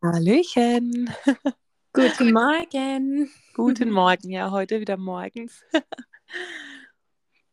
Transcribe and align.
Hallöchen. 0.00 1.12
Guten 1.92 2.32
Morgen. 2.32 3.30
Guten 3.54 3.90
Morgen, 3.90 4.30
ja, 4.30 4.52
heute 4.52 4.78
wieder 4.80 4.96
morgens. 4.96 5.64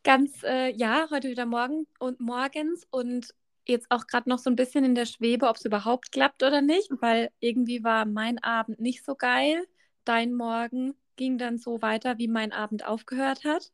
Ganz, 0.03 0.43
äh, 0.43 0.71
ja, 0.75 1.07
heute 1.09 1.29
wieder 1.29 1.47
morgen 1.47 1.87
und 1.97 2.19
morgens 2.19 2.85
und 2.91 3.33
jetzt 3.65 3.87
auch 3.89 4.05
gerade 4.05 4.29
noch 4.29 4.37
so 4.37 4.51
ein 4.51 4.55
bisschen 4.55 4.85
in 4.85 4.93
der 4.93 5.07
Schwebe, 5.07 5.47
ob 5.47 5.55
es 5.55 5.65
überhaupt 5.65 6.11
klappt 6.11 6.43
oder 6.43 6.61
nicht, 6.61 6.91
weil 7.01 7.31
irgendwie 7.39 7.83
war 7.83 8.05
mein 8.05 8.37
Abend 8.43 8.79
nicht 8.79 9.03
so 9.03 9.15
geil. 9.15 9.65
Dein 10.03 10.35
Morgen 10.35 10.93
ging 11.15 11.39
dann 11.39 11.57
so 11.57 11.81
weiter, 11.81 12.19
wie 12.19 12.27
mein 12.27 12.51
Abend 12.51 12.85
aufgehört 12.85 13.43
hat. 13.43 13.71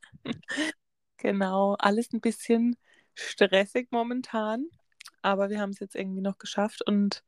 Genau, 1.17 1.76
alles 1.78 2.14
ein 2.14 2.22
bisschen 2.22 2.78
stressig 3.16 3.90
momentan, 3.92 4.67
aber 5.22 5.50
wir 5.50 5.60
haben 5.60 5.72
es 5.72 5.80
jetzt 5.80 5.95
irgendwie 5.95 6.22
noch 6.22 6.38
geschafft 6.38 6.82
und 6.88 7.23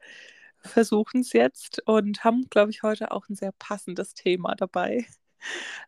versuchen 0.63 1.21
es 1.21 1.33
jetzt 1.33 1.81
und 1.87 2.23
haben, 2.23 2.49
glaube 2.49 2.71
ich, 2.71 2.83
heute 2.83 3.11
auch 3.11 3.29
ein 3.29 3.35
sehr 3.35 3.51
passendes 3.53 4.13
Thema 4.13 4.55
dabei, 4.55 5.05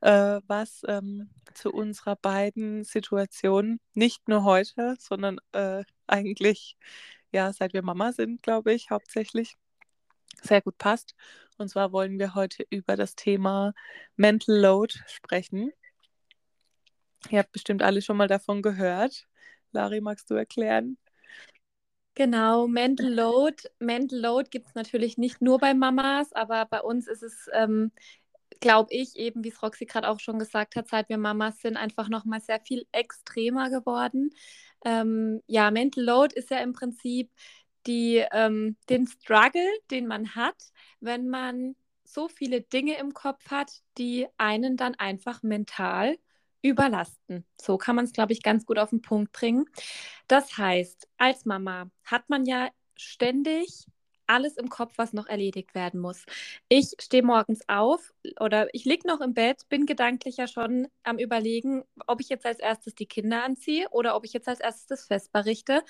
äh, 0.01 0.41
was 0.47 0.81
ähm, 0.87 1.29
zu 1.53 1.71
unserer 1.71 2.15
beiden 2.17 2.83
Situationen, 2.83 3.79
nicht 3.93 4.27
nur 4.27 4.43
heute, 4.43 4.95
sondern 4.99 5.39
äh, 5.53 5.83
eigentlich, 6.07 6.77
ja, 7.31 7.53
seit 7.53 7.73
wir 7.73 7.83
Mama 7.83 8.11
sind, 8.11 8.43
glaube 8.43 8.73
ich, 8.73 8.89
hauptsächlich 8.89 9.55
sehr 10.41 10.61
gut 10.61 10.77
passt. 10.77 11.15
Und 11.57 11.69
zwar 11.69 11.91
wollen 11.91 12.19
wir 12.19 12.35
heute 12.35 12.65
über 12.69 12.95
das 12.95 13.15
Thema 13.15 13.73
Mental 14.17 14.55
Load 14.57 14.95
sprechen. 15.07 15.71
Ihr 17.29 17.39
habt 17.39 17.51
bestimmt 17.51 17.81
alle 17.81 18.01
schon 18.01 18.17
mal 18.17 18.27
davon 18.27 18.61
gehört. 18.61 19.27
Lari, 19.71 20.01
magst 20.01 20.29
du 20.29 20.35
erklären? 20.35 20.97
Genau, 22.15 22.67
Mental 22.67 23.07
Load. 23.13 23.63
Mental 23.79 24.19
Load 24.19 24.49
gibt 24.49 24.67
es 24.67 24.75
natürlich 24.75 25.17
nicht 25.17 25.41
nur 25.41 25.57
bei 25.59 25.73
Mamas, 25.73 26.31
aber 26.33 26.65
bei 26.65 26.81
uns 26.81 27.07
ist 27.07 27.23
es, 27.23 27.49
ähm, 27.53 27.91
glaube 28.61 28.93
ich, 28.93 29.17
eben 29.17 29.43
wie 29.43 29.49
es 29.49 29.61
Roxy 29.61 29.85
gerade 29.85 30.07
auch 30.09 30.19
schon 30.21 30.39
gesagt 30.39 30.75
hat, 30.77 30.87
seit 30.87 31.09
wir 31.09 31.17
Mamas 31.17 31.59
sind, 31.61 31.75
einfach 31.77 32.07
nochmal 32.09 32.39
sehr 32.41 32.61
viel 32.61 32.87
extremer 32.93 33.69
geworden. 33.69 34.29
Ähm, 34.85 35.41
ja, 35.47 35.71
Mental 35.71 36.03
Load 36.05 36.35
ist 36.35 36.51
ja 36.51 36.59
im 36.59 36.71
Prinzip 36.73 37.31
die, 37.85 38.23
ähm, 38.31 38.77
den 38.89 39.07
Struggle, 39.07 39.67
den 39.91 40.07
man 40.07 40.35
hat, 40.35 40.55
wenn 41.01 41.27
man 41.29 41.75
so 42.05 42.29
viele 42.29 42.61
Dinge 42.61 42.97
im 42.97 43.13
Kopf 43.13 43.51
hat, 43.51 43.81
die 43.97 44.27
einen 44.37 44.77
dann 44.77 44.95
einfach 44.95 45.43
mental 45.43 46.17
überlasten. 46.65 47.45
So 47.61 47.77
kann 47.77 47.95
man 47.95 48.05
es, 48.05 48.13
glaube 48.13 48.33
ich, 48.33 48.41
ganz 48.41 48.65
gut 48.65 48.79
auf 48.79 48.89
den 48.89 49.01
Punkt 49.01 49.31
bringen. 49.31 49.65
Das 50.27 50.57
heißt, 50.57 51.07
als 51.17 51.45
Mama 51.45 51.89
hat 52.03 52.29
man 52.29 52.45
ja 52.45 52.69
ständig 52.95 53.85
alles 54.27 54.57
im 54.57 54.69
Kopf, 54.69 54.93
was 54.95 55.13
noch 55.13 55.27
erledigt 55.27 55.75
werden 55.75 55.99
muss. 55.99 56.25
Ich 56.67 56.93
stehe 56.99 57.21
morgens 57.21 57.61
auf 57.67 58.11
oder 58.39 58.73
ich 58.73 58.83
liege 58.83 59.07
noch 59.07 59.21
im 59.21 59.35
Bett, 59.35 59.69
bin 59.69 59.85
gedanklich 59.85 60.37
ja 60.37 60.47
schon 60.47 60.87
am 61.03 61.19
Überlegen, 61.19 61.83
ob 62.07 62.21
ich 62.21 62.29
jetzt 62.29 62.45
als 62.45 62.59
erstes 62.59 62.95
die 62.95 63.05
Kinder 63.05 63.43
anziehe 63.43 63.87
oder 63.91 64.15
ob 64.15 64.25
ich 64.25 64.33
jetzt 64.33 64.47
als 64.47 64.59
erstes 64.59 64.87
das 64.87 65.05
Fest 65.05 65.31
berichte. 65.31 65.83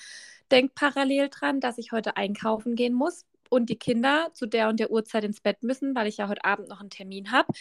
Denk 0.52 0.76
parallel 0.76 1.30
dran, 1.30 1.62
dass 1.62 1.78
ich 1.78 1.94
heute 1.94 2.18
einkaufen 2.18 2.76
gehen 2.76 2.94
muss 2.94 3.26
und 3.50 3.70
die 3.70 3.78
Kinder 3.78 4.32
zu 4.34 4.48
der 4.48 4.70
und 4.70 4.80
der 4.80 4.92
Uhrzeit 4.92 5.24
ins 5.24 5.42
Bett 5.42 5.64
müssen, 5.64 5.96
weil 5.96 6.08
ich 6.08 6.18
ja 6.18 6.28
heute 6.28 6.44
Abend 6.44 6.68
noch 6.68 6.82
einen 6.82 6.90
Termin 6.90 7.32
habe. 7.32 7.54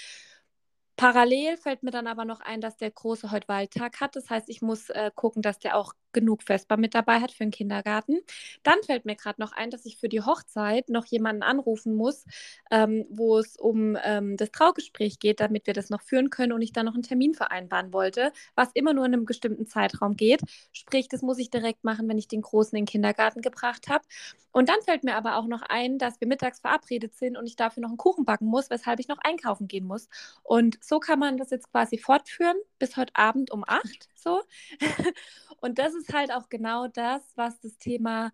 Parallel 0.97 1.57
fällt 1.57 1.83
mir 1.83 1.91
dann 1.91 2.07
aber 2.07 2.25
noch 2.25 2.41
ein, 2.41 2.61
dass 2.61 2.77
der 2.77 2.91
Große 2.91 3.31
heute 3.33 3.49
Wahltag 3.49 4.01
hat. 4.01 4.15
Das 4.17 4.31
heißt, 4.31 4.49
ich 4.49 4.63
muss 4.63 4.91
äh, 4.91 5.11
gucken, 5.15 5.43
dass 5.43 5.59
der 5.59 5.77
auch 5.77 5.93
genug 6.15 6.43
Vesper 6.43 6.79
mit 6.79 6.95
dabei 6.95 7.21
hat 7.21 7.33
für 7.33 7.45
den 7.45 7.51
Kindergarten. 7.51 8.21
Dann 8.63 8.83
fällt 8.87 9.05
mir 9.05 9.17
gerade 9.17 9.41
noch 9.41 9.53
ein, 9.53 9.71
dass 9.71 9.85
ich 9.85 9.99
für 9.99 10.09
die 10.09 10.23
Hochzeit 10.23 10.89
noch 10.89 11.05
jemanden 11.05 11.43
anrufen 11.43 11.95
muss, 11.95 12.25
ähm, 12.71 13.05
wo 13.11 13.39
es 13.39 13.57
um 13.57 13.99
ähm, 14.03 14.39
das 14.39 14.51
Traugespräch 14.51 15.19
geht, 15.19 15.41
damit 15.41 15.67
wir 15.67 15.75
das 15.75 15.91
noch 15.91 16.01
führen 16.01 16.31
können 16.31 16.53
und 16.53 16.63
ich 16.63 16.73
dann 16.73 16.87
noch 16.87 16.95
einen 16.95 17.03
Termin 17.03 17.35
vereinbaren 17.35 17.93
wollte, 17.93 18.33
was 18.55 18.71
immer 18.73 18.95
nur 18.95 19.05
in 19.05 19.13
einem 19.13 19.27
bestimmten 19.27 19.67
Zeitraum 19.67 20.17
geht. 20.17 20.41
Sprich, 20.73 21.09
das 21.09 21.21
muss 21.21 21.39
ich 21.39 21.51
direkt 21.51 21.85
machen, 21.85 22.09
wenn 22.09 22.19
ich 22.19 22.29
den 22.29 22.43
Großen 22.43 22.77
in 22.79 22.85
den 22.85 22.91
Kindergarten 22.91 23.43
gebracht 23.43 23.89
habe. 23.89 24.05
Und 24.53 24.69
dann 24.69 24.81
fällt 24.83 25.03
mir 25.03 25.17
aber 25.17 25.37
auch 25.37 25.47
noch 25.47 25.63
ein, 25.63 25.99
dass 25.99 26.21
wir 26.21 26.29
mittags 26.29 26.61
verabredet 26.61 27.17
sind 27.17 27.37
und 27.37 27.47
ich 27.47 27.57
dafür 27.57 27.81
noch 27.81 27.89
einen 27.89 27.99
Kuchen 27.99 28.25
backen 28.25 28.47
muss, 28.47 28.71
weshalb 28.71 29.01
ich 29.01 29.09
noch 29.09 29.19
einkaufen 29.19 29.67
gehen 29.67 29.85
muss. 29.85 30.09
Und 30.45 30.79
so 30.83 31.01
kann 31.01 31.19
man 31.19 31.37
das 31.37 31.51
jetzt 31.51 31.71
quasi 31.73 31.99
fortführen 31.99 32.57
bis 32.79 32.97
heute 32.97 33.15
Abend 33.17 33.51
um 33.51 33.65
acht. 33.67 34.09
So. 34.15 34.43
Und 35.65 35.79
das 35.79 35.95
ist 35.95 36.13
halt 36.13 36.31
auch 36.31 36.51
genau 36.51 36.89
das, 36.89 37.23
was 37.37 37.59
das 37.61 37.79
Thema 37.79 38.33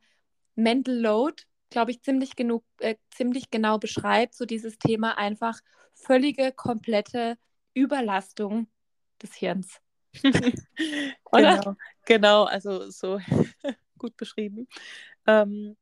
Mental 0.56 0.96
Load, 0.96 1.44
glaube 1.70 1.92
ich, 1.92 2.02
ziemlich, 2.02 2.34
genug, 2.34 2.64
äh, 2.80 2.96
ziemlich 3.12 3.52
genau 3.52 3.78
beschreibt. 3.78 4.34
So 4.34 4.46
dieses 4.46 4.80
Thema 4.80 5.16
einfach 5.16 5.60
völlige, 5.94 6.50
komplette 6.50 7.38
Überlastung 7.72 8.66
des 9.22 9.32
Hirns. 9.32 9.80
genau, 11.32 11.76
genau, 12.04 12.44
also 12.46 12.90
so 12.90 13.20
gut 13.98 14.16
beschrieben. 14.16 14.66
Ähm, 15.24 15.76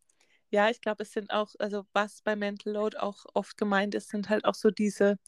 ja, 0.50 0.68
ich 0.68 0.82
glaube, 0.82 1.04
es 1.04 1.12
sind 1.12 1.30
auch, 1.30 1.54
also 1.58 1.86
was 1.94 2.20
bei 2.20 2.36
Mental 2.36 2.74
Load 2.74 2.98
auch 2.98 3.24
oft 3.32 3.56
gemeint 3.56 3.94
ist, 3.94 4.10
sind 4.10 4.28
halt 4.28 4.44
auch 4.44 4.54
so 4.54 4.70
diese 4.70 5.18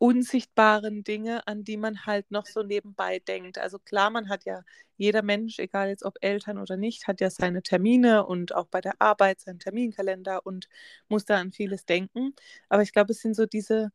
unsichtbaren 0.00 1.04
Dinge, 1.04 1.46
an 1.46 1.64
die 1.64 1.76
man 1.76 2.06
halt 2.06 2.30
noch 2.30 2.46
so 2.46 2.62
nebenbei 2.62 3.18
denkt. 3.20 3.58
Also 3.58 3.78
klar, 3.78 4.10
man 4.10 4.30
hat 4.30 4.44
ja, 4.46 4.62
jeder 4.96 5.22
Mensch, 5.22 5.58
egal 5.58 5.88
jetzt 5.90 6.04
ob 6.06 6.16
Eltern 6.22 6.58
oder 6.58 6.76
nicht, 6.78 7.06
hat 7.06 7.20
ja 7.20 7.30
seine 7.30 7.62
Termine 7.62 8.26
und 8.26 8.54
auch 8.54 8.66
bei 8.68 8.80
der 8.80 8.94
Arbeit 9.00 9.40
seinen 9.40 9.58
Terminkalender 9.60 10.46
und 10.46 10.68
muss 11.08 11.26
da 11.26 11.38
an 11.38 11.52
vieles 11.52 11.84
denken. 11.86 12.34
Aber 12.70 12.82
ich 12.82 12.92
glaube, 12.92 13.12
es 13.12 13.20
sind 13.20 13.36
so 13.36 13.46
diese 13.46 13.90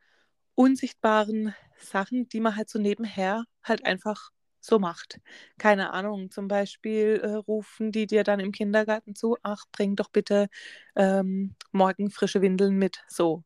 unsichtbaren 0.56 1.56
Sachen, 1.80 2.30
die 2.30 2.40
man 2.40 2.56
halt 2.56 2.70
so 2.70 2.80
nebenher 2.80 3.46
halt 3.64 3.86
einfach 3.86 4.32
so 4.62 4.80
macht. 4.80 5.20
Keine 5.58 5.92
Ahnung, 5.94 6.32
zum 6.32 6.48
Beispiel 6.48 7.20
äh, 7.24 7.34
rufen 7.36 7.92
die 7.92 8.08
dir 8.08 8.24
dann 8.24 8.40
im 8.40 8.52
Kindergarten 8.52 9.16
zu, 9.16 9.38
ach, 9.44 9.66
bring 9.72 9.96
doch 9.96 10.10
bitte 10.10 10.48
ähm, 10.96 11.56
morgen 11.72 12.10
frische 12.12 12.42
Windeln 12.42 12.76
mit, 12.78 13.04
so. 13.08 13.44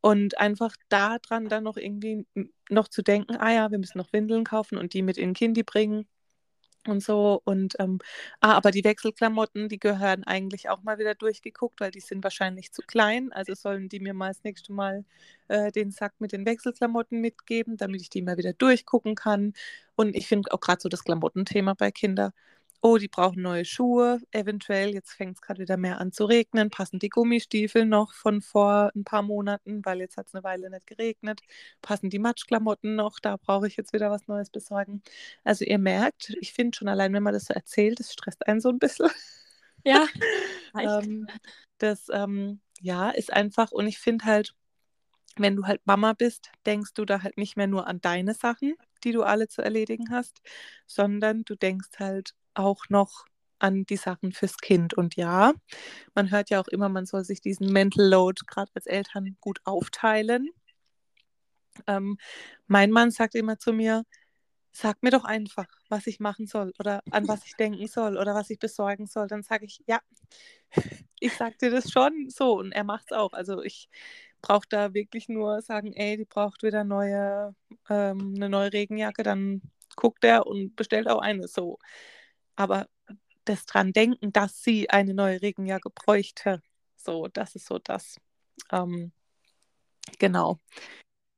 Und 0.00 0.38
einfach 0.38 0.74
daran 0.88 1.48
dann 1.48 1.64
noch 1.64 1.76
irgendwie 1.76 2.26
noch 2.70 2.88
zu 2.88 3.02
denken, 3.02 3.36
ah 3.36 3.52
ja, 3.52 3.70
wir 3.70 3.78
müssen 3.78 3.98
noch 3.98 4.12
Windeln 4.12 4.44
kaufen 4.44 4.78
und 4.78 4.94
die 4.94 5.02
mit 5.02 5.18
in 5.18 5.34
Kindi 5.34 5.62
bringen 5.62 6.06
und 6.88 7.02
so. 7.02 7.40
Und 7.44 7.74
ähm, 7.80 7.98
ah, 8.40 8.52
aber 8.54 8.70
die 8.70 8.84
Wechselklamotten, 8.84 9.68
die 9.68 9.78
gehören 9.78 10.24
eigentlich 10.24 10.68
auch 10.68 10.82
mal 10.82 10.98
wieder 10.98 11.14
durchgeguckt, 11.14 11.80
weil 11.80 11.90
die 11.90 12.00
sind 12.00 12.22
wahrscheinlich 12.24 12.72
zu 12.72 12.82
klein. 12.82 13.32
Also 13.32 13.54
sollen 13.54 13.88
die 13.88 14.00
mir 14.00 14.14
mal 14.14 14.28
das 14.28 14.44
nächste 14.44 14.72
Mal 14.72 15.04
äh, 15.48 15.72
den 15.72 15.90
Sack 15.90 16.14
mit 16.20 16.32
den 16.32 16.46
Wechselklamotten 16.46 17.20
mitgeben, 17.20 17.76
damit 17.76 18.00
ich 18.02 18.10
die 18.10 18.22
mal 18.22 18.36
wieder 18.38 18.52
durchgucken 18.52 19.14
kann. 19.14 19.52
Und 19.96 20.14
ich 20.16 20.26
finde 20.28 20.52
auch 20.52 20.60
gerade 20.60 20.80
so 20.80 20.88
das 20.88 21.04
Klamottenthema 21.04 21.74
bei 21.74 21.90
Kindern 21.90 22.32
oh, 22.86 22.98
die 22.98 23.08
brauchen 23.08 23.42
neue 23.42 23.64
Schuhe, 23.64 24.20
eventuell, 24.30 24.94
jetzt 24.94 25.10
fängt 25.12 25.34
es 25.34 25.42
gerade 25.42 25.60
wieder 25.60 25.76
mehr 25.76 25.98
an 26.00 26.12
zu 26.12 26.24
regnen, 26.24 26.70
passen 26.70 27.00
die 27.00 27.08
Gummistiefel 27.08 27.84
noch 27.84 28.12
von 28.14 28.40
vor 28.40 28.92
ein 28.94 29.02
paar 29.02 29.22
Monaten, 29.22 29.84
weil 29.84 29.98
jetzt 29.98 30.16
hat 30.16 30.28
es 30.28 30.34
eine 30.34 30.44
Weile 30.44 30.70
nicht 30.70 30.86
geregnet, 30.86 31.40
passen 31.82 32.10
die 32.10 32.20
Matschklamotten 32.20 32.94
noch, 32.94 33.18
da 33.18 33.38
brauche 33.38 33.66
ich 33.66 33.76
jetzt 33.76 33.92
wieder 33.92 34.12
was 34.12 34.28
Neues 34.28 34.50
besorgen. 34.50 35.02
Also 35.42 35.64
ihr 35.64 35.78
merkt, 35.78 36.36
ich 36.40 36.52
finde 36.52 36.76
schon 36.76 36.86
allein, 36.86 37.12
wenn 37.12 37.24
man 37.24 37.34
das 37.34 37.46
so 37.46 37.54
erzählt, 37.54 37.98
das 37.98 38.12
stresst 38.12 38.46
einen 38.46 38.60
so 38.60 38.68
ein 38.68 38.78
bisschen. 38.78 39.10
Ja. 39.84 40.06
ähm, 40.80 41.26
das, 41.78 42.06
ähm, 42.12 42.60
ja, 42.80 43.10
ist 43.10 43.32
einfach, 43.32 43.72
und 43.72 43.88
ich 43.88 43.98
finde 43.98 44.26
halt, 44.26 44.54
wenn 45.36 45.56
du 45.56 45.64
halt 45.66 45.80
Mama 45.86 46.12
bist, 46.12 46.52
denkst 46.66 46.94
du 46.94 47.04
da 47.04 47.24
halt 47.24 47.36
nicht 47.36 47.56
mehr 47.56 47.66
nur 47.66 47.88
an 47.88 48.00
deine 48.00 48.34
Sachen, 48.34 48.74
die 49.02 49.10
du 49.10 49.24
alle 49.24 49.48
zu 49.48 49.60
erledigen 49.60 50.10
hast, 50.10 50.40
sondern 50.86 51.44
du 51.44 51.56
denkst 51.56 51.98
halt 51.98 52.34
auch 52.56 52.84
noch 52.88 53.26
an 53.58 53.84
die 53.86 53.96
Sachen 53.96 54.32
fürs 54.32 54.58
Kind. 54.58 54.94
Und 54.94 55.16
ja, 55.16 55.52
man 56.14 56.30
hört 56.30 56.50
ja 56.50 56.60
auch 56.60 56.68
immer, 56.68 56.88
man 56.88 57.06
soll 57.06 57.24
sich 57.24 57.40
diesen 57.40 57.72
Mental 57.72 58.06
Load 58.06 58.42
gerade 58.46 58.70
als 58.74 58.86
Eltern 58.86 59.36
gut 59.40 59.60
aufteilen. 59.64 60.50
Ähm, 61.86 62.18
mein 62.66 62.90
Mann 62.90 63.10
sagt 63.10 63.34
immer 63.34 63.58
zu 63.58 63.72
mir, 63.72 64.04
sag 64.72 65.02
mir 65.02 65.10
doch 65.10 65.24
einfach, 65.24 65.66
was 65.88 66.06
ich 66.06 66.20
machen 66.20 66.46
soll 66.46 66.72
oder 66.78 67.02
an 67.10 67.26
was 67.28 67.46
ich 67.46 67.54
denken 67.56 67.86
soll 67.86 68.18
oder 68.18 68.34
was 68.34 68.50
ich 68.50 68.58
besorgen 68.58 69.06
soll. 69.06 69.26
Dann 69.26 69.42
sage 69.42 69.64
ich, 69.64 69.82
ja, 69.86 70.00
ich 71.20 71.32
sag 71.34 71.58
dir 71.58 71.70
das 71.70 71.90
schon 71.90 72.28
so 72.28 72.58
und 72.58 72.72
er 72.72 72.84
macht 72.84 73.06
es 73.10 73.16
auch. 73.16 73.32
Also 73.32 73.62
ich 73.62 73.88
brauche 74.42 74.66
da 74.68 74.92
wirklich 74.94 75.28
nur 75.28 75.62
sagen, 75.62 75.92
ey, 75.94 76.18
die 76.18 76.26
braucht 76.26 76.62
wieder 76.62 76.84
neue, 76.84 77.54
ähm, 77.88 78.34
eine 78.36 78.48
neue 78.50 78.72
Regenjacke, 78.72 79.22
dann 79.22 79.62
guckt 79.96 80.24
er 80.24 80.46
und 80.46 80.76
bestellt 80.76 81.08
auch 81.08 81.20
eine 81.20 81.48
so. 81.48 81.78
Aber 82.56 82.88
das 83.44 83.66
dran 83.66 83.92
denken, 83.92 84.32
dass 84.32 84.62
sie 84.62 84.90
eine 84.90 85.14
neue 85.14 85.40
Regenjacke 85.40 85.90
bräuchte, 85.90 86.62
so, 86.96 87.28
das 87.28 87.54
ist 87.54 87.66
so 87.66 87.78
das. 87.78 88.16
Ähm, 88.72 89.12
genau. 90.18 90.58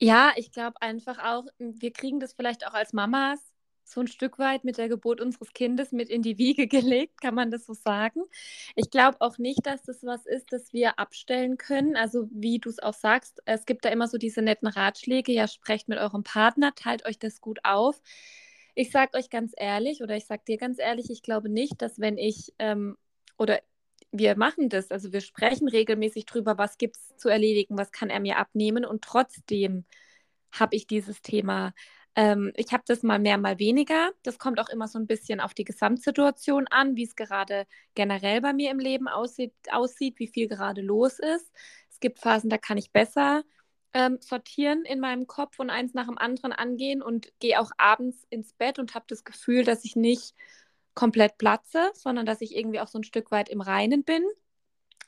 Ja, 0.00 0.32
ich 0.36 0.52
glaube 0.52 0.80
einfach 0.80 1.18
auch, 1.18 1.44
wir 1.58 1.92
kriegen 1.92 2.20
das 2.20 2.32
vielleicht 2.32 2.66
auch 2.66 2.74
als 2.74 2.92
Mamas 2.92 3.40
so 3.88 4.00
ein 4.00 4.06
Stück 4.06 4.38
weit 4.38 4.64
mit 4.64 4.76
der 4.76 4.88
Geburt 4.88 5.20
unseres 5.20 5.52
Kindes 5.52 5.92
mit 5.92 6.10
in 6.10 6.22
die 6.22 6.38
Wiege 6.38 6.66
gelegt, 6.68 7.20
kann 7.20 7.34
man 7.34 7.50
das 7.50 7.66
so 7.66 7.74
sagen. 7.74 8.22
Ich 8.76 8.90
glaube 8.90 9.20
auch 9.20 9.38
nicht, 9.38 9.66
dass 9.66 9.82
das 9.82 10.04
was 10.04 10.26
ist, 10.26 10.52
das 10.52 10.72
wir 10.72 10.98
abstellen 10.98 11.56
können. 11.56 11.96
Also 11.96 12.28
wie 12.30 12.58
du 12.58 12.68
es 12.68 12.78
auch 12.78 12.94
sagst, 12.94 13.42
es 13.46 13.66
gibt 13.66 13.84
da 13.84 13.88
immer 13.88 14.08
so 14.08 14.18
diese 14.18 14.42
netten 14.42 14.68
Ratschläge, 14.68 15.32
ja, 15.32 15.48
sprecht 15.48 15.88
mit 15.88 15.98
eurem 15.98 16.22
Partner, 16.22 16.74
teilt 16.74 17.06
euch 17.06 17.18
das 17.18 17.40
gut 17.40 17.60
auf. 17.64 18.00
Ich 18.80 18.92
sage 18.92 19.18
euch 19.18 19.28
ganz 19.28 19.54
ehrlich 19.56 20.04
oder 20.04 20.16
ich 20.16 20.26
sage 20.26 20.42
dir 20.46 20.56
ganz 20.56 20.78
ehrlich, 20.78 21.10
ich 21.10 21.22
glaube 21.22 21.48
nicht, 21.48 21.82
dass 21.82 21.98
wenn 21.98 22.16
ich 22.16 22.54
ähm, 22.60 22.96
oder 23.36 23.58
wir 24.12 24.36
machen 24.36 24.68
das, 24.68 24.92
also 24.92 25.12
wir 25.12 25.20
sprechen 25.20 25.66
regelmäßig 25.66 26.26
drüber, 26.26 26.58
was 26.58 26.78
gibt 26.78 26.96
es 26.96 27.16
zu 27.16 27.28
erledigen, 27.28 27.76
was 27.76 27.90
kann 27.90 28.08
er 28.08 28.20
mir 28.20 28.38
abnehmen 28.38 28.84
und 28.84 29.02
trotzdem 29.02 29.84
habe 30.52 30.76
ich 30.76 30.86
dieses 30.86 31.22
Thema. 31.22 31.72
Ähm, 32.14 32.52
ich 32.54 32.72
habe 32.72 32.84
das 32.86 33.02
mal 33.02 33.18
mehr, 33.18 33.36
mal 33.36 33.58
weniger. 33.58 34.12
Das 34.22 34.38
kommt 34.38 34.60
auch 34.60 34.68
immer 34.68 34.86
so 34.86 35.00
ein 35.00 35.08
bisschen 35.08 35.40
auf 35.40 35.54
die 35.54 35.64
Gesamtsituation 35.64 36.68
an, 36.68 36.94
wie 36.94 37.02
es 37.02 37.16
gerade 37.16 37.66
generell 37.94 38.40
bei 38.40 38.52
mir 38.52 38.70
im 38.70 38.78
Leben 38.78 39.08
aussieht, 39.08 39.54
aussieht, 39.72 40.20
wie 40.20 40.28
viel 40.28 40.46
gerade 40.46 40.82
los 40.82 41.18
ist. 41.18 41.50
Es 41.90 41.98
gibt 41.98 42.20
Phasen, 42.20 42.48
da 42.48 42.58
kann 42.58 42.78
ich 42.78 42.92
besser 42.92 43.42
ähm, 43.94 44.18
sortieren 44.20 44.84
in 44.84 45.00
meinem 45.00 45.26
Kopf 45.26 45.58
und 45.58 45.70
eins 45.70 45.94
nach 45.94 46.06
dem 46.06 46.18
anderen 46.18 46.52
angehen 46.52 47.02
und 47.02 47.32
gehe 47.40 47.60
auch 47.60 47.70
abends 47.78 48.26
ins 48.30 48.52
Bett 48.52 48.78
und 48.78 48.94
habe 48.94 49.06
das 49.08 49.24
Gefühl, 49.24 49.64
dass 49.64 49.84
ich 49.84 49.96
nicht 49.96 50.34
komplett 50.94 51.38
platze, 51.38 51.90
sondern 51.94 52.26
dass 52.26 52.40
ich 52.40 52.56
irgendwie 52.56 52.80
auch 52.80 52.88
so 52.88 52.98
ein 52.98 53.04
Stück 53.04 53.30
weit 53.30 53.48
im 53.48 53.60
Reinen 53.60 54.04
bin. 54.04 54.24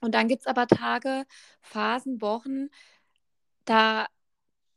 Und 0.01 0.15
dann 0.15 0.29
gibt 0.29 0.43
es 0.43 0.47
aber 0.47 0.67
Tage, 0.67 1.27
Phasen, 1.61 2.21
Wochen, 2.23 2.71
da 3.65 4.07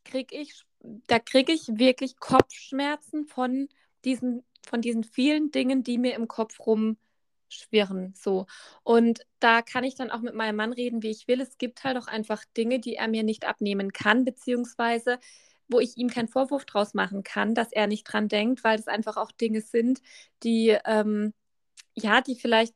kriege 0.04 0.36
ich, 0.36 0.64
da 1.08 1.20
kriege 1.20 1.54
ich 1.54 1.68
wirklich 1.78 2.18
Kopfschmerzen 2.20 3.26
von 3.26 3.70
diesen, 4.04 4.44
von 4.66 4.82
diesen 4.82 5.04
vielen 5.04 5.52
Dingen, 5.52 5.84
die 5.84 5.98
mir 5.98 6.16
im 6.16 6.28
Kopf 6.28 6.60
rumschwirren. 7.54 8.14
So. 8.16 8.46
Und 8.84 9.22
da 9.40 9.62
kann 9.62 9.84
ich 9.84 9.96
dann 9.96 10.12
auch 10.12 10.22
mit 10.22 10.36
meinem 10.36 10.56
Mann 10.56 10.74
reden, 10.74 11.04
wie 11.04 11.12
ich 11.12 11.28
will. 11.28 11.42
Es 11.42 11.58
gibt 11.58 11.84
halt 11.84 11.98
auch 11.98 12.08
einfach 12.08 12.44
Dinge, 12.58 12.80
die 12.80 12.96
er 12.96 13.08
mir 13.08 13.24
nicht 13.24 13.46
abnehmen 13.46 13.92
kann, 13.92 14.26
beziehungsweise 14.26 15.20
wo 15.70 15.80
ich 15.80 15.98
ihm 15.98 16.10
keinen 16.10 16.28
Vorwurf 16.28 16.66
draus 16.66 16.94
machen 16.94 17.24
kann, 17.24 17.56
dass 17.56 17.72
er 17.72 17.88
nicht 17.88 18.04
dran 18.04 18.28
denkt, 18.28 18.64
weil 18.64 18.78
es 18.78 18.88
einfach 18.88 19.18
auch 19.18 19.32
Dinge 19.32 19.62
sind, 19.62 20.02
die, 20.44 20.78
ähm, 20.86 21.34
ja, 21.96 22.22
die 22.22 22.36
vielleicht 22.36 22.76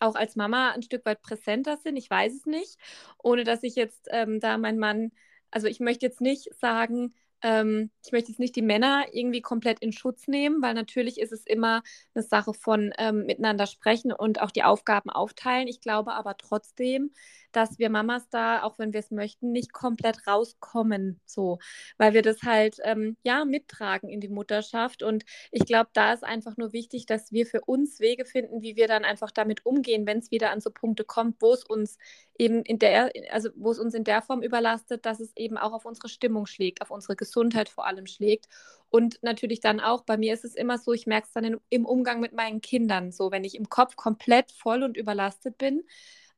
auch 0.00 0.14
als 0.16 0.34
Mama 0.34 0.70
ein 0.70 0.82
Stück 0.82 1.04
weit 1.04 1.22
präsenter 1.22 1.76
sind. 1.76 1.96
Ich 1.96 2.10
weiß 2.10 2.32
es 2.34 2.46
nicht, 2.46 2.78
ohne 3.22 3.44
dass 3.44 3.62
ich 3.62 3.76
jetzt 3.76 4.08
ähm, 4.10 4.40
da 4.40 4.58
mein 4.58 4.78
Mann, 4.78 5.12
also 5.50 5.66
ich 5.68 5.80
möchte 5.80 6.06
jetzt 6.06 6.20
nicht 6.20 6.48
sagen, 6.58 7.14
ähm, 7.44 7.90
ich 8.04 8.10
möchte 8.10 8.30
jetzt 8.30 8.40
nicht 8.40 8.56
die 8.56 8.62
Männer 8.62 9.04
irgendwie 9.12 9.42
komplett 9.42 9.80
in 9.80 9.92
Schutz 9.92 10.26
nehmen, 10.26 10.62
weil 10.62 10.74
natürlich 10.74 11.20
ist 11.20 11.30
es 11.32 11.46
immer 11.46 11.82
eine 12.14 12.24
Sache 12.24 12.54
von 12.54 12.92
ähm, 12.98 13.26
miteinander 13.26 13.66
sprechen 13.66 14.12
und 14.12 14.40
auch 14.40 14.50
die 14.50 14.64
Aufgaben 14.64 15.10
aufteilen. 15.10 15.68
Ich 15.68 15.80
glaube 15.80 16.14
aber 16.14 16.36
trotzdem, 16.38 17.12
dass 17.56 17.78
wir 17.78 17.90
Mamas 17.90 18.28
da, 18.30 18.62
auch 18.62 18.78
wenn 18.78 18.92
wir 18.92 19.00
es 19.00 19.10
möchten, 19.10 19.52
nicht 19.52 19.72
komplett 19.72 20.26
rauskommen, 20.26 21.20
so, 21.24 21.58
weil 21.98 22.14
wir 22.14 22.22
das 22.22 22.42
halt 22.42 22.76
ähm, 22.84 23.16
ja 23.22 23.44
mittragen 23.44 24.08
in 24.08 24.20
die 24.20 24.28
Mutterschaft. 24.28 25.02
Und 25.02 25.24
ich 25.50 25.64
glaube, 25.64 25.90
da 25.92 26.12
ist 26.12 26.24
einfach 26.24 26.56
nur 26.56 26.72
wichtig, 26.72 27.06
dass 27.06 27.32
wir 27.32 27.46
für 27.46 27.60
uns 27.62 28.00
Wege 28.00 28.24
finden, 28.24 28.62
wie 28.62 28.76
wir 28.76 28.88
dann 28.88 29.04
einfach 29.04 29.30
damit 29.30 29.64
umgehen, 29.66 30.06
wenn 30.06 30.18
es 30.18 30.30
wieder 30.30 30.50
an 30.50 30.60
so 30.60 30.70
Punkte 30.70 31.04
kommt, 31.04 31.40
wo 31.40 31.52
es 31.52 31.64
uns 31.64 31.98
eben 32.38 32.62
in 32.62 32.78
der, 32.78 33.12
also 33.30 33.50
wo 33.56 33.70
es 33.70 33.78
uns 33.78 33.94
in 33.94 34.04
der 34.04 34.22
Form 34.22 34.42
überlastet, 34.42 35.06
dass 35.06 35.20
es 35.20 35.32
eben 35.36 35.56
auch 35.56 35.72
auf 35.72 35.84
unsere 35.84 36.08
Stimmung 36.08 36.46
schlägt, 36.46 36.82
auf 36.82 36.90
unsere 36.90 37.16
Gesundheit 37.16 37.68
vor 37.68 37.86
allem 37.86 38.06
schlägt. 38.06 38.48
Und 38.90 39.18
natürlich 39.22 39.60
dann 39.60 39.80
auch, 39.80 40.04
bei 40.04 40.16
mir 40.16 40.34
ist 40.34 40.44
es 40.44 40.54
immer 40.54 40.78
so, 40.78 40.92
ich 40.92 41.06
merke 41.06 41.26
es 41.26 41.32
dann 41.32 41.44
in, 41.44 41.60
im 41.68 41.86
Umgang 41.86 42.20
mit 42.20 42.32
meinen 42.32 42.60
Kindern 42.60 43.12
so, 43.12 43.30
wenn 43.30 43.44
ich 43.44 43.54
im 43.56 43.68
Kopf 43.68 43.96
komplett 43.96 44.52
voll 44.52 44.82
und 44.82 44.96
überlastet 44.96 45.58
bin, 45.58 45.82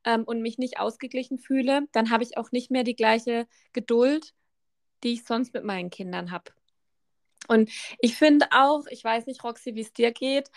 ähm, 0.07 0.23
und 0.23 0.41
mich 0.41 0.57
nicht 0.57 0.79
ausgeglichen 0.79 1.37
fühle, 1.37 1.87
dann 1.91 2.09
habe 2.09 2.23
ich 2.23 2.37
auch 2.37 2.51
nicht 2.51 2.71
mehr 2.71 2.83
die 2.83 2.95
gleiche 2.95 3.45
Geduld, 3.73 4.33
die 5.03 5.13
ich 5.13 5.25
sonst 5.25 5.53
mit 5.53 5.65
meinen 5.65 5.89
Kindern 5.89 6.31
habe. 6.31 6.51
Und 7.49 7.69
ich 7.99 8.15
finde 8.15 8.47
auch, 8.51 8.87
ich 8.89 9.03
weiß 9.03 9.25
nicht, 9.25 9.43
Roxy, 9.43 9.75
wie 9.75 9.81
es 9.81 9.91
dir 9.93 10.11
geht, 10.11 10.49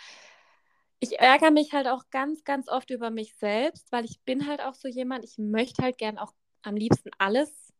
ich 1.01 1.19
ärgere 1.19 1.51
mich 1.51 1.73
halt 1.73 1.87
auch 1.87 2.05
ganz, 2.11 2.43
ganz 2.43 2.69
oft 2.69 2.91
über 2.91 3.09
mich 3.09 3.35
selbst, 3.35 3.91
weil 3.91 4.05
ich 4.05 4.21
bin 4.21 4.47
halt 4.47 4.61
auch 4.61 4.75
so 4.75 4.87
jemand, 4.87 5.25
ich 5.25 5.37
möchte 5.37 5.83
halt 5.83 5.97
gern 5.97 6.17
auch 6.17 6.33
am 6.61 6.75
liebsten 6.75 7.09
alles 7.17 7.73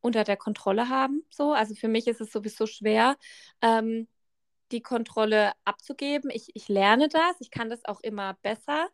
unter 0.00 0.24
der 0.24 0.36
Kontrolle 0.36 0.88
haben. 0.88 1.22
So, 1.30 1.52
also 1.52 1.74
für 1.74 1.88
mich 1.88 2.08
ist 2.08 2.20
es 2.20 2.32
sowieso 2.32 2.66
schwer, 2.66 3.16
ähm, 3.60 4.08
die 4.72 4.80
Kontrolle 4.80 5.52
abzugeben. 5.64 6.30
Ich, 6.30 6.48
ich 6.54 6.68
lerne 6.68 7.08
das, 7.08 7.36
ich 7.40 7.50
kann 7.50 7.68
das 7.68 7.84
auch 7.84 8.00
immer 8.00 8.34
besser, 8.42 8.88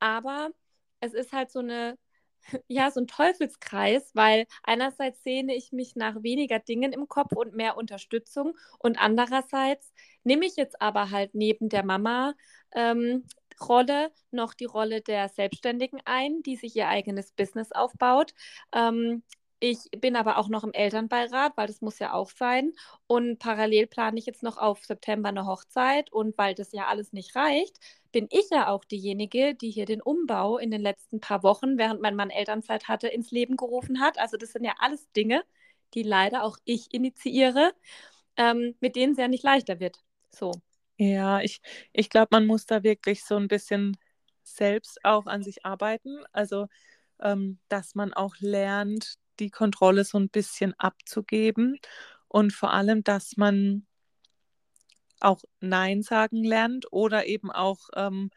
aber 0.00 0.50
es 1.00 1.14
ist 1.14 1.32
halt 1.32 1.50
so 1.50 1.60
eine, 1.60 1.98
ja, 2.68 2.90
so 2.90 3.00
ein 3.00 3.06
Teufelskreis, 3.06 4.10
weil 4.14 4.46
einerseits 4.62 5.22
sehne 5.22 5.54
ich 5.54 5.72
mich 5.72 5.96
nach 5.96 6.22
weniger 6.22 6.58
Dingen 6.58 6.92
im 6.92 7.08
Kopf 7.08 7.32
und 7.32 7.54
mehr 7.54 7.76
Unterstützung 7.76 8.56
und 8.78 9.00
andererseits 9.00 9.92
nehme 10.24 10.46
ich 10.46 10.56
jetzt 10.56 10.80
aber 10.80 11.10
halt 11.10 11.34
neben 11.34 11.68
der 11.68 11.84
Mama 11.84 12.34
ähm, 12.74 13.24
Rolle 13.60 14.12
noch 14.30 14.54
die 14.54 14.66
Rolle 14.66 15.00
der 15.00 15.28
Selbstständigen 15.28 16.00
ein, 16.04 16.42
die 16.42 16.56
sich 16.56 16.76
ihr 16.76 16.88
eigenes 16.88 17.32
Business 17.32 17.72
aufbaut. 17.72 18.32
Ähm, 18.72 19.22
ich 19.60 19.78
bin 20.00 20.16
aber 20.16 20.38
auch 20.38 20.48
noch 20.48 20.62
im 20.64 20.72
Elternbeirat, 20.72 21.56
weil 21.56 21.66
das 21.66 21.80
muss 21.80 21.98
ja 21.98 22.12
auch 22.12 22.30
sein. 22.30 22.72
Und 23.06 23.38
parallel 23.38 23.86
plane 23.86 24.18
ich 24.18 24.26
jetzt 24.26 24.42
noch 24.42 24.56
auf 24.56 24.84
September 24.84 25.30
eine 25.30 25.46
Hochzeit. 25.46 26.12
Und 26.12 26.38
weil 26.38 26.54
das 26.54 26.72
ja 26.72 26.86
alles 26.86 27.12
nicht 27.12 27.34
reicht, 27.34 27.78
bin 28.12 28.28
ich 28.30 28.50
ja 28.50 28.68
auch 28.68 28.84
diejenige, 28.84 29.54
die 29.54 29.70
hier 29.70 29.84
den 29.86 30.00
Umbau 30.00 30.58
in 30.58 30.70
den 30.70 30.80
letzten 30.80 31.20
paar 31.20 31.42
Wochen, 31.42 31.76
während 31.76 32.00
mein 32.00 32.14
Mann 32.14 32.30
Elternzeit 32.30 32.88
hatte, 32.88 33.08
ins 33.08 33.30
Leben 33.30 33.56
gerufen 33.56 34.00
hat. 34.00 34.18
Also 34.18 34.36
das 34.36 34.52
sind 34.52 34.64
ja 34.64 34.74
alles 34.78 35.10
Dinge, 35.12 35.42
die 35.94 36.02
leider 36.04 36.44
auch 36.44 36.58
ich 36.64 36.92
initiiere, 36.94 37.72
ähm, 38.36 38.76
mit 38.80 38.96
denen 38.96 39.12
es 39.12 39.18
ja 39.18 39.28
nicht 39.28 39.42
leichter 39.42 39.80
wird. 39.80 39.98
So. 40.30 40.52
Ja, 40.98 41.40
ich, 41.40 41.60
ich 41.92 42.10
glaube, 42.10 42.28
man 42.32 42.46
muss 42.46 42.66
da 42.66 42.82
wirklich 42.82 43.24
so 43.24 43.36
ein 43.36 43.48
bisschen 43.48 43.96
selbst 44.42 45.04
auch 45.04 45.26
an 45.26 45.42
sich 45.42 45.64
arbeiten. 45.64 46.18
Also, 46.32 46.66
ähm, 47.20 47.58
dass 47.68 47.94
man 47.94 48.12
auch 48.12 48.36
lernt, 48.38 49.18
die 49.40 49.50
Kontrolle 49.50 50.04
so 50.04 50.18
ein 50.18 50.28
bisschen 50.28 50.74
abzugeben 50.78 51.78
und 52.28 52.52
vor 52.52 52.72
allem, 52.72 53.04
dass 53.04 53.36
man 53.36 53.86
auch 55.20 55.42
Nein 55.60 56.02
sagen 56.02 56.44
lernt 56.44 56.86
oder 56.92 57.26
eben 57.26 57.50
auch 57.50 57.88
ähm, 57.96 58.30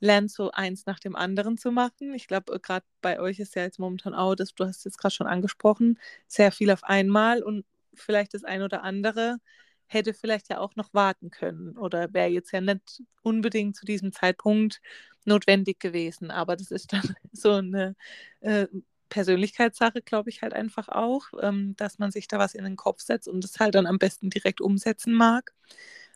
lernt, 0.00 0.30
so 0.30 0.50
eins 0.50 0.86
nach 0.86 0.98
dem 0.98 1.16
anderen 1.16 1.58
zu 1.58 1.70
machen. 1.72 2.14
Ich 2.14 2.26
glaube, 2.28 2.58
gerade 2.60 2.86
bei 3.00 3.20
euch 3.20 3.38
ist 3.38 3.54
ja 3.54 3.62
jetzt 3.62 3.78
momentan 3.78 4.14
auch, 4.14 4.34
das, 4.34 4.54
du 4.54 4.64
hast 4.64 4.86
es 4.86 4.96
gerade 4.98 5.14
schon 5.14 5.26
angesprochen, 5.26 5.98
sehr 6.26 6.52
viel 6.52 6.70
auf 6.70 6.84
einmal 6.84 7.42
und 7.42 7.64
vielleicht 7.94 8.34
das 8.34 8.44
ein 8.44 8.62
oder 8.62 8.82
andere 8.82 9.38
hätte 9.86 10.14
vielleicht 10.14 10.48
ja 10.48 10.58
auch 10.58 10.76
noch 10.76 10.92
warten 10.94 11.30
können 11.30 11.76
oder 11.76 12.12
wäre 12.12 12.28
jetzt 12.28 12.52
ja 12.52 12.60
nicht 12.60 13.02
unbedingt 13.22 13.76
zu 13.76 13.84
diesem 13.84 14.12
Zeitpunkt 14.12 14.80
notwendig 15.24 15.78
gewesen. 15.78 16.30
Aber 16.30 16.56
das 16.56 16.70
ist 16.70 16.92
dann 16.92 17.02
so 17.32 17.52
eine 17.52 17.94
äh, 18.40 18.66
Persönlichkeitssache, 19.14 20.02
glaube 20.02 20.30
ich, 20.30 20.42
halt 20.42 20.54
einfach 20.54 20.88
auch, 20.90 21.26
ähm, 21.42 21.76
dass 21.76 21.98
man 22.00 22.10
sich 22.12 22.28
da 22.28 22.38
was 22.40 22.54
in 22.54 22.64
den 22.64 22.76
Kopf 22.76 23.00
setzt 23.02 23.28
und 23.28 23.44
es 23.44 23.60
halt 23.60 23.74
dann 23.76 23.86
am 23.86 23.98
besten 23.98 24.30
direkt 24.30 24.60
umsetzen 24.60 25.14
mag. 25.14 25.54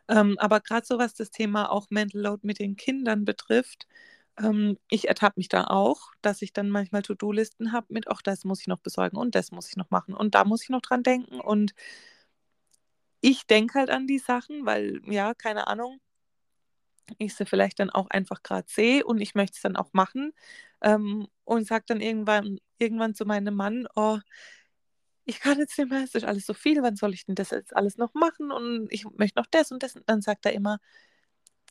Ähm, 0.08 0.36
aber 0.38 0.60
gerade 0.60 0.86
so 0.86 0.98
was 0.98 1.14
das 1.14 1.30
Thema 1.30 1.70
auch 1.70 1.88
Mental 1.90 2.20
Load 2.22 2.40
mit 2.46 2.58
den 2.58 2.76
Kindern 2.76 3.24
betrifft, 3.24 3.86
Ähm, 4.40 4.78
ich 4.90 5.08
ertappe 5.08 5.34
mich 5.40 5.48
da 5.50 5.66
auch, 5.66 6.12
dass 6.22 6.42
ich 6.42 6.52
dann 6.54 6.70
manchmal 6.70 7.02
To-Do-Listen 7.02 7.72
habe 7.72 7.88
mit, 7.90 8.08
ach, 8.08 8.22
das 8.22 8.44
muss 8.44 8.62
ich 8.62 8.68
noch 8.68 8.80
besorgen 8.80 9.18
und 9.18 9.34
das 9.36 9.52
muss 9.52 9.68
ich 9.68 9.76
noch 9.76 9.90
machen 9.90 10.14
und 10.14 10.34
da 10.36 10.44
muss 10.46 10.62
ich 10.64 10.70
noch 10.70 10.80
dran 10.82 11.02
denken. 11.04 11.40
Und 11.40 11.74
ich 13.20 13.46
denke 13.46 13.78
halt 13.78 13.90
an 13.90 14.06
die 14.06 14.18
Sachen, 14.18 14.66
weil, 14.66 15.00
ja, 15.06 15.34
keine 15.34 15.66
Ahnung, 15.68 16.00
ich 17.18 17.34
sie 17.34 17.46
vielleicht 17.46 17.80
dann 17.80 17.90
auch 17.90 18.08
einfach 18.10 18.42
gerade 18.42 18.68
sehe 18.68 19.04
und 19.04 19.20
ich 19.20 19.34
möchte 19.34 19.56
es 19.56 19.62
dann 19.62 19.76
auch 19.76 19.92
machen. 19.92 20.32
Ähm, 20.82 21.28
und 21.44 21.66
sage 21.66 21.84
dann 21.88 22.00
irgendwann, 22.00 22.58
irgendwann 22.78 23.14
zu 23.14 23.24
meinem 23.26 23.54
Mann, 23.54 23.88
oh, 23.96 24.18
ich 25.24 25.40
kann 25.40 25.58
jetzt 25.58 25.78
nicht 25.78 25.90
mehr, 25.90 26.02
es 26.04 26.14
ist 26.14 26.24
alles 26.24 26.46
so 26.46 26.54
viel, 26.54 26.82
wann 26.82 26.96
soll 26.96 27.12
ich 27.14 27.26
denn 27.26 27.34
das 27.34 27.50
jetzt 27.50 27.76
alles 27.76 27.98
noch 27.98 28.14
machen? 28.14 28.50
Und 28.50 28.88
ich 28.90 29.04
möchte 29.18 29.38
noch 29.38 29.46
das 29.50 29.70
und 29.72 29.82
das. 29.82 29.94
Und 29.96 30.08
dann 30.08 30.22
sagt 30.22 30.46
er 30.46 30.52
immer, 30.54 30.78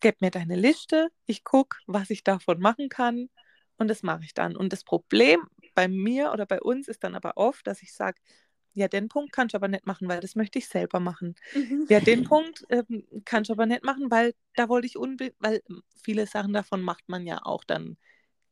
gib 0.02 0.22
mir 0.22 0.32
deine 0.32 0.56
Liste, 0.56 1.10
ich 1.26 1.44
gucke, 1.44 1.78
was 1.88 2.10
ich 2.10 2.24
davon 2.24 2.60
machen 2.60 2.90
kann 2.90 3.30
und 3.78 3.88
das 3.90 4.04
mache 4.04 4.24
ich 4.24 4.34
dann. 4.34 4.56
Und 4.56 4.74
das 4.74 4.84
Problem 4.84 5.42
bei 5.76 5.88
mir 5.88 6.32
oder 6.34 6.46
bei 6.46 6.62
uns 6.62 6.88
ist 6.88 7.04
dann 7.04 7.16
aber 7.16 7.38
oft, 7.38 7.66
dass 7.68 7.82
ich 7.82 7.94
sage, 7.94 8.20
ja, 8.78 8.88
den 8.88 9.08
Punkt 9.10 9.32
kannst 9.34 9.54
du 9.54 9.58
aber 9.58 9.68
nicht 9.68 9.88
machen, 9.88 10.08
weil 10.08 10.20
das 10.20 10.36
möchte 10.36 10.60
ich 10.60 10.68
selber 10.68 11.00
machen. 11.00 11.36
Mhm. 11.56 11.86
Ja, 11.90 12.00
den 12.00 12.24
Punkt 12.24 12.64
ähm, 12.70 13.06
kannst 13.26 13.50
du 13.50 13.54
aber 13.54 13.66
nicht 13.66 13.84
machen, 13.84 14.12
weil 14.12 14.34
da 14.56 14.70
wollte 14.70 14.86
ich 14.88 14.98
unbedingt, 14.98 15.36
weil 15.40 15.62
viele 16.04 16.28
Sachen 16.28 16.54
davon 16.54 16.82
macht 16.82 17.10
man 17.10 17.26
ja 17.26 17.40
auch 17.44 17.64
dann 17.64 17.98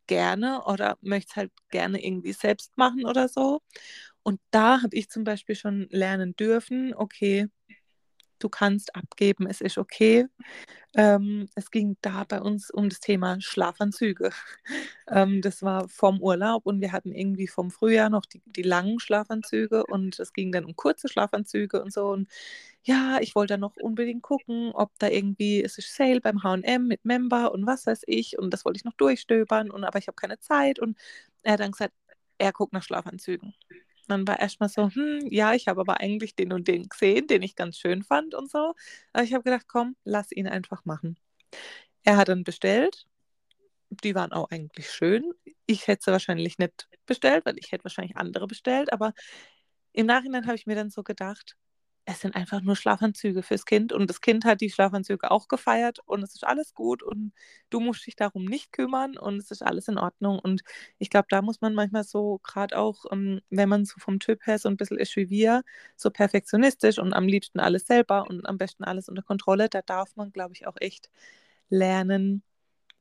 gerne 0.08 0.64
oder 0.66 0.98
möchte 1.02 1.30
es 1.32 1.36
halt 1.36 1.52
gerne 1.70 2.04
irgendwie 2.04 2.34
selbst 2.34 2.76
machen 2.78 3.06
oder 3.06 3.28
so. 3.28 3.62
Und 4.24 4.40
da 4.52 4.82
habe 4.82 4.96
ich 4.98 5.10
zum 5.10 5.24
Beispiel 5.24 5.56
schon 5.56 5.88
lernen 5.92 6.36
dürfen, 6.36 6.96
okay, 6.96 7.48
du 8.46 8.50
kannst 8.50 8.96
abgeben, 8.96 9.48
es 9.48 9.60
ist 9.62 9.78
okay. 9.78 10.28
Ähm, 10.96 11.50
es 11.56 11.72
ging 11.72 11.98
da 12.02 12.24
bei 12.26 12.42
uns 12.42 12.72
um 12.72 12.90
das 12.90 13.00
Thema 13.02 13.42
Schlafanzüge. 13.42 14.32
ähm, 15.10 15.42
das 15.42 15.62
war 15.64 15.90
vom 15.90 16.22
Urlaub 16.22 16.66
und 16.66 16.80
wir 16.82 16.92
hatten 16.94 17.12
irgendwie 17.12 17.48
vom 17.48 17.72
Frühjahr 17.72 18.10
noch 18.10 18.26
die, 18.26 18.42
die 18.46 18.62
langen 18.62 19.00
Schlafanzüge 19.00 19.86
und 19.88 20.20
es 20.20 20.32
ging 20.34 20.52
dann 20.52 20.66
um 20.66 20.76
kurze 20.76 21.10
Schlafanzüge 21.10 21.82
und 21.82 21.92
so. 21.92 22.08
Und 22.10 22.30
ja, 22.84 23.18
ich 23.22 23.36
wollte 23.36 23.54
dann 23.56 23.62
noch 23.62 23.76
unbedingt 23.78 24.22
gucken, 24.24 24.72
ob 24.74 24.92
da 25.00 25.08
irgendwie, 25.10 25.64
es 25.64 25.78
ist 25.80 25.96
Sale 25.96 26.22
beim 26.22 26.44
HM 26.44 26.88
mit 26.88 27.04
Member 27.04 27.52
und 27.52 27.66
was 27.66 27.88
weiß 27.88 28.04
ich. 28.08 28.38
Und 28.40 28.54
das 28.54 28.64
wollte 28.66 28.78
ich 28.78 28.86
noch 28.86 28.94
durchstöbern, 28.94 29.72
und, 29.72 29.84
aber 29.84 30.00
ich 30.00 30.08
habe 30.08 30.16
keine 30.16 30.40
Zeit. 30.40 30.80
Und 30.80 30.98
er 31.44 31.54
hat 31.54 31.60
dann 31.62 31.72
gesagt, 31.72 31.94
er 32.38 32.54
guckt 32.54 32.74
nach 32.74 32.84
Schlafanzügen. 32.84 33.56
Dann 34.08 34.28
war 34.28 34.40
erstmal 34.40 34.70
so, 34.70 34.90
hm, 34.90 35.22
ja, 35.30 35.54
ich 35.54 35.68
habe 35.68 35.82
aber 35.82 36.00
eigentlich 36.00 36.36
den 36.36 36.54
und 36.54 36.68
den 36.68 36.90
gesehen, 36.90 37.28
den 37.28 37.42
ich 37.44 37.56
ganz 37.56 37.78
schön 37.78 38.04
fand 38.04 38.36
und 38.36 38.50
so. 38.52 38.74
Aber 39.14 39.24
ich 39.24 39.34
habe 39.34 39.44
gedacht, 39.44 39.68
komm, 39.68 39.96
lass 40.04 40.32
ihn 40.32 40.48
einfach 40.48 40.86
machen. 40.86 41.18
Er 42.04 42.18
hat 42.18 42.30
dann 42.30 42.44
bestellt. 42.44 43.08
Die 43.90 44.16
waren 44.16 44.34
auch 44.34 44.50
eigentlich 44.52 44.90
schön. 44.92 45.34
Ich 45.68 45.88
hätte 45.88 46.06
sie 46.06 46.12
wahrscheinlich 46.12 46.58
nicht 46.60 46.88
bestellt, 47.06 47.46
weil 47.46 47.58
ich 47.60 47.72
hätte 47.72 47.86
wahrscheinlich 47.86 48.18
andere 48.18 48.48
bestellt. 48.48 48.94
Aber 48.94 49.14
im 49.94 50.06
Nachhinein 50.08 50.46
habe 50.48 50.56
ich 50.56 50.66
mir 50.68 50.76
dann 50.76 50.90
so 50.92 51.04
gedacht, 51.04 51.56
es 52.08 52.22
sind 52.22 52.36
einfach 52.36 52.62
nur 52.62 52.76
Schlafanzüge 52.76 53.42
fürs 53.44 53.66
Kind 53.66 53.92
und 53.92 54.10
das 54.10 54.22
Kind 54.22 54.46
hat 54.46 54.62
die 54.62 54.70
Schlafanzüge 54.70 55.32
auch 55.32 55.48
gefeiert 55.48 56.00
und 56.06 56.22
es 56.24 56.36
ist 56.36 56.46
alles 56.46 56.74
gut 56.76 57.02
und 57.04 57.34
du 57.72 57.80
musst 57.80 58.06
dich 58.06 58.16
darum 58.16 58.46
nicht 58.46 58.72
kümmern 58.72 59.18
und 59.18 59.38
es 59.38 59.50
ist 59.52 59.64
alles 59.64 59.88
in 59.88 59.98
Ordnung. 59.98 60.38
Und 60.40 60.62
ich 61.00 61.10
glaube, 61.10 61.28
da 61.30 61.42
muss 61.42 61.62
man 61.62 61.74
manchmal 61.74 62.04
so, 62.04 62.40
gerade 62.44 62.78
auch, 62.78 63.06
ähm, 63.12 63.42
wenn 63.50 63.70
man 63.70 63.86
so 63.86 63.96
vom 64.00 64.20
Typ 64.20 64.46
her 64.46 64.60
so 64.60 64.70
ein 64.70 64.78
bisschen 64.78 65.00
ist 65.00 65.16
wie 65.16 65.30
wir, 65.32 65.64
so 65.96 66.12
perfektionistisch 66.12 67.00
und 67.00 67.14
am 67.14 67.28
liebsten 67.28 67.60
alles 67.60 67.88
selber 67.88 68.28
und 68.30 68.46
am 68.48 68.58
besten 68.60 68.84
alles 68.84 69.10
unter 69.10 69.24
Kontrolle, 69.24 69.68
da 69.70 69.82
darf 69.82 70.16
man, 70.16 70.32
glaube 70.32 70.54
ich, 70.54 70.68
auch 70.68 70.76
echt 70.80 71.10
lernen 71.70 72.44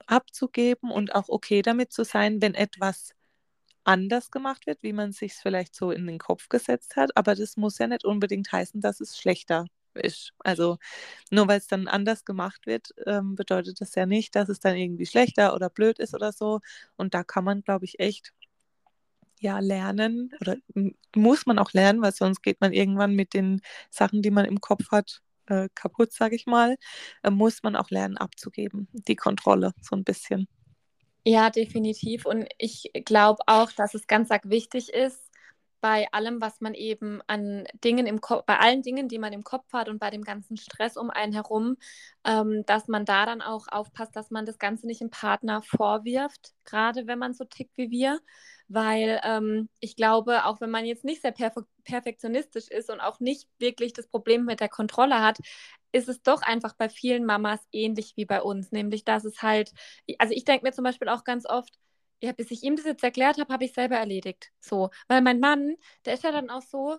abzugeben 0.07 0.91
und 0.91 1.15
auch 1.15 1.29
okay 1.29 1.63
damit 1.63 1.93
zu 1.93 2.05
sein, 2.05 2.43
wenn 2.43 2.55
etwas 2.55 3.15
anders 3.85 4.31
gemacht 4.31 4.67
wird, 4.67 4.83
wie 4.83 4.93
man 4.93 5.13
sich 5.13 5.35
vielleicht 5.35 5.75
so 5.75 5.91
in 5.91 6.07
den 6.07 6.19
Kopf 6.19 6.49
gesetzt 6.49 6.97
hat. 6.97 7.17
Aber 7.17 7.35
das 7.35 7.57
muss 7.57 7.79
ja 7.79 7.87
nicht 7.87 8.05
unbedingt 8.05 8.51
heißen, 8.53 8.81
dass 8.81 9.01
es 9.01 9.19
schlechter 9.19 9.67
ist. 9.95 10.33
Also 10.41 10.79
nur 11.31 11.49
weil 11.49 11.59
es 11.59 11.69
dann 11.69 11.89
anders 11.89 12.25
gemacht 12.25 12.67
wird, 12.67 12.91
ähm, 13.07 13.35
bedeutet 13.37 13.81
das 13.81 13.95
ja 13.95 14.07
nicht, 14.07 14.37
dass 14.37 14.49
es 14.49 14.61
dann 14.61 14.77
irgendwie 14.77 15.07
schlechter 15.07 15.55
oder 15.55 15.71
blöd 15.71 15.99
ist 16.01 16.15
oder 16.15 16.33
so. 16.33 16.61
Und 16.97 17.15
da 17.15 17.25
kann 17.25 17.45
man, 17.45 17.63
glaube 17.63 17.85
ich, 17.87 18.01
echt 18.01 18.33
ja 19.41 19.59
lernen 19.59 20.31
oder 20.41 20.57
muss 21.15 21.47
man 21.47 21.59
auch 21.59 21.73
lernen, 21.73 22.03
weil 22.03 22.13
sonst 22.13 22.43
geht 22.43 22.61
man 22.61 22.73
irgendwann 22.73 23.15
mit 23.15 23.35
den 23.35 23.61
Sachen, 23.91 24.23
die 24.23 24.31
man 24.31 24.45
im 24.47 24.61
Kopf 24.61 24.91
hat, 24.91 25.21
äh, 25.47 25.69
kaputt, 25.75 26.13
sage 26.13 26.37
ich 26.37 26.47
mal. 26.47 26.77
Äh, 27.23 27.31
muss 27.31 27.63
man 27.63 27.77
auch 27.77 27.91
lernen 27.91 28.17
abzugeben, 28.17 28.89
die 28.93 29.17
Kontrolle 29.17 29.73
so 29.83 29.97
ein 29.97 30.05
bisschen. 30.05 30.49
Ja, 31.27 31.49
definitiv. 31.49 32.27
Und 32.27 32.47
ich 32.59 32.91
glaube 33.07 33.43
auch, 33.47 33.73
dass 33.73 33.95
es 33.95 34.07
ganz 34.07 34.31
arg 34.31 34.43
wichtig 34.51 34.93
ist, 34.93 35.31
bei 35.85 36.11
allem, 36.13 36.41
was 36.41 36.63
man 36.63 36.73
eben 36.73 37.21
an 37.27 37.67
Dingen 37.85 38.07
im 38.07 38.23
Kopf, 38.23 38.47
bei 38.47 38.59
allen 38.59 38.81
Dingen, 38.81 39.07
die 39.07 39.19
man 39.19 39.35
im 39.35 39.45
Kopf 39.45 39.71
hat 39.75 39.91
und 39.91 39.99
bei 39.99 40.09
dem 40.09 40.23
ganzen 40.23 40.57
Stress 40.57 40.97
um 40.97 41.11
einen 41.11 41.35
herum, 41.35 41.77
ähm, 42.25 42.65
dass 42.65 42.89
man 42.89 43.05
da 43.05 43.27
dann 43.27 43.43
auch 43.43 43.67
aufpasst, 43.69 44.17
dass 44.17 44.31
man 44.31 44.47
das 44.47 44.59
Ganze 44.59 44.87
nicht 44.87 45.03
dem 45.03 45.11
Partner 45.11 45.61
vorwirft, 45.61 46.55
gerade 46.65 47.07
wenn 47.07 47.19
man 47.19 47.35
so 47.35 47.45
tickt 47.45 47.77
wie 47.77 47.91
wir. 47.91 48.19
Weil 48.69 49.21
ähm, 49.25 49.69
ich 49.79 49.95
glaube, 49.95 50.47
auch 50.47 50.63
wenn 50.63 50.71
man 50.71 50.87
jetzt 50.87 51.05
nicht 51.05 51.21
sehr 51.21 51.33
perfe 51.33 51.67
perfektionistisch 51.85 52.69
ist 52.69 52.89
und 52.89 53.01
auch 53.01 53.21
nicht 53.21 53.47
wirklich 53.59 53.93
das 53.93 54.07
Problem 54.07 54.47
mit 54.47 54.61
der 54.61 54.71
Kontrolle 54.71 55.21
hat, 55.21 55.37
ist 55.93 56.09
es 56.09 56.23
doch 56.23 56.41
einfach 56.41 56.75
bei 56.77 56.89
vielen 56.89 57.27
Mamas 57.27 57.61
ähnlich 57.73 58.15
wie 58.17 58.25
bei 58.25 58.41
uns. 58.41 58.73
Nämlich, 58.73 59.05
dass 59.05 59.27
es 59.27 59.43
halt, 59.43 59.71
also 60.19 60.33
ich 60.33 60.47
denke 60.47 60.65
mir 60.65 60.73
zum 60.73 60.85
Beispiel 60.85 61.11
auch 61.11 61.25
ganz 61.25 61.45
oft, 61.45 61.75
ja, 62.23 62.33
bis 62.33 62.51
ich 62.51 62.63
ihm 62.63 62.77
das 62.77 62.85
jetzt 62.85 63.05
erklärt 63.05 63.39
habe, 63.39 63.53
habe 63.53 63.65
ich 63.65 63.73
selber 63.73 63.97
erledigt. 63.97 64.51
So, 64.61 64.91
weil 65.09 65.21
mein 65.23 65.41
Mann, 65.41 65.77
der 66.05 66.15
ist 66.15 66.25
ja 66.25 66.33
dann 66.33 66.51
auch 66.51 66.63
so, 66.63 66.97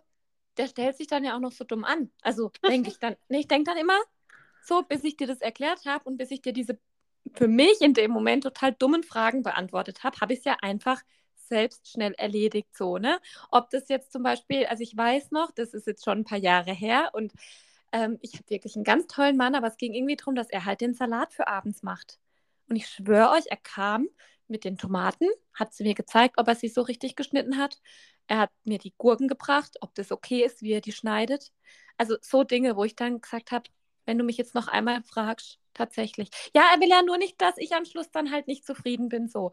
der 0.57 0.67
stellt 0.67 0.97
sich 0.97 1.07
dann 1.07 1.23
ja 1.23 1.35
auch 1.35 1.39
noch 1.39 1.51
so 1.51 1.63
dumm 1.63 1.83
an. 1.83 2.11
Also 2.21 2.51
denke 2.67 2.89
ich 2.89 2.99
dann, 2.99 3.15
nee, 3.29 3.39
ich 3.39 3.47
denke 3.47 3.71
dann 3.71 3.77
immer, 3.77 3.97
so, 4.63 4.83
bis 4.83 5.03
ich 5.03 5.17
dir 5.17 5.27
das 5.27 5.41
erklärt 5.41 5.85
habe 5.85 6.05
und 6.05 6.17
bis 6.17 6.31
ich 6.31 6.41
dir 6.41 6.53
diese 6.53 6.79
für 7.33 7.47
mich 7.47 7.81
in 7.81 7.93
dem 7.93 8.11
Moment 8.11 8.43
total 8.43 8.73
dummen 8.73 9.03
Fragen 9.03 9.41
beantwortet 9.43 10.03
habe, 10.03 10.19
habe 10.21 10.33
ich 10.33 10.39
es 10.39 10.45
ja 10.45 10.57
einfach 10.61 11.01
selbst 11.35 11.91
schnell 11.91 12.13
erledigt, 12.13 12.75
so, 12.75 12.97
ne? 12.97 13.19
Ob 13.51 13.69
das 13.69 13.89
jetzt 13.89 14.11
zum 14.11 14.23
Beispiel, 14.23 14.65
also 14.65 14.83
ich 14.83 14.95
weiß 14.95 15.31
noch, 15.31 15.51
das 15.51 15.73
ist 15.73 15.87
jetzt 15.87 16.03
schon 16.03 16.19
ein 16.19 16.23
paar 16.23 16.37
Jahre 16.37 16.71
her 16.71 17.11
und 17.13 17.33
ähm, 17.91 18.17
ich 18.21 18.33
habe 18.33 18.49
wirklich 18.49 18.75
einen 18.75 18.83
ganz 18.83 19.07
tollen 19.07 19.37
Mann, 19.37 19.55
aber 19.55 19.67
es 19.67 19.77
ging 19.77 19.93
irgendwie 19.93 20.15
darum, 20.15 20.35
dass 20.35 20.49
er 20.49 20.65
halt 20.65 20.81
den 20.81 20.93
Salat 20.93 21.33
für 21.33 21.47
abends 21.47 21.83
macht. 21.83 22.19
Und 22.67 22.75
ich 22.75 22.87
schwöre 22.87 23.31
euch, 23.31 23.45
er 23.47 23.57
kam 23.57 24.07
mit 24.47 24.63
den 24.63 24.77
Tomaten, 24.77 25.27
hat 25.53 25.73
sie 25.73 25.83
mir 25.83 25.95
gezeigt, 25.95 26.35
ob 26.37 26.47
er 26.47 26.55
sie 26.55 26.67
so 26.67 26.81
richtig 26.81 27.15
geschnitten 27.15 27.57
hat. 27.57 27.79
Er 28.27 28.39
hat 28.39 28.51
mir 28.63 28.77
die 28.77 28.93
Gurken 28.97 29.27
gebracht, 29.27 29.77
ob 29.81 29.93
das 29.95 30.11
okay 30.11 30.43
ist, 30.43 30.61
wie 30.61 30.71
er 30.71 30.81
die 30.81 30.91
schneidet. 30.91 31.51
Also 31.97 32.17
so 32.21 32.43
Dinge, 32.43 32.75
wo 32.75 32.83
ich 32.83 32.95
dann 32.95 33.21
gesagt 33.21 33.51
habe, 33.51 33.69
wenn 34.05 34.17
du 34.17 34.23
mich 34.23 34.37
jetzt 34.37 34.55
noch 34.55 34.67
einmal 34.67 35.03
fragst, 35.03 35.59
tatsächlich. 35.73 36.29
Ja, 36.53 36.63
er 36.73 36.79
will 36.79 36.89
ja 36.89 37.01
nur 37.01 37.17
nicht, 37.17 37.41
dass 37.41 37.57
ich 37.57 37.73
am 37.73 37.85
Schluss 37.85 38.11
dann 38.11 38.31
halt 38.31 38.47
nicht 38.47 38.65
zufrieden 38.65 39.09
bin, 39.09 39.27
so. 39.27 39.51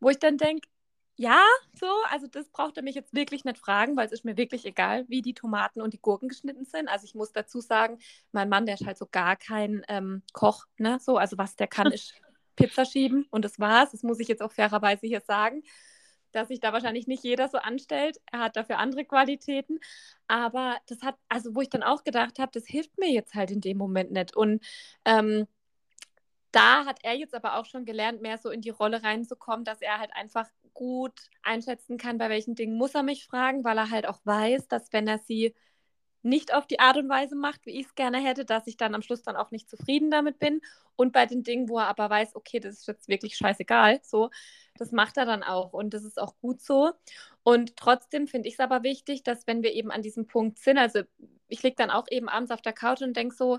Wo 0.00 0.10
ich 0.10 0.18
dann 0.18 0.38
denke, 0.38 0.68
ja, 1.16 1.42
so, 1.78 1.86
also 2.10 2.26
das 2.26 2.48
braucht 2.48 2.76
er 2.76 2.82
mich 2.82 2.94
jetzt 2.94 3.14
wirklich 3.14 3.44
nicht 3.44 3.58
fragen, 3.58 3.96
weil 3.96 4.06
es 4.06 4.12
ist 4.12 4.24
mir 4.24 4.36
wirklich 4.36 4.64
egal, 4.64 5.04
wie 5.08 5.22
die 5.22 5.34
Tomaten 5.34 5.80
und 5.82 5.92
die 5.92 6.00
Gurken 6.00 6.28
geschnitten 6.28 6.64
sind. 6.64 6.88
Also 6.88 7.04
ich 7.04 7.14
muss 7.14 7.32
dazu 7.32 7.60
sagen, 7.60 7.98
mein 8.32 8.48
Mann, 8.48 8.66
der 8.66 8.76
ist 8.76 8.86
halt 8.86 8.98
so 8.98 9.06
gar 9.10 9.36
kein 9.36 9.84
ähm, 9.88 10.22
Koch, 10.32 10.66
ne? 10.78 10.98
So, 11.00 11.18
also 11.18 11.38
was 11.38 11.54
der 11.56 11.68
kann, 11.68 11.92
ist 11.92 12.14
Pizza 12.56 12.84
schieben 12.84 13.26
und 13.30 13.44
das 13.44 13.58
war's. 13.58 13.92
Das 13.92 14.02
muss 14.02 14.20
ich 14.20 14.28
jetzt 14.28 14.42
auch 14.42 14.52
fairerweise 14.52 15.06
hier 15.06 15.20
sagen, 15.20 15.62
dass 16.32 16.48
sich 16.48 16.60
da 16.60 16.72
wahrscheinlich 16.72 17.06
nicht 17.06 17.24
jeder 17.24 17.48
so 17.48 17.58
anstellt. 17.58 18.18
Er 18.30 18.40
hat 18.40 18.56
dafür 18.56 18.78
andere 18.78 19.04
Qualitäten. 19.04 19.80
Aber 20.26 20.76
das 20.86 21.02
hat, 21.02 21.16
also 21.28 21.54
wo 21.54 21.60
ich 21.60 21.70
dann 21.70 21.82
auch 21.82 22.04
gedacht 22.04 22.38
habe, 22.38 22.52
das 22.52 22.66
hilft 22.66 22.98
mir 22.98 23.10
jetzt 23.10 23.34
halt 23.34 23.50
in 23.50 23.60
dem 23.60 23.78
Moment 23.78 24.12
nicht. 24.12 24.34
Und 24.36 24.64
ähm, 25.04 25.46
da 26.52 26.84
hat 26.84 26.98
er 27.02 27.14
jetzt 27.14 27.34
aber 27.34 27.56
auch 27.56 27.66
schon 27.66 27.84
gelernt, 27.84 28.20
mehr 28.22 28.38
so 28.38 28.50
in 28.50 28.60
die 28.60 28.70
Rolle 28.70 29.02
reinzukommen, 29.02 29.64
dass 29.64 29.80
er 29.80 29.98
halt 29.98 30.14
einfach 30.14 30.48
gut 30.74 31.14
einschätzen 31.42 31.98
kann, 31.98 32.18
bei 32.18 32.28
welchen 32.28 32.54
Dingen 32.54 32.76
muss 32.76 32.94
er 32.94 33.02
mich 33.02 33.26
fragen, 33.26 33.64
weil 33.64 33.78
er 33.78 33.90
halt 33.90 34.06
auch 34.06 34.20
weiß, 34.24 34.68
dass 34.68 34.92
wenn 34.92 35.08
er 35.08 35.18
sie 35.18 35.54
nicht 36.22 36.54
auf 36.54 36.66
die 36.66 36.80
Art 36.80 36.96
und 36.96 37.08
Weise 37.08 37.34
macht, 37.36 37.66
wie 37.66 37.78
ich 37.78 37.86
es 37.86 37.94
gerne 37.94 38.18
hätte, 38.18 38.44
dass 38.44 38.66
ich 38.66 38.76
dann 38.76 38.94
am 38.94 39.02
Schluss 39.02 39.22
dann 39.22 39.36
auch 39.36 39.50
nicht 39.50 39.68
zufrieden 39.68 40.10
damit 40.10 40.38
bin. 40.38 40.60
Und 40.96 41.12
bei 41.12 41.26
den 41.26 41.42
Dingen, 41.42 41.68
wo 41.68 41.78
er 41.78 41.88
aber 41.88 42.08
weiß, 42.10 42.36
okay, 42.36 42.60
das 42.60 42.78
ist 42.78 42.86
jetzt 42.86 43.08
wirklich 43.08 43.36
scheißegal, 43.36 44.00
so, 44.02 44.30
das 44.76 44.92
macht 44.92 45.16
er 45.16 45.26
dann 45.26 45.42
auch 45.42 45.72
und 45.72 45.94
das 45.94 46.04
ist 46.04 46.20
auch 46.20 46.36
gut 46.38 46.60
so. 46.60 46.92
Und 47.42 47.76
trotzdem 47.76 48.26
finde 48.28 48.48
ich 48.48 48.54
es 48.54 48.60
aber 48.60 48.82
wichtig, 48.82 49.22
dass 49.22 49.46
wenn 49.46 49.62
wir 49.62 49.72
eben 49.72 49.90
an 49.90 50.02
diesem 50.02 50.26
Punkt 50.26 50.58
sind, 50.58 50.78
also 50.78 51.02
ich 51.48 51.62
liege 51.62 51.76
dann 51.76 51.90
auch 51.90 52.06
eben 52.10 52.28
abends 52.28 52.50
auf 52.50 52.62
der 52.62 52.72
Couch 52.72 53.02
und 53.02 53.16
denke 53.16 53.34
so, 53.34 53.58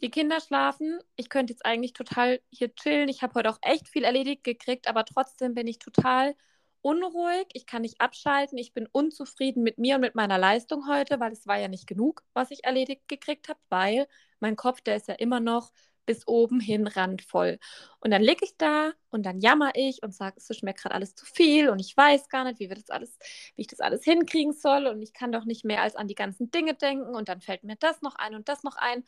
die 0.00 0.10
Kinder 0.10 0.40
schlafen. 0.40 0.98
Ich 1.16 1.28
könnte 1.28 1.52
jetzt 1.52 1.64
eigentlich 1.66 1.92
total 1.92 2.40
hier 2.50 2.74
chillen. 2.74 3.08
Ich 3.08 3.22
habe 3.22 3.34
heute 3.34 3.50
auch 3.50 3.58
echt 3.62 3.88
viel 3.88 4.04
erledigt 4.04 4.44
gekriegt, 4.44 4.88
aber 4.88 5.04
trotzdem 5.04 5.54
bin 5.54 5.66
ich 5.66 5.78
total 5.78 6.34
unruhig. 6.82 7.46
Ich 7.52 7.66
kann 7.66 7.82
nicht 7.82 8.00
abschalten. 8.00 8.58
Ich 8.58 8.72
bin 8.72 8.88
unzufrieden 8.90 9.62
mit 9.62 9.78
mir 9.78 9.96
und 9.96 10.00
mit 10.02 10.14
meiner 10.14 10.38
Leistung 10.38 10.88
heute, 10.88 11.20
weil 11.20 11.32
es 11.32 11.46
war 11.46 11.58
ja 11.58 11.68
nicht 11.68 11.86
genug, 11.86 12.22
was 12.34 12.50
ich 12.50 12.64
erledigt 12.64 13.08
gekriegt 13.08 13.48
habe, 13.48 13.60
weil 13.68 14.06
mein 14.40 14.56
Kopf, 14.56 14.80
der 14.80 14.96
ist 14.96 15.08
ja 15.08 15.14
immer 15.14 15.40
noch 15.40 15.72
bis 16.06 16.26
oben 16.26 16.58
hin 16.58 16.86
randvoll. 16.88 17.58
Und 18.00 18.10
dann 18.10 18.22
liege 18.22 18.44
ich 18.44 18.56
da 18.56 18.92
und 19.10 19.24
dann 19.26 19.40
jammer 19.40 19.70
ich 19.74 20.02
und 20.02 20.12
sage, 20.12 20.34
es 20.38 20.50
ist 20.50 20.62
mir 20.62 20.74
gerade 20.74 20.94
alles 20.94 21.14
zu 21.14 21.24
viel 21.24 21.68
und 21.68 21.78
ich 21.78 21.96
weiß 21.96 22.28
gar 22.28 22.44
nicht, 22.44 22.58
wie 22.58 22.68
wir 22.68 22.76
das 22.76 22.90
alles, 22.90 23.16
wie 23.54 23.62
ich 23.62 23.68
das 23.68 23.80
alles 23.80 24.02
hinkriegen 24.02 24.52
soll 24.52 24.86
und 24.86 25.02
ich 25.02 25.12
kann 25.12 25.30
doch 25.30 25.44
nicht 25.44 25.64
mehr 25.64 25.82
als 25.82 25.94
an 25.96 26.08
die 26.08 26.14
ganzen 26.14 26.50
Dinge 26.50 26.74
denken 26.74 27.14
und 27.14 27.28
dann 27.28 27.40
fällt 27.40 27.62
mir 27.62 27.76
das 27.76 28.02
noch 28.02 28.16
ein 28.16 28.34
und 28.34 28.48
das 28.48 28.64
noch 28.64 28.76
ein. 28.76 29.04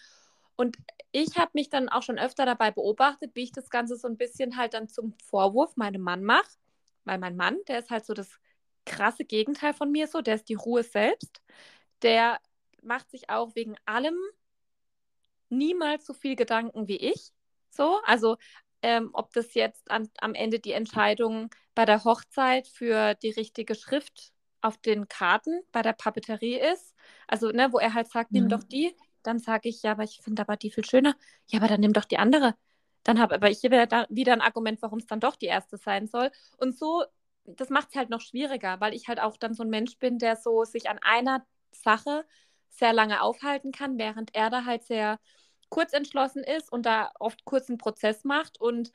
Und 0.54 0.76
ich 1.10 1.38
habe 1.38 1.50
mich 1.54 1.70
dann 1.70 1.88
auch 1.88 2.02
schon 2.02 2.18
öfter 2.18 2.46
dabei 2.46 2.70
beobachtet, 2.70 3.32
wie 3.34 3.42
ich 3.42 3.52
das 3.52 3.70
Ganze 3.70 3.96
so 3.96 4.06
ein 4.06 4.16
bisschen 4.16 4.56
halt 4.56 4.74
dann 4.74 4.88
zum 4.88 5.14
Vorwurf 5.24 5.76
meinem 5.76 6.02
Mann 6.02 6.22
mache, 6.22 6.46
weil 7.04 7.18
mein 7.18 7.36
Mann, 7.36 7.58
der 7.68 7.78
ist 7.78 7.90
halt 7.90 8.06
so 8.06 8.14
das 8.14 8.38
krasse 8.84 9.24
Gegenteil 9.24 9.74
von 9.74 9.90
mir 9.90 10.06
so, 10.06 10.20
der 10.20 10.36
ist 10.36 10.48
die 10.48 10.54
Ruhe 10.54 10.82
selbst, 10.82 11.42
der 12.02 12.40
macht 12.82 13.10
sich 13.10 13.30
auch 13.30 13.54
wegen 13.54 13.76
allem 13.86 14.18
niemals 15.48 16.06
so 16.06 16.14
viel 16.14 16.36
Gedanken 16.36 16.88
wie 16.88 16.96
ich. 16.96 17.32
So, 17.70 18.00
also 18.04 18.36
ähm, 18.82 19.10
ob 19.12 19.32
das 19.32 19.54
jetzt 19.54 19.90
an, 19.90 20.10
am 20.20 20.34
Ende 20.34 20.58
die 20.58 20.72
Entscheidung 20.72 21.50
bei 21.74 21.84
der 21.84 22.04
Hochzeit 22.04 22.66
für 22.66 23.14
die 23.14 23.30
richtige 23.30 23.74
Schrift 23.74 24.32
auf 24.60 24.78
den 24.78 25.08
Karten 25.08 25.60
bei 25.72 25.82
der 25.82 25.92
Papeterie 25.92 26.58
ist. 26.58 26.94
Also, 27.26 27.50
ne, 27.50 27.72
wo 27.72 27.78
er 27.78 27.94
halt 27.94 28.10
sagt, 28.10 28.32
nimm 28.32 28.44
mhm. 28.44 28.48
doch 28.48 28.62
die. 28.64 28.94
Dann 29.22 29.38
sage 29.38 29.68
ich, 29.68 29.82
ja, 29.82 29.92
aber 29.92 30.02
ich 30.02 30.20
finde 30.22 30.42
aber 30.42 30.56
die 30.56 30.70
viel 30.70 30.84
schöner. 30.84 31.14
Ja, 31.48 31.60
aber 31.60 31.68
dann 31.68 31.80
nimm 31.80 31.92
doch 31.92 32.04
die 32.04 32.18
andere. 32.18 32.56
Dann 33.04 33.20
habe 33.20 33.34
aber 33.34 33.50
ich 33.50 33.62
wieder, 33.62 34.06
wieder 34.10 34.32
ein 34.32 34.40
Argument, 34.40 34.80
warum 34.82 34.98
es 34.98 35.06
dann 35.06 35.20
doch 35.20 35.36
die 35.36 35.46
erste 35.46 35.76
sein 35.76 36.06
soll. 36.06 36.30
Und 36.58 36.76
so, 36.76 37.04
das 37.44 37.68
macht 37.70 37.88
es 37.90 37.96
halt 37.96 38.10
noch 38.10 38.20
schwieriger, 38.20 38.80
weil 38.80 38.94
ich 38.94 39.08
halt 39.08 39.20
auch 39.20 39.36
dann 39.36 39.54
so 39.54 39.62
ein 39.64 39.70
Mensch 39.70 39.98
bin, 39.98 40.18
der 40.18 40.36
so 40.36 40.64
sich 40.64 40.88
an 40.88 40.98
einer 41.02 41.44
Sache 41.72 42.24
sehr 42.70 42.92
lange 42.92 43.22
aufhalten 43.22 43.72
kann, 43.72 43.98
während 43.98 44.34
er 44.34 44.50
da 44.50 44.64
halt 44.64 44.84
sehr 44.84 45.18
kurz 45.68 45.92
entschlossen 45.92 46.44
ist 46.44 46.70
und 46.70 46.86
da 46.86 47.10
oft 47.18 47.44
kurz 47.44 47.68
einen 47.68 47.78
Prozess 47.78 48.24
macht. 48.24 48.60
Und 48.60 48.92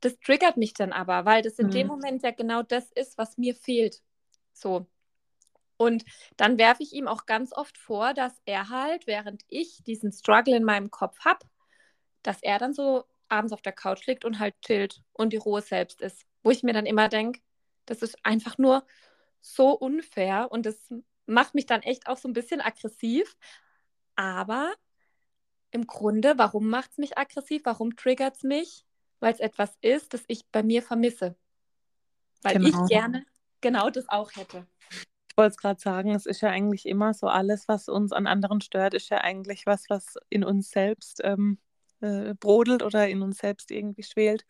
das 0.00 0.18
triggert 0.20 0.56
mich 0.56 0.74
dann 0.74 0.92
aber, 0.92 1.24
weil 1.24 1.42
das 1.42 1.58
in 1.58 1.66
mhm. 1.66 1.72
dem 1.72 1.86
Moment 1.88 2.22
ja 2.22 2.30
genau 2.30 2.62
das 2.62 2.90
ist, 2.92 3.18
was 3.18 3.36
mir 3.36 3.54
fehlt. 3.54 4.00
So. 4.52 4.86
Und 5.76 6.04
dann 6.36 6.58
werfe 6.58 6.82
ich 6.82 6.92
ihm 6.92 7.08
auch 7.08 7.26
ganz 7.26 7.52
oft 7.52 7.78
vor, 7.78 8.14
dass 8.14 8.34
er 8.44 8.68
halt, 8.68 9.06
während 9.06 9.42
ich 9.48 9.82
diesen 9.82 10.12
Struggle 10.12 10.56
in 10.56 10.64
meinem 10.64 10.90
Kopf 10.90 11.18
habe, 11.20 11.46
dass 12.22 12.42
er 12.42 12.58
dann 12.58 12.74
so 12.74 13.04
abends 13.30 13.52
auf 13.52 13.62
der 13.62 13.72
Couch 13.72 14.06
liegt 14.06 14.24
und 14.24 14.38
halt 14.38 14.54
chillt 14.62 15.02
und 15.12 15.32
die 15.32 15.38
Ruhe 15.38 15.62
selbst 15.62 16.00
ist. 16.00 16.26
Wo 16.42 16.50
ich 16.50 16.62
mir 16.62 16.72
dann 16.72 16.86
immer 16.86 17.08
denke, 17.08 17.40
das 17.86 18.02
ist 18.02 18.18
einfach 18.24 18.58
nur 18.58 18.84
so 19.40 19.70
unfair 19.72 20.48
und 20.50 20.66
das 20.66 20.92
macht 21.26 21.54
mich 21.54 21.66
dann 21.66 21.82
echt 21.82 22.08
auch 22.08 22.18
so 22.18 22.28
ein 22.28 22.32
bisschen 22.32 22.60
aggressiv. 22.60 23.36
Aber 24.16 24.72
im 25.70 25.86
Grunde, 25.86 26.34
warum 26.36 26.68
macht 26.68 26.92
es 26.92 26.98
mich 26.98 27.18
aggressiv? 27.18 27.62
Warum 27.64 27.96
triggert 27.96 28.36
es 28.36 28.42
mich? 28.42 28.84
Weil 29.20 29.32
es 29.32 29.40
etwas 29.40 29.76
ist, 29.80 30.14
das 30.14 30.24
ich 30.26 30.46
bei 30.50 30.62
mir 30.62 30.82
vermisse. 30.82 31.36
Weil 32.42 32.58
genau. 32.58 32.84
ich 32.84 32.88
gerne 32.88 33.24
genau 33.60 33.90
das 33.90 34.08
auch 34.08 34.34
hätte. 34.34 34.66
Ich 34.90 35.36
wollte 35.36 35.52
es 35.52 35.56
gerade 35.58 35.80
sagen, 35.80 36.14
es 36.14 36.26
ist 36.26 36.40
ja 36.40 36.50
eigentlich 36.50 36.86
immer 36.86 37.14
so, 37.14 37.28
alles, 37.28 37.68
was 37.68 37.88
uns 37.88 38.12
an 38.12 38.26
anderen 38.26 38.60
stört, 38.60 38.94
ist 38.94 39.10
ja 39.10 39.18
eigentlich 39.18 39.64
was, 39.64 39.84
was 39.88 40.16
in 40.28 40.44
uns 40.44 40.70
selbst 40.70 41.20
ähm, 41.22 41.58
äh, 42.00 42.34
brodelt 42.34 42.82
oder 42.82 43.08
in 43.08 43.22
uns 43.22 43.38
selbst 43.38 43.70
irgendwie 43.70 44.02
schwelt. 44.02 44.44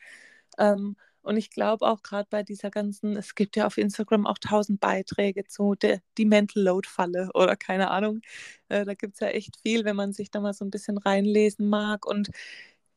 Ähm, 0.59 0.97
und 1.23 1.37
ich 1.37 1.51
glaube 1.51 1.87
auch 1.87 2.03
gerade 2.03 2.29
bei 2.31 2.43
dieser 2.43 2.71
ganzen, 2.71 3.17
es 3.17 3.35
gibt 3.35 3.57
ja 3.57 3.67
auf 3.67 3.77
Instagram 3.79 4.27
auch 4.27 4.39
tausend 4.39 4.81
Beiträge 4.81 5.45
zu 5.45 5.75
der, 5.75 6.01
die 6.19 6.25
Mental 6.25 6.63
Load-Falle 6.63 7.31
oder 7.35 7.57
keine 7.57 7.91
Ahnung. 7.91 8.23
Äh, 8.69 8.85
da 8.85 8.95
gibt 8.95 9.15
es 9.15 9.21
ja 9.21 9.29
echt 9.29 9.59
viel, 9.63 9.85
wenn 9.85 9.97
man 9.97 10.13
sich 10.13 10.31
da 10.31 10.41
mal 10.41 10.55
so 10.55 10.65
ein 10.65 10.71
bisschen 10.71 10.99
reinlesen 10.99 11.69
mag. 11.69 12.07
Und 12.07 12.31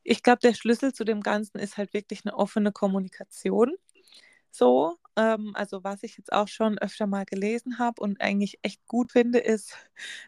ich 0.04 0.24
glaube, 0.24 0.40
der 0.42 0.54
Schlüssel 0.54 0.94
zu 0.94 1.04
dem 1.06 1.22
Ganzen 1.22 1.60
ist 1.60 1.78
halt 1.78 1.94
wirklich 1.94 2.22
eine 2.26 2.36
offene 2.36 2.72
Kommunikation. 2.72 3.74
So, 4.52 4.98
ähm, 5.16 5.52
also 5.56 5.84
was 5.84 6.04
ich 6.04 6.18
jetzt 6.18 6.32
auch 6.32 6.48
schon 6.48 6.78
öfter 6.78 7.08
mal 7.08 7.26
gelesen 7.26 7.80
habe 7.80 8.02
und 8.02 8.22
eigentlich 8.22 8.60
echt 8.62 8.86
gut 8.88 9.12
finde, 9.12 9.40
ist, 9.40 9.76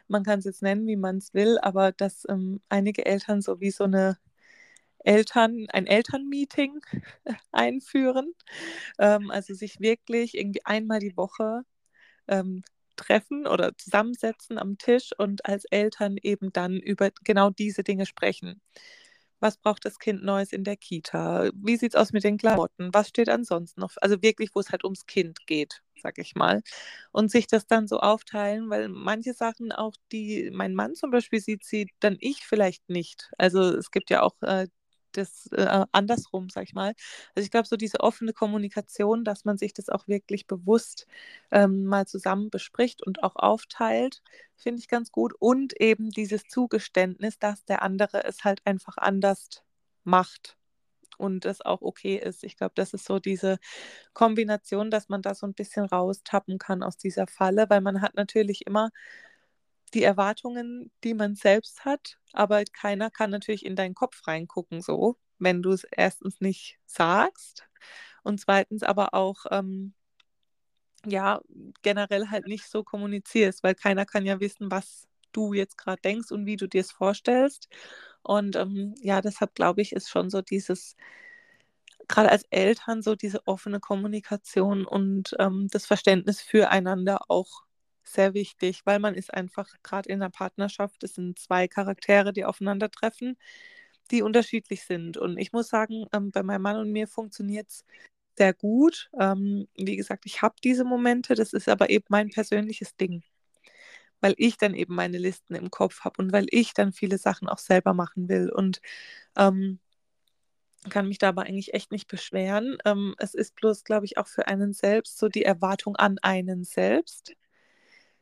man 0.08 0.24
kann 0.24 0.40
es 0.40 0.44
jetzt 0.46 0.62
nennen, 0.62 0.86
wie 0.86 0.96
man 0.96 1.18
es 1.18 1.32
will, 1.34 1.58
aber 1.60 1.92
dass 1.92 2.26
ähm, 2.28 2.60
einige 2.68 3.06
Eltern 3.06 3.40
so 3.42 3.60
wie 3.60 3.70
so 3.70 3.84
eine 3.84 4.18
Eltern, 5.06 5.66
ein 5.70 5.86
Elternmeeting 5.86 6.80
einführen. 7.52 8.34
Ähm, 8.98 9.30
also 9.30 9.54
sich 9.54 9.80
wirklich 9.80 10.36
irgendwie 10.36 10.64
einmal 10.64 11.00
die 11.00 11.16
Woche 11.16 11.62
ähm, 12.28 12.62
treffen 12.96 13.46
oder 13.46 13.76
zusammensetzen 13.76 14.58
am 14.58 14.78
Tisch 14.78 15.12
und 15.18 15.46
als 15.46 15.64
Eltern 15.66 16.16
eben 16.22 16.52
dann 16.52 16.76
über 16.78 17.10
genau 17.24 17.50
diese 17.50 17.84
Dinge 17.84 18.06
sprechen. 18.06 18.60
Was 19.40 19.58
braucht 19.58 19.84
das 19.84 19.98
Kind 19.98 20.24
Neues 20.24 20.52
in 20.52 20.64
der 20.64 20.76
Kita? 20.76 21.50
Wie 21.54 21.76
sieht 21.76 21.94
es 21.94 22.00
aus 22.00 22.12
mit 22.12 22.24
den 22.24 22.38
Klamotten? 22.38 22.92
Was 22.94 23.08
steht 23.08 23.28
ansonsten 23.28 23.80
noch? 23.80 23.92
Also 24.00 24.22
wirklich, 24.22 24.50
wo 24.54 24.60
es 24.60 24.70
halt 24.70 24.82
ums 24.84 25.06
Kind 25.06 25.46
geht, 25.46 25.82
sag 26.02 26.18
ich 26.18 26.34
mal. 26.34 26.62
Und 27.12 27.30
sich 27.30 27.46
das 27.46 27.66
dann 27.66 27.86
so 27.86 28.00
aufteilen, 28.00 28.70
weil 28.70 28.88
manche 28.88 29.34
Sachen 29.34 29.72
auch, 29.72 29.94
die 30.10 30.50
mein 30.52 30.74
Mann 30.74 30.94
zum 30.94 31.10
Beispiel 31.10 31.40
sieht, 31.40 31.64
sieht 31.64 31.90
dann 32.00 32.16
ich 32.20 32.46
vielleicht 32.46 32.88
nicht. 32.88 33.30
Also 33.36 33.60
es 33.62 33.90
gibt 33.90 34.08
ja 34.10 34.22
auch 34.22 34.34
äh, 34.42 34.68
das 35.16 35.48
äh, 35.52 35.84
andersrum, 35.92 36.48
sag 36.50 36.64
ich 36.64 36.74
mal. 36.74 36.94
Also 37.34 37.44
ich 37.44 37.50
glaube, 37.50 37.68
so 37.68 37.76
diese 37.76 38.00
offene 38.00 38.32
Kommunikation, 38.32 39.24
dass 39.24 39.44
man 39.44 39.58
sich 39.58 39.72
das 39.74 39.88
auch 39.88 40.08
wirklich 40.08 40.46
bewusst 40.46 41.06
ähm, 41.50 41.84
mal 41.86 42.06
zusammen 42.06 42.50
bespricht 42.50 43.06
und 43.06 43.22
auch 43.22 43.36
aufteilt, 43.36 44.22
finde 44.56 44.80
ich 44.80 44.88
ganz 44.88 45.12
gut. 45.12 45.34
Und 45.38 45.80
eben 45.80 46.10
dieses 46.10 46.44
Zugeständnis, 46.48 47.38
dass 47.38 47.64
der 47.64 47.82
andere 47.82 48.24
es 48.24 48.44
halt 48.44 48.60
einfach 48.64 48.96
anders 48.98 49.62
macht 50.04 50.56
und 51.18 51.44
es 51.46 51.60
auch 51.64 51.82
okay 51.82 52.16
ist. 52.16 52.44
Ich 52.44 52.56
glaube, 52.56 52.72
das 52.76 52.92
ist 52.94 53.06
so 53.06 53.18
diese 53.18 53.58
Kombination, 54.14 54.90
dass 54.90 55.08
man 55.08 55.22
da 55.22 55.34
so 55.34 55.46
ein 55.46 55.54
bisschen 55.54 55.86
raustappen 55.86 56.58
kann 56.58 56.82
aus 56.82 56.96
dieser 56.98 57.26
Falle, 57.26 57.66
weil 57.70 57.80
man 57.80 58.02
hat 58.02 58.14
natürlich 58.14 58.66
immer 58.66 58.90
die 59.94 60.02
Erwartungen, 60.02 60.90
die 61.04 61.14
man 61.14 61.34
selbst 61.34 61.84
hat, 61.84 62.18
aber 62.32 62.64
keiner 62.64 63.10
kann 63.10 63.30
natürlich 63.30 63.64
in 63.64 63.76
deinen 63.76 63.94
Kopf 63.94 64.26
reingucken, 64.26 64.82
so, 64.82 65.16
wenn 65.38 65.62
du 65.62 65.70
es 65.72 65.84
erstens 65.84 66.40
nicht 66.40 66.78
sagst 66.86 67.66
und 68.22 68.40
zweitens 68.40 68.82
aber 68.82 69.14
auch, 69.14 69.46
ähm, 69.50 69.94
ja, 71.04 71.40
generell 71.82 72.28
halt 72.30 72.46
nicht 72.46 72.68
so 72.68 72.82
kommunizierst, 72.82 73.62
weil 73.62 73.74
keiner 73.74 74.06
kann 74.06 74.26
ja 74.26 74.40
wissen, 74.40 74.70
was 74.70 75.06
du 75.32 75.52
jetzt 75.54 75.78
gerade 75.78 76.00
denkst 76.02 76.30
und 76.32 76.46
wie 76.46 76.56
du 76.56 76.66
dir 76.68 76.80
es 76.80 76.90
vorstellst. 76.92 77.68
Und 78.22 78.56
ähm, 78.56 78.94
ja, 79.02 79.20
deshalb 79.20 79.54
glaube 79.54 79.82
ich, 79.82 79.92
ist 79.92 80.08
schon 80.10 80.30
so 80.30 80.42
dieses, 80.42 80.96
gerade 82.08 82.30
als 82.30 82.44
Eltern, 82.50 83.02
so 83.02 83.14
diese 83.14 83.46
offene 83.46 83.80
Kommunikation 83.80 84.86
und 84.86 85.34
ähm, 85.38 85.68
das 85.70 85.86
Verständnis 85.86 86.40
füreinander 86.40 87.30
auch 87.30 87.65
sehr 88.08 88.34
wichtig, 88.34 88.82
weil 88.84 88.98
man 88.98 89.14
ist 89.14 89.32
einfach 89.34 89.68
gerade 89.82 90.08
in 90.08 90.22
einer 90.22 90.30
Partnerschaft, 90.30 91.02
es 91.04 91.14
sind 91.14 91.38
zwei 91.38 91.68
Charaktere, 91.68 92.32
die 92.32 92.44
aufeinandertreffen, 92.44 93.36
die 94.10 94.22
unterschiedlich 94.22 94.84
sind. 94.84 95.16
Und 95.16 95.38
ich 95.38 95.52
muss 95.52 95.68
sagen, 95.68 96.06
ähm, 96.12 96.30
bei 96.30 96.42
meinem 96.42 96.62
Mann 96.62 96.76
und 96.78 96.92
mir 96.92 97.08
funktioniert 97.08 97.68
es 97.70 97.84
sehr 98.36 98.54
gut. 98.54 99.10
Ähm, 99.20 99.68
wie 99.76 99.96
gesagt, 99.96 100.26
ich 100.26 100.42
habe 100.42 100.56
diese 100.64 100.84
Momente, 100.84 101.34
das 101.34 101.52
ist 101.52 101.68
aber 101.68 101.90
eben 101.90 102.04
mein 102.08 102.30
persönliches 102.30 102.96
Ding, 102.96 103.22
weil 104.20 104.34
ich 104.38 104.58
dann 104.58 104.74
eben 104.74 104.94
meine 104.94 105.18
Listen 105.18 105.54
im 105.54 105.70
Kopf 105.70 106.00
habe 106.04 106.22
und 106.22 106.32
weil 106.32 106.46
ich 106.50 106.74
dann 106.74 106.92
viele 106.92 107.18
Sachen 107.18 107.48
auch 107.48 107.58
selber 107.58 107.94
machen 107.94 108.28
will. 108.28 108.50
Und 108.50 108.80
ähm, 109.36 109.80
kann 110.90 111.08
mich 111.08 111.18
da 111.18 111.30
aber 111.30 111.42
eigentlich 111.42 111.74
echt 111.74 111.92
nicht 111.92 112.08
beschweren. 112.08 112.78
Ähm, 112.84 113.14
es 113.18 113.34
ist 113.34 113.54
bloß, 113.56 113.84
glaube 113.84 114.06
ich, 114.06 114.18
auch 114.18 114.28
für 114.28 114.46
einen 114.48 114.72
selbst 114.72 115.18
so 115.18 115.28
die 115.28 115.44
Erwartung 115.44 115.96
an 115.96 116.18
einen 116.22 116.64
selbst 116.64 117.34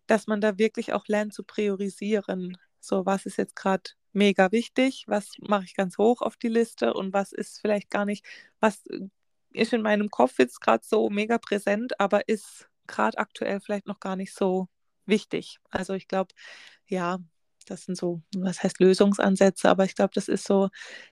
dass 0.06 0.26
man 0.26 0.40
da 0.40 0.58
wirklich 0.58 0.92
auch 0.92 1.06
lernt 1.08 1.32
zu 1.34 1.44
priorisieren. 1.44 2.56
So, 2.80 3.06
was 3.06 3.26
ist 3.26 3.38
jetzt 3.38 3.56
gerade 3.56 3.90
mega 4.12 4.52
wichtig, 4.52 5.04
was 5.08 5.32
mache 5.40 5.64
ich 5.64 5.74
ganz 5.74 5.98
hoch 5.98 6.22
auf 6.22 6.36
die 6.36 6.48
Liste 6.48 6.94
und 6.94 7.12
was 7.12 7.32
ist 7.32 7.60
vielleicht 7.60 7.90
gar 7.90 8.04
nicht, 8.04 8.24
was 8.60 8.84
äh, 8.86 9.08
ist 9.52 9.72
in 9.72 9.82
meinem 9.82 10.10
Kopf 10.10 10.38
jetzt 10.38 10.60
gerade 10.60 10.84
so 10.86 11.10
mega 11.10 11.38
präsent, 11.38 12.00
aber 12.00 12.28
ist 12.28 12.68
gerade 12.86 13.18
aktuell 13.18 13.60
vielleicht 13.60 13.86
noch 13.86 14.00
gar 14.00 14.16
nicht 14.16 14.34
so 14.34 14.68
wichtig. 15.06 15.58
Also 15.70 15.94
ich 15.94 16.08
glaube, 16.08 16.34
ja, 16.86 17.18
das 17.64 17.84
sind 17.84 17.96
so, 17.96 18.22
was 18.36 18.62
heißt 18.62 18.80
Lösungsansätze, 18.80 19.68
aber 19.70 19.84
ich 19.84 19.94
glaube, 19.94 20.12
das 20.14 20.28
ist 20.28 20.46
so 20.46 20.68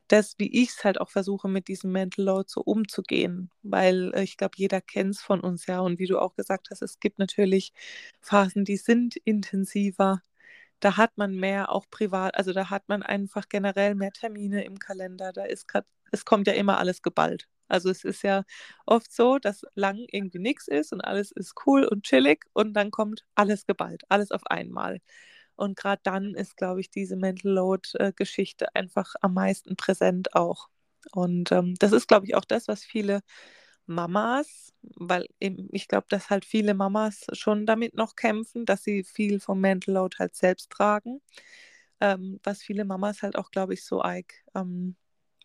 das, 0.08 0.34
wie 0.38 0.62
ich 0.62 0.70
es 0.70 0.84
halt 0.84 1.00
auch 1.00 1.10
versuche, 1.10 1.48
mit 1.48 1.68
diesem 1.68 1.92
Mental 1.92 2.24
Load 2.24 2.46
so 2.48 2.60
umzugehen, 2.62 3.50
weil 3.62 4.12
äh, 4.14 4.22
ich 4.22 4.36
glaube, 4.36 4.54
jeder 4.56 4.80
kennt 4.80 5.14
es 5.16 5.22
von 5.22 5.40
uns 5.40 5.66
ja 5.66 5.80
und 5.80 5.98
wie 5.98 6.06
du 6.06 6.18
auch 6.18 6.34
gesagt 6.36 6.68
hast, 6.70 6.82
es 6.82 7.00
gibt 7.00 7.18
natürlich 7.18 7.72
Phasen, 8.20 8.64
die 8.64 8.76
sind 8.76 9.16
intensiver. 9.24 10.22
Da 10.80 10.96
hat 10.96 11.16
man 11.16 11.34
mehr 11.36 11.70
auch 11.72 11.86
privat, 11.90 12.36
also 12.36 12.52
da 12.52 12.70
hat 12.70 12.88
man 12.88 13.02
einfach 13.02 13.48
generell 13.48 13.94
mehr 13.94 14.12
Termine 14.12 14.64
im 14.64 14.78
Kalender. 14.78 15.32
Da 15.32 15.44
ist 15.44 15.68
gerade, 15.68 15.86
es 16.10 16.24
kommt 16.24 16.46
ja 16.48 16.54
immer 16.54 16.78
alles 16.78 17.02
geballt. 17.02 17.46
Also 17.68 17.88
es 17.90 18.04
ist 18.04 18.22
ja 18.22 18.44
oft 18.86 19.12
so, 19.12 19.38
dass 19.38 19.62
lang 19.74 19.98
irgendwie 20.10 20.40
nichts 20.40 20.68
ist 20.68 20.92
und 20.92 21.00
alles 21.00 21.30
ist 21.32 21.54
cool 21.66 21.84
und 21.84 22.02
chillig 22.04 22.44
und 22.52 22.74
dann 22.74 22.90
kommt 22.90 23.24
alles 23.34 23.64
geballt, 23.66 24.02
alles 24.08 24.30
auf 24.32 24.42
einmal. 24.46 24.98
Und 25.56 25.76
gerade 25.76 26.00
dann 26.04 26.34
ist, 26.34 26.56
glaube 26.56 26.80
ich, 26.80 26.90
diese 26.90 27.16
Mental 27.16 27.52
Load-Geschichte 27.52 28.66
äh, 28.66 28.78
einfach 28.78 29.14
am 29.20 29.34
meisten 29.34 29.76
präsent 29.76 30.34
auch. 30.34 30.68
Und 31.12 31.52
ähm, 31.52 31.74
das 31.78 31.92
ist, 31.92 32.08
glaube 32.08 32.26
ich, 32.26 32.34
auch 32.34 32.44
das, 32.44 32.68
was 32.68 32.84
viele 32.84 33.20
Mamas, 33.86 34.72
weil 34.82 35.26
eben, 35.40 35.68
ich 35.72 35.88
glaube, 35.88 36.06
dass 36.08 36.30
halt 36.30 36.44
viele 36.44 36.74
Mamas 36.74 37.26
schon 37.32 37.66
damit 37.66 37.94
noch 37.94 38.16
kämpfen, 38.16 38.64
dass 38.66 38.84
sie 38.84 39.04
viel 39.04 39.40
vom 39.40 39.60
Mental 39.60 39.94
Load 39.94 40.16
halt 40.18 40.34
selbst 40.36 40.70
tragen. 40.70 41.20
Ähm, 42.00 42.40
was 42.44 42.62
viele 42.62 42.84
Mamas 42.84 43.22
halt 43.22 43.36
auch, 43.36 43.50
glaube 43.50 43.74
ich, 43.74 43.84
so 43.84 44.02
arg 44.02 44.34
ähm, 44.54 44.96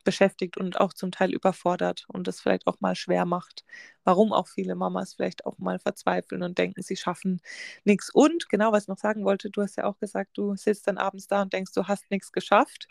beschäftigt 0.08 0.56
und 0.58 0.80
auch 0.80 0.94
zum 0.94 1.12
Teil 1.12 1.34
überfordert 1.34 2.06
und 2.08 2.28
das 2.28 2.40
vielleicht 2.40 2.66
auch 2.66 2.80
mal 2.80 2.96
schwer 2.96 3.26
macht. 3.26 3.66
Warum 4.06 4.32
auch 4.32 4.48
viele 4.48 4.74
Mamas 4.76 5.16
vielleicht 5.16 5.46
auch 5.46 5.58
mal 5.58 5.80
verzweifeln 5.80 6.44
und 6.44 6.58
denken, 6.58 6.82
sie 6.82 6.96
schaffen 6.96 7.42
nichts. 7.84 8.10
Und 8.14 8.48
genau, 8.48 8.72
was 8.72 8.84
ich 8.84 8.88
noch 8.88 8.98
sagen 8.98 9.26
wollte, 9.26 9.50
du 9.50 9.62
hast 9.62 9.76
ja 9.76 9.84
auch 9.84 10.00
gesagt, 10.00 10.38
du 10.38 10.56
sitzt 10.56 10.88
dann 10.88 10.98
abends 10.98 11.28
da 11.28 11.42
und 11.42 11.52
denkst, 11.52 11.74
du 11.74 11.84
hast 11.90 12.10
nichts 12.10 12.32
geschafft. 12.32 12.88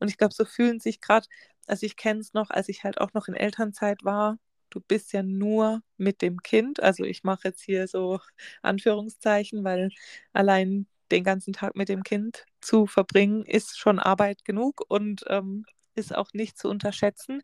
Und 0.00 0.08
ich 0.08 0.18
glaube, 0.18 0.34
so 0.34 0.44
fühlen 0.44 0.80
sich 0.80 1.00
gerade, 1.00 1.28
also 1.68 1.86
ich 1.86 1.96
kenne 1.96 2.18
es 2.20 2.34
noch, 2.34 2.50
als 2.50 2.68
ich 2.68 2.82
halt 2.82 3.00
auch 3.00 3.12
noch 3.14 3.28
in 3.28 3.34
Elternzeit 3.34 4.04
war, 4.04 4.38
du 4.70 4.80
bist 4.80 5.12
ja 5.12 5.22
nur 5.22 5.82
mit 5.96 6.22
dem 6.22 6.42
Kind. 6.42 6.82
Also 6.82 7.04
ich 7.04 7.22
mache 7.22 7.48
jetzt 7.48 7.62
hier 7.62 7.86
so 7.86 8.18
Anführungszeichen, 8.62 9.62
weil 9.62 9.90
allein 10.32 10.88
den 11.12 11.22
ganzen 11.24 11.52
Tag 11.52 11.76
mit 11.76 11.88
dem 11.88 12.02
Kind 12.02 12.46
zu 12.60 12.86
verbringen, 12.86 13.44
ist 13.44 13.78
schon 13.78 13.98
Arbeit 14.00 14.44
genug 14.44 14.82
und 14.88 15.24
ähm, 15.28 15.64
ist 15.98 16.14
auch 16.14 16.32
nicht 16.32 16.58
zu 16.58 16.68
unterschätzen. 16.68 17.42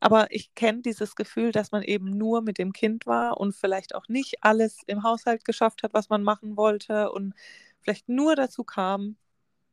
Aber 0.00 0.28
ich 0.30 0.54
kenne 0.54 0.82
dieses 0.82 1.14
Gefühl, 1.16 1.52
dass 1.52 1.72
man 1.72 1.82
eben 1.82 2.06
nur 2.06 2.42
mit 2.42 2.58
dem 2.58 2.72
Kind 2.72 3.06
war 3.06 3.38
und 3.38 3.54
vielleicht 3.54 3.94
auch 3.94 4.08
nicht 4.08 4.42
alles 4.42 4.78
im 4.86 5.02
Haushalt 5.04 5.44
geschafft 5.44 5.82
hat, 5.82 5.94
was 5.94 6.08
man 6.08 6.22
machen 6.22 6.56
wollte 6.56 7.12
und 7.12 7.34
vielleicht 7.82 8.08
nur 8.08 8.36
dazu 8.36 8.64
kam, 8.64 9.16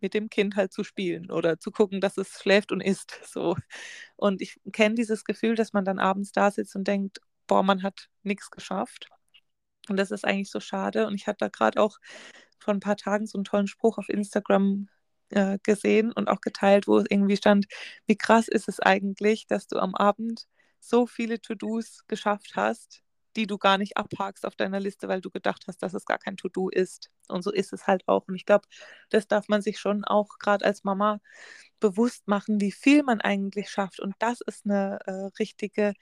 mit 0.01 0.13
dem 0.13 0.29
Kind 0.29 0.55
halt 0.55 0.73
zu 0.73 0.83
spielen 0.83 1.31
oder 1.31 1.59
zu 1.59 1.71
gucken, 1.71 2.01
dass 2.01 2.17
es 2.17 2.39
schläft 2.41 2.71
und 2.71 2.81
isst. 2.81 3.19
So. 3.27 3.55
Und 4.15 4.41
ich 4.41 4.59
kenne 4.73 4.95
dieses 4.95 5.23
Gefühl, 5.25 5.55
dass 5.55 5.73
man 5.73 5.85
dann 5.85 5.99
abends 5.99 6.31
da 6.31 6.51
sitzt 6.51 6.75
und 6.75 6.87
denkt, 6.87 7.19
boah, 7.47 7.63
man 7.63 7.83
hat 7.83 8.09
nichts 8.23 8.51
geschafft. 8.51 9.09
Und 9.89 9.97
das 9.97 10.11
ist 10.11 10.25
eigentlich 10.25 10.51
so 10.51 10.59
schade. 10.59 11.07
Und 11.07 11.15
ich 11.15 11.27
hatte 11.27 11.37
da 11.39 11.47
gerade 11.49 11.81
auch 11.81 11.97
vor 12.59 12.73
ein 12.73 12.79
paar 12.79 12.97
Tagen 12.97 13.27
so 13.27 13.37
einen 13.37 13.45
tollen 13.45 13.67
Spruch 13.67 13.97
auf 13.97 14.09
Instagram 14.09 14.89
äh, 15.29 15.57
gesehen 15.63 16.11
und 16.13 16.29
auch 16.29 16.41
geteilt, 16.41 16.87
wo 16.87 16.97
es 16.97 17.05
irgendwie 17.09 17.37
stand, 17.37 17.67
wie 18.05 18.17
krass 18.17 18.47
ist 18.47 18.67
es 18.69 18.79
eigentlich, 18.79 19.47
dass 19.47 19.67
du 19.67 19.77
am 19.79 19.95
Abend 19.95 20.47
so 20.79 21.05
viele 21.07 21.41
To-Dos 21.41 22.01
geschafft 22.07 22.53
hast, 22.55 23.01
die 23.35 23.45
du 23.47 23.57
gar 23.57 23.77
nicht 23.77 23.97
abhakst 23.97 24.45
auf 24.45 24.55
deiner 24.55 24.79
Liste, 24.79 25.07
weil 25.07 25.21
du 25.21 25.29
gedacht 25.29 25.65
hast, 25.67 25.83
dass 25.83 25.93
es 25.93 26.05
gar 26.05 26.17
kein 26.17 26.37
To-Do 26.37 26.69
ist. 26.69 27.11
Und 27.27 27.43
so 27.43 27.51
ist 27.51 27.71
es 27.73 27.85
halt 27.87 28.07
auch. 28.07 28.27
Und 28.27 28.35
ich 28.35 28.45
glaube, 28.45 28.67
das 29.09 29.27
darf 29.27 29.47
man 29.47 29.61
sich 29.61 29.79
schon 29.79 30.03
auch 30.05 30.39
gerade 30.39 30.65
als 30.65 30.83
Mama 30.83 31.19
bewusst 31.79 32.27
machen, 32.27 32.59
wie 32.61 32.71
viel 32.71 33.03
man 33.03 33.21
eigentlich 33.21 33.69
schafft. 33.69 33.99
Und 33.99 34.15
das 34.19 34.41
ist 34.41 34.65
eine 34.65 34.99
äh, 35.05 35.11
richtige 35.39 35.93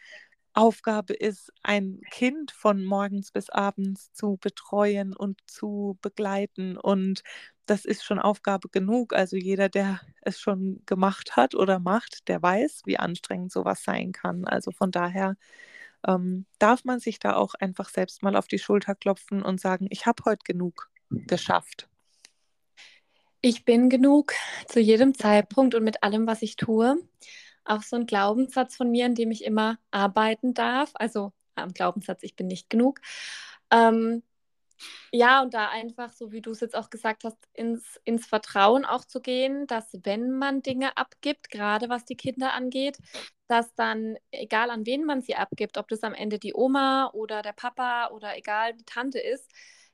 Aufgabe 0.54 1.14
ist, 1.14 1.52
ein 1.64 2.00
Kind 2.12 2.52
von 2.52 2.86
morgens 2.86 3.32
bis 3.32 3.50
abends 3.50 4.14
zu 4.14 4.38
betreuen 4.40 5.14
und 5.16 5.40
zu 5.48 5.98
begleiten. 6.02 6.78
Und 6.78 7.24
das 7.66 7.86
ist 7.86 8.04
schon 8.04 8.20
Aufgabe 8.20 8.70
genug. 8.70 9.14
Also 9.14 9.38
jeder, 9.38 9.70
der 9.70 10.02
es 10.22 10.40
schon 10.40 10.82
gemacht 10.86 11.36
hat 11.36 11.56
oder 11.56 11.80
macht, 11.80 12.28
der 12.28 12.42
weiß, 12.42 12.84
wie 12.86 12.98
anstrengend 12.98 13.52
sowas 13.52 13.84
sein 13.84 14.12
kann. 14.12 14.46
Also 14.46 14.72
von 14.72 14.92
daher 14.92 15.36
ähm, 16.08 16.46
darf 16.60 16.84
man 16.86 17.00
sich 17.00 17.20
da 17.20 17.36
auch 17.36 17.56
einfach 17.56 17.90
selbst 17.90 18.24
mal 18.24 18.36
auf 18.36 18.48
die 18.48 18.60
Schulter 18.60 18.96
klopfen 18.96 19.42
und 19.42 19.60
sagen, 19.60 19.88
ich 19.90 20.06
habe 20.06 20.24
heute 20.26 20.44
genug 20.44 20.90
geschafft. 21.10 21.88
Ich 23.42 23.66
bin 23.66 23.90
genug 23.90 24.34
zu 24.68 24.80
jedem 24.80 25.14
Zeitpunkt 25.14 25.76
und 25.76 25.84
mit 25.84 26.04
allem, 26.04 26.26
was 26.26 26.42
ich 26.42 26.56
tue 26.56 26.98
auch 27.66 27.82
so 27.82 27.96
ein 27.96 28.06
Glaubenssatz 28.06 28.76
von 28.76 28.90
mir, 28.92 29.06
an 29.06 29.16
dem 29.16 29.32
ich 29.32 29.44
immer 29.44 29.78
arbeiten 29.92 30.54
darf. 30.54 30.92
Also 30.94 31.34
am 31.56 31.74
Glaubenssatz, 31.74 32.24
ich 32.24 32.36
bin 32.36 32.48
nicht 32.48 32.70
genug. 32.70 33.02
Ähm, 33.72 34.24
ja, 35.12 35.42
und 35.42 35.54
da 35.54 35.70
einfach, 35.70 36.12
so 36.12 36.32
wie 36.32 36.42
du 36.42 36.52
es 36.52 36.60
jetzt 36.60 36.76
auch 36.76 36.90
gesagt 36.90 37.24
hast, 37.24 37.38
ins, 37.54 38.00
ins 38.04 38.26
Vertrauen 38.26 38.86
auch 38.86 39.06
zu 39.06 39.22
gehen, 39.22 39.68
dass 39.68 39.98
wenn 40.04 40.32
man 40.32 40.62
Dinge 40.62 40.98
abgibt, 40.98 41.50
gerade 41.50 41.90
was 41.90 42.06
die 42.06 42.18
Kinder 42.18 42.54
angeht, 42.54 42.98
dass 43.48 43.74
dann, 43.76 44.18
egal 44.32 44.70
an 44.72 44.86
wen 44.86 45.06
man 45.06 45.22
sie 45.22 45.36
abgibt, 45.36 45.78
ob 45.78 45.88
das 45.88 46.04
am 46.04 46.14
Ende 46.14 46.40
die 46.40 46.54
Oma 46.54 47.12
oder 47.14 47.42
der 47.42 47.54
Papa 47.54 48.10
oder 48.10 48.38
egal 48.38 48.74
die 48.74 48.86
Tante 48.86 49.20
ist, 49.20 49.52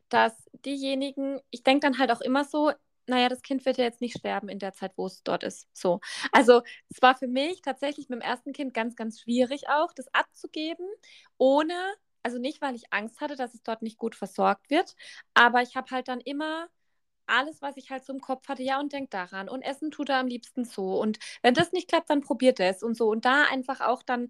dass 0.09 0.33
diejenigen, 0.65 1.39
ich 1.51 1.63
denke 1.63 1.87
dann 1.87 1.97
halt 1.99 2.11
auch 2.11 2.21
immer 2.21 2.43
so, 2.45 2.71
naja, 3.07 3.29
das 3.29 3.41
Kind 3.41 3.65
wird 3.65 3.77
ja 3.77 3.85
jetzt 3.85 4.01
nicht 4.01 4.17
sterben 4.17 4.49
in 4.49 4.59
der 4.59 4.73
Zeit, 4.73 4.93
wo 4.95 5.05
es 5.07 5.23
dort 5.23 5.43
ist. 5.43 5.67
So. 5.73 5.99
Also 6.31 6.61
es 6.89 7.01
war 7.01 7.15
für 7.15 7.27
mich 7.27 7.61
tatsächlich 7.61 8.09
mit 8.09 8.19
dem 8.19 8.21
ersten 8.21 8.53
Kind 8.53 8.73
ganz, 8.73 8.95
ganz 8.95 9.19
schwierig 9.21 9.69
auch, 9.69 9.91
das 9.93 10.07
abzugeben, 10.13 10.85
ohne, 11.37 11.73
also 12.23 12.38
nicht, 12.39 12.62
weil 12.62 12.75
ich 12.75 12.91
Angst 12.91 13.21
hatte, 13.21 13.36
dass 13.36 13.53
es 13.53 13.63
dort 13.63 13.81
nicht 13.81 13.97
gut 13.97 14.15
versorgt 14.15 14.69
wird, 14.69 14.95
aber 15.34 15.62
ich 15.62 15.75
habe 15.75 15.91
halt 15.91 16.07
dann 16.07 16.21
immer 16.21 16.67
alles, 17.27 17.62
was 17.62 17.77
ich 17.77 17.89
halt 17.89 18.05
so 18.05 18.13
im 18.13 18.21
Kopf 18.21 18.47
hatte, 18.47 18.63
ja, 18.63 18.79
und 18.79 18.93
denkt 18.93 19.13
daran. 19.13 19.49
Und 19.49 19.62
Essen 19.62 19.91
tut 19.91 20.10
er 20.10 20.17
am 20.19 20.27
liebsten 20.27 20.65
so. 20.65 20.99
Und 20.99 21.19
wenn 21.41 21.53
das 21.53 21.71
nicht 21.71 21.88
klappt, 21.88 22.10
dann 22.10 22.21
probiert 22.21 22.60
es 22.60 22.84
und 22.84 22.95
so. 22.97 23.10
Und 23.10 23.25
da 23.25 23.45
einfach 23.49 23.79
auch 23.81 24.03
dann, 24.03 24.29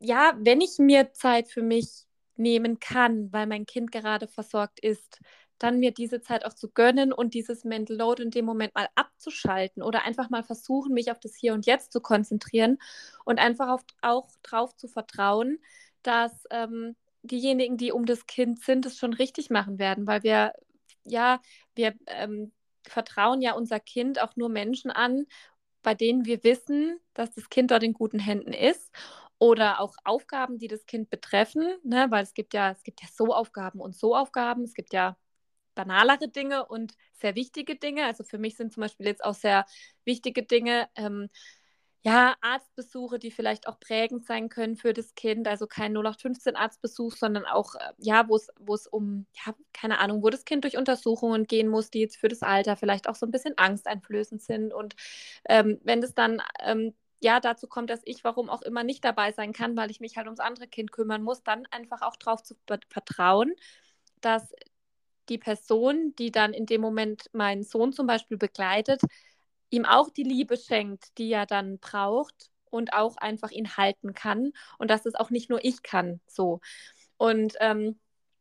ja, 0.00 0.34
wenn 0.38 0.60
ich 0.60 0.78
mir 0.78 1.12
Zeit 1.12 1.48
für 1.48 1.62
mich 1.62 2.06
nehmen 2.36 2.78
kann, 2.80 3.32
weil 3.32 3.46
mein 3.46 3.66
Kind 3.66 3.92
gerade 3.92 4.28
versorgt 4.28 4.80
ist, 4.80 5.20
dann 5.58 5.78
mir 5.78 5.92
diese 5.92 6.20
Zeit 6.20 6.44
auch 6.44 6.54
zu 6.54 6.70
gönnen 6.70 7.12
und 7.12 7.34
dieses 7.34 7.64
Mental 7.64 7.96
Load 7.96 8.22
in 8.22 8.30
dem 8.30 8.44
Moment 8.44 8.74
mal 8.74 8.88
abzuschalten 8.96 9.82
oder 9.82 10.04
einfach 10.04 10.28
mal 10.28 10.42
versuchen, 10.42 10.92
mich 10.92 11.10
auf 11.10 11.20
das 11.20 11.36
Hier 11.36 11.54
und 11.54 11.66
Jetzt 11.66 11.92
zu 11.92 12.00
konzentrieren 12.00 12.78
und 13.24 13.38
einfach 13.38 13.68
auf, 13.68 13.84
auch 14.00 14.28
darauf 14.42 14.74
zu 14.76 14.88
vertrauen, 14.88 15.58
dass 16.02 16.44
ähm, 16.50 16.96
diejenigen, 17.22 17.76
die 17.76 17.92
um 17.92 18.06
das 18.06 18.26
Kind 18.26 18.60
sind, 18.62 18.86
es 18.86 18.98
schon 18.98 19.12
richtig 19.12 19.50
machen 19.50 19.78
werden, 19.78 20.06
weil 20.06 20.22
wir, 20.22 20.52
ja, 21.04 21.40
wir 21.74 21.94
ähm, 22.06 22.52
vertrauen 22.86 23.40
ja 23.42 23.54
unser 23.54 23.80
Kind 23.80 24.20
auch 24.20 24.36
nur 24.36 24.48
Menschen 24.48 24.90
an, 24.90 25.26
bei 25.82 25.94
denen 25.94 26.24
wir 26.24 26.42
wissen, 26.44 26.98
dass 27.14 27.32
das 27.32 27.48
Kind 27.48 27.70
dort 27.70 27.82
in 27.82 27.92
guten 27.92 28.18
Händen 28.18 28.52
ist 28.52 28.90
oder 29.38 29.80
auch 29.80 29.96
Aufgaben, 30.04 30.58
die 30.58 30.68
das 30.68 30.86
Kind 30.86 31.10
betreffen, 31.10 31.66
ne? 31.82 32.06
weil 32.10 32.22
es 32.22 32.34
gibt 32.34 32.54
ja, 32.54 32.70
es 32.70 32.82
gibt 32.84 33.02
ja 33.02 33.08
so 33.12 33.34
Aufgaben 33.34 33.80
und 33.80 33.96
so 33.96 34.14
Aufgaben, 34.16 34.62
es 34.62 34.74
gibt 34.74 34.92
ja 34.92 35.16
banalere 35.74 36.28
Dinge 36.28 36.66
und 36.66 36.94
sehr 37.14 37.34
wichtige 37.34 37.76
Dinge. 37.76 38.04
Also 38.04 38.24
für 38.24 38.38
mich 38.38 38.56
sind 38.56 38.72
zum 38.72 38.82
Beispiel 38.82 39.06
jetzt 39.06 39.24
auch 39.24 39.34
sehr 39.34 39.66
wichtige 40.04 40.42
Dinge, 40.44 40.88
ähm, 40.96 41.28
ja, 42.04 42.34
Arztbesuche, 42.40 43.18
die 43.20 43.30
vielleicht 43.30 43.68
auch 43.68 43.78
prägend 43.78 44.24
sein 44.26 44.48
können 44.48 44.76
für 44.76 44.92
das 44.92 45.14
Kind. 45.14 45.46
Also 45.46 45.66
kein 45.68 45.92
0815 45.96 46.56
Arztbesuch, 46.56 47.14
sondern 47.16 47.44
auch, 47.46 47.76
äh, 47.76 47.92
ja, 47.98 48.28
wo 48.28 48.36
es 48.74 48.86
um, 48.88 49.26
ja, 49.46 49.54
keine 49.72 49.98
Ahnung, 50.00 50.22
wo 50.22 50.30
das 50.30 50.44
Kind 50.44 50.64
durch 50.64 50.76
Untersuchungen 50.76 51.44
gehen 51.46 51.68
muss, 51.68 51.90
die 51.90 52.00
jetzt 52.00 52.16
für 52.16 52.28
das 52.28 52.42
Alter 52.42 52.76
vielleicht 52.76 53.08
auch 53.08 53.14
so 53.14 53.24
ein 53.26 53.30
bisschen 53.30 53.56
angsteinflößend 53.56 54.42
sind. 54.42 54.74
Und 54.74 54.96
ähm, 55.48 55.78
wenn 55.84 56.02
es 56.02 56.14
dann 56.14 56.42
ähm, 56.60 56.92
ja, 57.20 57.38
dazu 57.38 57.68
kommt, 57.68 57.88
dass 57.90 58.00
ich 58.04 58.24
warum 58.24 58.50
auch 58.50 58.62
immer 58.62 58.82
nicht 58.82 59.04
dabei 59.04 59.30
sein 59.32 59.52
kann, 59.52 59.76
weil 59.76 59.90
ich 59.92 60.00
mich 60.00 60.16
halt 60.16 60.26
ums 60.26 60.40
andere 60.40 60.66
Kind 60.66 60.90
kümmern 60.90 61.22
muss, 61.22 61.44
dann 61.44 61.66
einfach 61.70 62.02
auch 62.02 62.16
darauf 62.16 62.42
zu 62.42 62.56
vertrauen, 62.88 63.54
dass 64.20 64.52
die 65.28 65.38
Person, 65.38 66.14
die 66.18 66.30
dann 66.32 66.52
in 66.52 66.66
dem 66.66 66.80
Moment 66.80 67.30
meinen 67.32 67.62
Sohn 67.62 67.92
zum 67.92 68.06
Beispiel 68.06 68.36
begleitet, 68.38 69.00
ihm 69.72 69.84
auch 69.84 70.10
die 70.10 70.22
Liebe 70.22 70.56
schenkt, 70.56 71.18
die 71.18 71.32
er 71.32 71.46
dann 71.46 71.78
braucht 71.78 72.50
und 72.70 72.92
auch 72.92 73.16
einfach 73.16 73.50
ihn 73.50 73.76
halten 73.76 74.14
kann 74.14 74.52
und 74.78 74.90
dass 74.90 75.06
es 75.06 75.14
auch 75.14 75.30
nicht 75.30 75.50
nur 75.50 75.64
ich 75.64 75.82
kann. 75.82 76.20
So. 76.26 76.60
Und 77.16 77.54
ähm, 77.60 77.98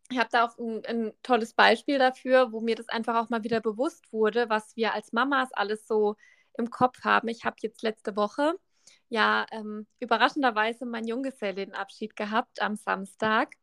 ich 0.09 0.19
habe 0.19 0.29
da 0.31 0.45
auch 0.45 0.57
ein, 0.57 0.85
ein, 0.85 1.13
tolles 1.23 1.53
Beispiel 1.53 1.97
dafür, 1.97 2.51
wo 2.51 2.59
mir 2.59 2.75
das 2.75 2.89
einfach 2.89 3.15
auch 3.15 3.29
mal 3.29 3.43
wieder 3.43 3.61
bewusst 3.61 4.11
wurde, 4.11 4.49
was 4.49 4.75
wir 4.75 4.93
als 4.93 5.13
Mamas 5.13 5.53
alles 5.53 5.87
so 5.87 6.15
im 6.57 6.69
Kopf 6.69 7.03
haben. 7.03 7.29
Ich 7.29 7.45
habe 7.45 7.55
jetzt 7.61 7.81
letzte 7.81 8.15
Woche 8.15 8.53
ja 9.07 9.45
ähm, 9.51 9.87
überraschenderweise 9.99 10.85
meinen 10.85 11.07
Junggesellenabschied 11.07 12.15
gehabt 12.15 12.61
am 12.61 12.75
Samstag. 12.75 13.55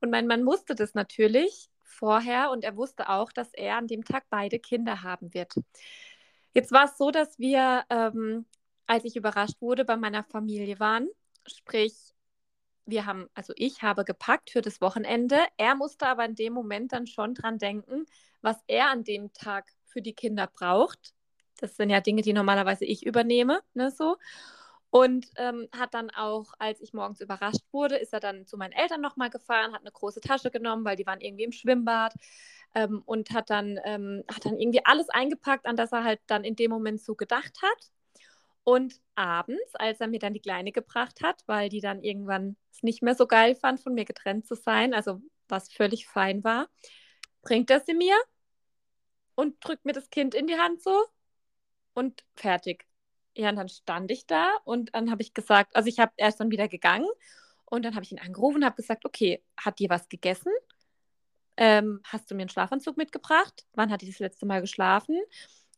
Und 0.00 0.10
mein 0.10 0.26
Mann 0.26 0.44
wusste 0.44 0.74
das 0.74 0.94
natürlich 0.94 1.68
vorher 1.84 2.50
und 2.50 2.64
er 2.64 2.76
wusste 2.76 3.08
auch, 3.08 3.32
dass 3.32 3.52
er 3.54 3.76
an 3.76 3.86
dem 3.86 4.04
Tag 4.04 4.24
beide 4.28 4.58
Kinder 4.58 5.02
haben 5.02 5.32
wird. 5.34 5.54
Jetzt 6.54 6.72
war 6.72 6.84
es 6.84 6.98
so, 6.98 7.10
dass 7.10 7.38
wir, 7.38 7.84
ähm, 7.90 8.46
als 8.86 9.04
ich 9.04 9.16
überrascht 9.16 9.60
wurde, 9.60 9.84
bei 9.84 9.96
meiner 9.96 10.22
Familie 10.24 10.78
waren. 10.80 11.08
Sprich, 11.46 11.94
wir 12.84 13.06
haben, 13.06 13.28
also 13.34 13.52
ich 13.56 13.82
habe 13.82 14.04
gepackt 14.04 14.50
für 14.50 14.60
das 14.60 14.80
Wochenende. 14.80 15.38
Er 15.56 15.74
musste 15.74 16.06
aber 16.06 16.24
in 16.24 16.34
dem 16.34 16.52
Moment 16.52 16.92
dann 16.92 17.06
schon 17.06 17.34
dran 17.34 17.58
denken, 17.58 18.06
was 18.42 18.56
er 18.66 18.90
an 18.90 19.04
dem 19.04 19.32
Tag 19.32 19.70
für 19.86 20.02
die 20.02 20.14
Kinder 20.14 20.46
braucht. 20.46 21.14
Das 21.58 21.76
sind 21.76 21.90
ja 21.90 22.00
Dinge, 22.00 22.22
die 22.22 22.32
normalerweise 22.32 22.84
ich 22.84 23.06
übernehme, 23.06 23.60
ne, 23.74 23.90
so. 23.90 24.16
Und 24.92 25.30
ähm, 25.36 25.68
hat 25.74 25.94
dann 25.94 26.10
auch, 26.10 26.52
als 26.58 26.82
ich 26.82 26.92
morgens 26.92 27.22
überrascht 27.22 27.62
wurde, 27.72 27.96
ist 27.96 28.12
er 28.12 28.20
dann 28.20 28.46
zu 28.46 28.58
meinen 28.58 28.72
Eltern 28.72 29.00
nochmal 29.00 29.30
gefahren, 29.30 29.72
hat 29.72 29.80
eine 29.80 29.90
große 29.90 30.20
Tasche 30.20 30.50
genommen, 30.50 30.84
weil 30.84 30.96
die 30.96 31.06
waren 31.06 31.22
irgendwie 31.22 31.44
im 31.44 31.52
Schwimmbad 31.52 32.12
ähm, 32.74 33.02
und 33.06 33.30
hat 33.30 33.48
dann, 33.48 33.80
ähm, 33.84 34.22
hat 34.30 34.44
dann 34.44 34.58
irgendwie 34.58 34.84
alles 34.84 35.08
eingepackt, 35.08 35.64
an 35.64 35.76
das 35.76 35.92
er 35.92 36.04
halt 36.04 36.20
dann 36.26 36.44
in 36.44 36.56
dem 36.56 36.70
Moment 36.70 37.00
so 37.00 37.14
gedacht 37.14 37.62
hat. 37.62 37.90
Und 38.64 39.00
abends, 39.14 39.74
als 39.76 39.98
er 40.00 40.08
mir 40.08 40.18
dann 40.18 40.34
die 40.34 40.40
Kleine 40.40 40.72
gebracht 40.72 41.22
hat, 41.22 41.42
weil 41.46 41.70
die 41.70 41.80
dann 41.80 42.02
irgendwann 42.02 42.56
es 42.70 42.82
nicht 42.82 43.02
mehr 43.02 43.14
so 43.14 43.26
geil 43.26 43.54
fand, 43.54 43.80
von 43.80 43.94
mir 43.94 44.04
getrennt 44.04 44.46
zu 44.46 44.56
sein, 44.56 44.92
also 44.92 45.22
was 45.48 45.72
völlig 45.72 46.06
fein 46.06 46.44
war, 46.44 46.68
bringt 47.40 47.70
er 47.70 47.80
sie 47.80 47.94
mir 47.94 48.16
und 49.36 49.56
drückt 49.64 49.86
mir 49.86 49.94
das 49.94 50.10
Kind 50.10 50.34
in 50.34 50.46
die 50.46 50.58
Hand 50.58 50.82
so 50.82 51.06
und 51.94 52.24
fertig. 52.34 52.91
Ja, 53.36 53.48
und 53.50 53.56
dann 53.56 53.68
stand 53.68 54.10
ich 54.10 54.26
da 54.26 54.50
und 54.64 54.94
dann 54.94 55.10
habe 55.10 55.22
ich 55.22 55.32
gesagt, 55.34 55.74
also 55.74 55.88
ich 55.88 55.98
habe 55.98 56.12
erst 56.16 56.40
dann 56.40 56.50
wieder 56.50 56.68
gegangen 56.68 57.08
und 57.64 57.84
dann 57.84 57.94
habe 57.94 58.04
ich 58.04 58.12
ihn 58.12 58.18
angerufen 58.18 58.58
und 58.58 58.64
habe 58.66 58.76
gesagt, 58.76 59.04
okay, 59.06 59.42
hat 59.56 59.78
dir 59.78 59.88
was 59.88 60.08
gegessen? 60.08 60.52
Ähm, 61.56 62.00
hast 62.04 62.30
du 62.30 62.34
mir 62.34 62.42
einen 62.42 62.48
Schlafanzug 62.50 62.96
mitgebracht? 62.96 63.66
Wann 63.74 63.90
hat 63.90 64.02
die 64.02 64.06
das 64.06 64.18
letzte 64.18 64.46
Mal 64.46 64.60
geschlafen? 64.60 65.20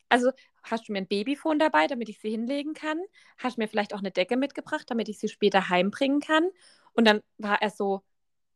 Also 0.09 0.31
hast 0.63 0.87
du 0.87 0.93
mir 0.93 0.99
ein 0.99 1.07
Babyfon 1.07 1.59
dabei, 1.59 1.87
damit 1.87 2.09
ich 2.09 2.19
sie 2.19 2.31
hinlegen 2.31 2.73
kann? 2.73 2.99
Hast 3.37 3.57
du 3.57 3.61
mir 3.61 3.67
vielleicht 3.67 3.93
auch 3.93 3.99
eine 3.99 4.11
Decke 4.11 4.37
mitgebracht, 4.37 4.85
damit 4.89 5.09
ich 5.09 5.19
sie 5.19 5.29
später 5.29 5.69
heimbringen 5.69 6.19
kann? 6.21 6.49
Und 6.93 7.05
dann 7.05 7.21
war 7.37 7.61
er 7.61 7.69
so, 7.69 8.03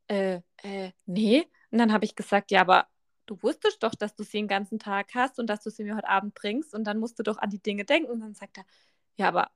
äh, 0.08 0.42
äh, 0.64 0.92
nee. 1.06 1.48
Und 1.72 1.80
dann 1.80 1.94
habe 1.94 2.06
ich 2.06 2.16
gesagt, 2.16 2.52
ja, 2.52 2.62
aber 2.62 2.88
du 3.30 3.42
wusstest 3.44 3.84
doch, 3.84 3.96
dass 3.96 4.16
du 4.16 4.24
sie 4.24 4.40
den 4.40 4.48
ganzen 4.48 4.80
Tag 4.80 5.14
hast 5.14 5.40
und 5.40 5.48
dass 5.48 5.62
du 5.62 5.70
sie 5.70 5.84
mir 5.84 5.96
heute 5.96 6.10
Abend 6.10 6.34
bringst 6.34 6.74
und 6.74 6.86
dann 6.86 7.00
musst 7.00 7.20
du 7.20 7.24
doch 7.24 7.38
an 7.38 7.50
die 7.50 7.62
Dinge 7.62 7.86
denken. 7.86 8.12
Und 8.12 8.22
dann 8.22 8.34
sagt 8.34 8.58
er, 8.58 8.66
ja, 9.18 9.28
aber 9.28 9.52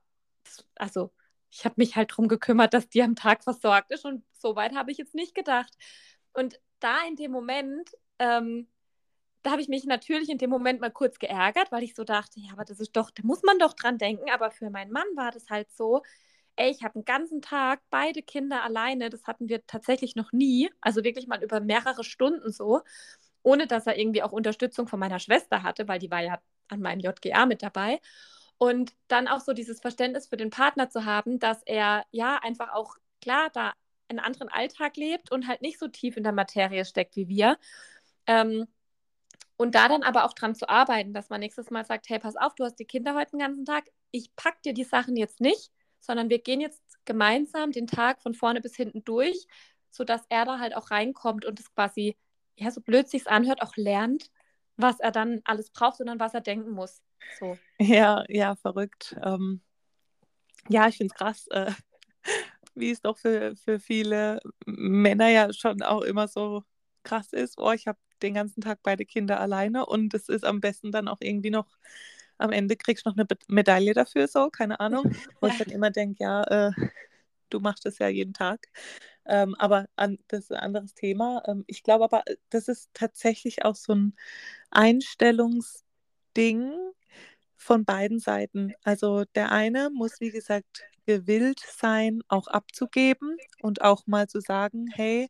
also 0.76 1.10
ich 1.50 1.64
habe 1.64 1.74
mich 1.78 1.96
halt 1.96 2.10
darum 2.12 2.28
gekümmert, 2.28 2.74
dass 2.74 2.88
die 2.88 3.02
am 3.02 3.16
Tag 3.16 3.44
versorgt 3.44 3.90
ist 3.90 4.04
und 4.04 4.24
so 4.32 4.56
weit 4.56 4.74
habe 4.74 4.90
ich 4.92 4.98
jetzt 4.98 5.14
nicht 5.14 5.34
gedacht. 5.34 5.72
Und 6.32 6.60
da 6.80 6.98
in 7.08 7.16
dem 7.16 7.32
Moment, 7.32 7.90
ähm, 8.18 8.68
da 9.42 9.52
habe 9.52 9.62
ich 9.62 9.68
mich 9.68 9.84
natürlich 9.84 10.30
in 10.30 10.38
dem 10.38 10.50
Moment 10.50 10.80
mal 10.80 10.90
kurz 10.90 11.18
geärgert, 11.18 11.70
weil 11.72 11.82
ich 11.82 11.94
so 11.94 12.04
dachte, 12.04 12.40
ja, 12.40 12.52
aber 12.52 12.64
das 12.64 12.80
ist 12.80 12.96
doch, 12.96 13.10
da 13.10 13.22
muss 13.24 13.42
man 13.42 13.58
doch 13.58 13.74
dran 13.74 13.98
denken. 13.98 14.30
Aber 14.30 14.50
für 14.50 14.70
meinen 14.70 14.92
Mann 14.92 15.06
war 15.16 15.30
das 15.32 15.50
halt 15.50 15.70
so, 15.72 16.02
ey, 16.56 16.70
ich 16.70 16.82
habe 16.82 16.96
einen 16.96 17.04
ganzen 17.04 17.42
Tag 17.42 17.82
beide 17.90 18.22
Kinder 18.22 18.62
alleine, 18.62 19.10
das 19.10 19.24
hatten 19.26 19.48
wir 19.48 19.66
tatsächlich 19.66 20.16
noch 20.16 20.32
nie, 20.32 20.70
also 20.80 21.04
wirklich 21.04 21.26
mal 21.26 21.42
über 21.42 21.60
mehrere 21.60 22.04
Stunden 22.04 22.52
so, 22.52 22.82
ohne 23.44 23.68
dass 23.68 23.86
er 23.86 23.96
irgendwie 23.98 24.22
auch 24.22 24.32
Unterstützung 24.32 24.88
von 24.88 24.98
meiner 24.98 25.20
Schwester 25.20 25.62
hatte, 25.62 25.86
weil 25.86 26.00
die 26.00 26.10
war 26.10 26.22
ja 26.22 26.40
an 26.68 26.80
meinem 26.80 27.00
JGA 27.00 27.46
mit 27.46 27.62
dabei. 27.62 28.00
Und 28.58 28.92
dann 29.08 29.28
auch 29.28 29.40
so 29.40 29.52
dieses 29.52 29.80
Verständnis 29.80 30.26
für 30.26 30.36
den 30.36 30.50
Partner 30.50 30.90
zu 30.90 31.04
haben, 31.04 31.38
dass 31.38 31.62
er 31.64 32.04
ja 32.10 32.40
einfach 32.42 32.72
auch 32.72 32.96
klar 33.20 33.50
da 33.52 33.74
einen 34.08 34.20
anderen 34.20 34.48
Alltag 34.48 34.96
lebt 34.96 35.30
und 35.30 35.46
halt 35.46 35.62
nicht 35.62 35.78
so 35.78 35.88
tief 35.88 36.16
in 36.16 36.24
der 36.24 36.32
Materie 36.32 36.84
steckt 36.84 37.16
wie 37.16 37.28
wir. 37.28 37.58
Ähm, 38.26 38.66
und 39.56 39.74
da 39.74 39.88
dann 39.88 40.02
aber 40.02 40.24
auch 40.24 40.32
dran 40.32 40.54
zu 40.54 40.68
arbeiten, 40.68 41.12
dass 41.12 41.28
man 41.30 41.40
nächstes 41.40 41.70
Mal 41.70 41.84
sagt, 41.84 42.08
hey, 42.08 42.18
pass 42.18 42.36
auf, 42.36 42.54
du 42.54 42.64
hast 42.64 42.76
die 42.76 42.86
Kinder 42.86 43.14
heute 43.14 43.32
den 43.32 43.40
ganzen 43.40 43.64
Tag, 43.64 43.84
ich 44.10 44.34
pack 44.36 44.62
dir 44.62 44.74
die 44.74 44.84
Sachen 44.84 45.16
jetzt 45.16 45.40
nicht, 45.40 45.70
sondern 46.00 46.28
wir 46.28 46.38
gehen 46.38 46.60
jetzt 46.60 46.82
gemeinsam 47.04 47.72
den 47.72 47.86
Tag 47.86 48.20
von 48.20 48.34
vorne 48.34 48.60
bis 48.60 48.74
hinten 48.74 49.04
durch, 49.04 49.46
sodass 49.90 50.22
er 50.28 50.44
da 50.44 50.58
halt 50.58 50.74
auch 50.76 50.90
reinkommt 50.90 51.44
und 51.44 51.60
es 51.60 51.72
quasi, 51.74 52.16
ja, 52.56 52.70
so 52.70 52.80
blöd 52.80 53.08
sich's 53.08 53.26
anhört, 53.26 53.62
auch 53.62 53.76
lernt, 53.76 54.30
was 54.76 55.00
er 55.00 55.10
dann 55.10 55.40
alles 55.44 55.70
braucht, 55.70 55.98
sondern 55.98 56.20
was 56.20 56.34
er 56.34 56.40
denken 56.40 56.70
muss. 56.70 57.02
So. 57.38 57.58
Ja, 57.78 58.24
ja, 58.28 58.54
verrückt. 58.56 59.16
Ähm, 59.22 59.60
ja, 60.68 60.88
ich 60.88 60.96
finde 60.96 61.12
es 61.12 61.18
krass, 61.18 61.46
äh, 61.48 61.72
wie 62.74 62.90
es 62.90 63.00
doch 63.00 63.18
für, 63.18 63.54
für 63.56 63.78
viele 63.78 64.40
Männer 64.66 65.28
ja 65.28 65.52
schon 65.52 65.82
auch 65.82 66.02
immer 66.02 66.28
so 66.28 66.64
krass 67.02 67.32
ist. 67.32 67.58
Oh, 67.58 67.72
ich 67.72 67.86
habe 67.86 67.98
den 68.22 68.34
ganzen 68.34 68.60
Tag 68.60 68.80
beide 68.82 69.04
Kinder 69.04 69.40
alleine 69.40 69.86
und 69.86 70.14
es 70.14 70.28
ist 70.28 70.44
am 70.44 70.60
besten 70.60 70.92
dann 70.92 71.08
auch 71.08 71.18
irgendwie 71.20 71.50
noch, 71.50 71.76
am 72.38 72.50
Ende 72.50 72.76
kriegst 72.76 73.04
du 73.04 73.10
noch 73.10 73.16
eine 73.16 73.26
Medaille 73.48 73.94
dafür, 73.94 74.26
so, 74.26 74.48
keine 74.50 74.80
Ahnung. 74.80 75.04
Wo 75.40 75.46
ich 75.46 75.58
dann 75.58 75.70
immer 75.70 75.90
denke, 75.90 76.24
ja, 76.24 76.42
äh, 76.44 76.72
du 77.50 77.60
machst 77.60 77.84
das 77.86 77.98
ja 77.98 78.08
jeden 78.08 78.34
Tag. 78.34 78.68
Ähm, 79.26 79.54
aber 79.58 79.86
an, 79.96 80.18
das 80.28 80.40
ist 80.44 80.52
ein 80.52 80.58
anderes 80.60 80.94
Thema. 80.94 81.42
Ähm, 81.46 81.64
ich 81.66 81.82
glaube 81.82 82.04
aber, 82.04 82.22
das 82.50 82.68
ist 82.68 82.90
tatsächlich 82.94 83.64
auch 83.64 83.74
so 83.76 83.94
ein 83.94 84.14
Einstellungsding 84.70 86.72
von 87.56 87.84
beiden 87.84 88.18
Seiten. 88.20 88.72
Also 88.84 89.24
der 89.34 89.50
eine 89.52 89.90
muss, 89.90 90.20
wie 90.20 90.30
gesagt, 90.30 90.84
gewillt 91.06 91.60
sein, 91.60 92.22
auch 92.28 92.46
abzugeben 92.48 93.36
und 93.62 93.82
auch 93.82 94.06
mal 94.06 94.26
zu 94.28 94.40
sagen, 94.40 94.86
hey, 94.94 95.28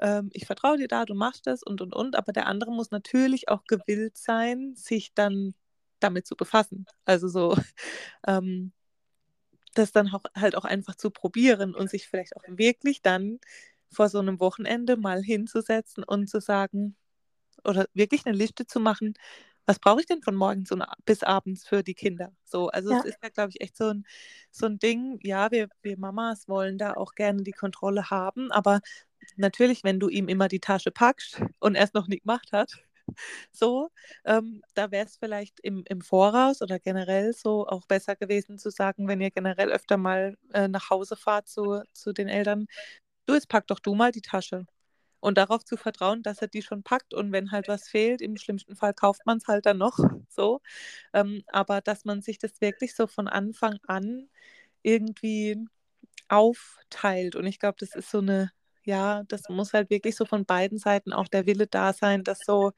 ähm, 0.00 0.30
ich 0.32 0.46
vertraue 0.46 0.76
dir 0.78 0.88
da, 0.88 1.04
du 1.04 1.14
machst 1.14 1.46
das 1.46 1.62
und 1.62 1.80
und 1.80 1.94
und, 1.94 2.16
aber 2.16 2.32
der 2.32 2.46
andere 2.46 2.72
muss 2.72 2.90
natürlich 2.90 3.48
auch 3.48 3.64
gewillt 3.66 4.16
sein, 4.18 4.74
sich 4.76 5.12
dann 5.14 5.54
damit 6.00 6.26
zu 6.26 6.36
befassen. 6.36 6.86
Also 7.04 7.28
so, 7.28 7.56
ähm, 8.26 8.72
das 9.78 9.92
dann 9.92 10.12
auch, 10.12 10.24
halt 10.34 10.56
auch 10.56 10.64
einfach 10.64 10.94
zu 10.94 11.10
probieren 11.10 11.74
und 11.74 11.90
sich 11.90 12.08
vielleicht 12.08 12.36
auch 12.36 12.42
wirklich 12.46 13.02
dann 13.02 13.38
vor 13.90 14.08
so 14.08 14.18
einem 14.18 14.40
Wochenende 14.40 14.96
mal 14.96 15.22
hinzusetzen 15.22 16.04
und 16.04 16.28
zu 16.28 16.40
sagen, 16.40 16.96
oder 17.64 17.86
wirklich 17.94 18.26
eine 18.26 18.36
Liste 18.36 18.66
zu 18.66 18.80
machen, 18.80 19.14
was 19.66 19.80
brauche 19.80 20.00
ich 20.00 20.06
denn 20.06 20.22
von 20.22 20.36
morgens 20.36 20.70
bis 21.04 21.22
abends 21.24 21.66
für 21.66 21.82
die 21.82 21.94
Kinder? 21.94 22.32
So, 22.44 22.68
also 22.68 22.92
ja. 22.92 23.00
es 23.00 23.04
ist 23.04 23.18
ja, 23.22 23.30
glaube 23.30 23.50
ich, 23.50 23.60
echt 23.60 23.76
so 23.76 23.88
ein, 23.88 24.06
so 24.50 24.66
ein 24.66 24.78
Ding, 24.78 25.18
ja, 25.22 25.50
wir, 25.50 25.68
wir 25.82 25.98
Mamas 25.98 26.48
wollen 26.48 26.78
da 26.78 26.94
auch 26.94 27.14
gerne 27.14 27.42
die 27.42 27.52
Kontrolle 27.52 28.10
haben, 28.10 28.52
aber 28.52 28.80
natürlich, 29.36 29.82
wenn 29.82 29.98
du 29.98 30.08
ihm 30.08 30.28
immer 30.28 30.46
die 30.46 30.60
Tasche 30.60 30.92
packst 30.92 31.40
und 31.58 31.74
er 31.74 31.84
es 31.84 31.94
noch 31.94 32.06
nicht 32.06 32.22
gemacht 32.22 32.52
hat, 32.52 32.80
so, 33.52 33.90
ähm, 34.24 34.62
da 34.74 34.90
wäre 34.90 35.06
es 35.06 35.16
vielleicht 35.16 35.60
im, 35.60 35.84
im 35.88 36.00
Voraus 36.00 36.62
oder 36.62 36.78
generell 36.78 37.32
so 37.32 37.66
auch 37.66 37.86
besser 37.86 38.16
gewesen 38.16 38.58
zu 38.58 38.70
sagen, 38.70 39.08
wenn 39.08 39.20
ihr 39.20 39.30
generell 39.30 39.70
öfter 39.72 39.96
mal 39.96 40.36
äh, 40.52 40.68
nach 40.68 40.90
Hause 40.90 41.16
fahrt 41.16 41.48
zu, 41.48 41.82
zu 41.92 42.12
den 42.12 42.28
Eltern, 42.28 42.66
du, 43.26 43.34
jetzt 43.34 43.48
pack 43.48 43.66
doch 43.68 43.80
du 43.80 43.94
mal 43.94 44.12
die 44.12 44.22
Tasche 44.22 44.66
und 45.20 45.38
darauf 45.38 45.64
zu 45.64 45.76
vertrauen, 45.76 46.22
dass 46.22 46.42
er 46.42 46.48
die 46.48 46.62
schon 46.62 46.82
packt 46.82 47.14
und 47.14 47.32
wenn 47.32 47.52
halt 47.52 47.68
was 47.68 47.88
fehlt, 47.88 48.22
im 48.22 48.36
schlimmsten 48.36 48.76
Fall 48.76 48.94
kauft 48.94 49.26
man 49.26 49.38
es 49.38 49.48
halt 49.48 49.66
dann 49.66 49.78
noch 49.78 49.98
so. 50.28 50.60
Ähm, 51.14 51.42
aber 51.48 51.80
dass 51.82 52.04
man 52.04 52.22
sich 52.22 52.38
das 52.38 52.60
wirklich 52.60 52.94
so 52.96 53.06
von 53.06 53.28
Anfang 53.28 53.78
an 53.88 54.28
irgendwie 54.82 55.58
aufteilt 56.28 57.36
und 57.36 57.46
ich 57.46 57.58
glaube, 57.60 57.76
das 57.80 57.94
ist 57.94 58.10
so 58.10 58.18
eine, 58.18 58.50
ja, 58.86 59.24
das 59.28 59.42
muss 59.50 59.74
halt 59.74 59.90
wirklich 59.90 60.16
so 60.16 60.24
von 60.26 60.46
beiden 60.46 60.78
Seiten 60.78 61.12
auch 61.12 61.28
der 61.28 61.46
Wille 61.46 61.66
da 61.68 61.92
sein, 61.92 62.24
das 62.24 62.40
so 62.46 62.72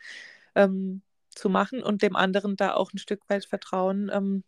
ähm, 0.56 1.02
zu 1.30 1.50
machen 1.50 1.82
und 1.82 2.02
dem 2.02 2.16
anderen 2.16 2.56
da 2.56 2.74
auch 2.74 2.92
ein 2.94 2.98
Stück 2.98 3.22
weit 3.30 3.46
Vertrauen 3.46 4.10
ähm, 4.12 4.44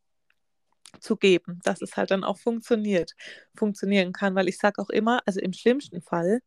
zu 1.00 1.16
geben, 1.16 1.60
dass 1.64 1.82
es 1.82 1.96
halt 1.96 2.10
dann 2.10 2.24
auch 2.24 2.38
funktioniert, 2.38 3.12
funktionieren 3.56 4.12
kann, 4.12 4.34
weil 4.34 4.48
ich 4.48 4.58
sage 4.58 4.80
auch 4.82 4.90
immer, 4.90 5.20
also 5.26 5.40
im 5.40 5.52
schlimmsten 5.52 6.02
Fall 6.02 6.40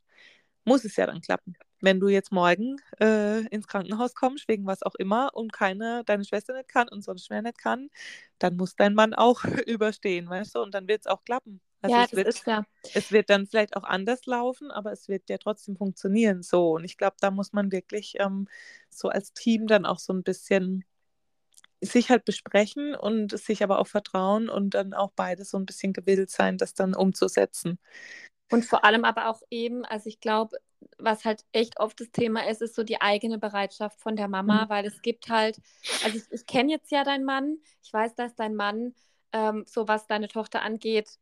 muss 0.65 0.85
es 0.85 0.95
ja 0.97 1.07
dann 1.07 1.21
klappen. 1.21 1.55
Wenn 1.81 1.99
du 1.99 2.09
jetzt 2.09 2.31
morgen 2.31 2.77
äh, 3.01 3.41
ins 3.49 3.67
Krankenhaus 3.67 4.15
kommst, 4.15 4.47
wegen 4.49 4.65
was 4.67 4.83
auch 4.83 4.95
immer, 4.95 5.31
und 5.35 5.53
keine, 5.53 6.03
deine 6.05 6.25
Schwester 6.25 6.53
nicht 6.55 6.69
kann 6.69 6.89
und 6.89 7.03
sonst 7.03 7.29
mehr 7.29 7.41
nicht 7.41 7.57
kann, 7.59 7.89
dann 8.39 8.57
muss 8.57 8.75
dein 8.75 8.95
Mann 8.95 9.13
auch 9.13 9.43
überstehen, 9.67 10.29
weißt 10.29 10.55
du, 10.55 10.61
und 10.61 10.73
dann 10.75 10.87
wird 10.87 11.01
es 11.01 11.07
auch 11.07 11.23
klappen. 11.25 11.61
Also 11.83 11.97
ja, 11.97 12.05
es 12.05 12.13
wird, 12.13 12.27
ist 12.27 12.47
ja. 12.47 12.65
Es 12.93 13.11
wird 13.11 13.29
dann 13.29 13.45
vielleicht 13.45 13.75
auch 13.75 13.83
anders 13.83 14.25
laufen, 14.25 14.71
aber 14.71 14.93
es 14.93 15.09
wird 15.09 15.29
ja 15.29 15.37
trotzdem 15.37 15.75
funktionieren 15.75 16.41
so. 16.41 16.71
Und 16.71 16.85
ich 16.85 16.97
glaube, 16.97 17.17
da 17.19 17.29
muss 17.29 17.51
man 17.51 17.73
wirklich 17.73 18.15
ähm, 18.19 18.47
so 18.89 19.09
als 19.09 19.33
Team 19.33 19.67
dann 19.67 19.85
auch 19.85 19.99
so 19.99 20.13
ein 20.13 20.23
bisschen 20.23 20.85
sich 21.81 22.09
halt 22.09 22.23
besprechen 22.23 22.95
und 22.95 23.37
sich 23.37 23.61
aber 23.63 23.79
auch 23.79 23.87
vertrauen 23.87 24.47
und 24.47 24.73
dann 24.73 24.93
auch 24.93 25.11
beide 25.13 25.43
so 25.43 25.57
ein 25.57 25.65
bisschen 25.65 25.91
gewillt 25.91 26.29
sein, 26.29 26.57
das 26.57 26.73
dann 26.73 26.95
umzusetzen. 26.95 27.79
Und 28.49 28.63
vor 28.63 28.85
allem 28.85 29.03
aber 29.03 29.29
auch 29.29 29.41
eben, 29.49 29.83
also 29.83 30.07
ich 30.07 30.21
glaube, 30.21 30.57
was 30.97 31.25
halt 31.25 31.43
echt 31.51 31.79
oft 31.79 31.99
das 31.99 32.11
Thema 32.11 32.47
ist, 32.47 32.61
ist 32.61 32.75
so 32.75 32.83
die 32.83 33.01
eigene 33.01 33.37
Bereitschaft 33.39 33.99
von 33.99 34.15
der 34.15 34.27
Mama, 34.27 34.65
mhm. 34.65 34.69
weil 34.69 34.85
es 34.85 35.01
gibt 35.01 35.27
halt, 35.27 35.59
also 36.05 36.17
ich, 36.17 36.23
ich 36.31 36.45
kenne 36.45 36.71
jetzt 36.71 36.91
ja 36.91 37.03
deinen 37.03 37.25
Mann, 37.25 37.57
ich 37.83 37.91
weiß, 37.91 38.15
dass 38.15 38.35
dein 38.35 38.55
Mann, 38.55 38.93
ähm, 39.33 39.65
so 39.67 39.87
was 39.87 40.07
deine 40.07 40.27
Tochter 40.27 40.61
angeht, 40.61 41.17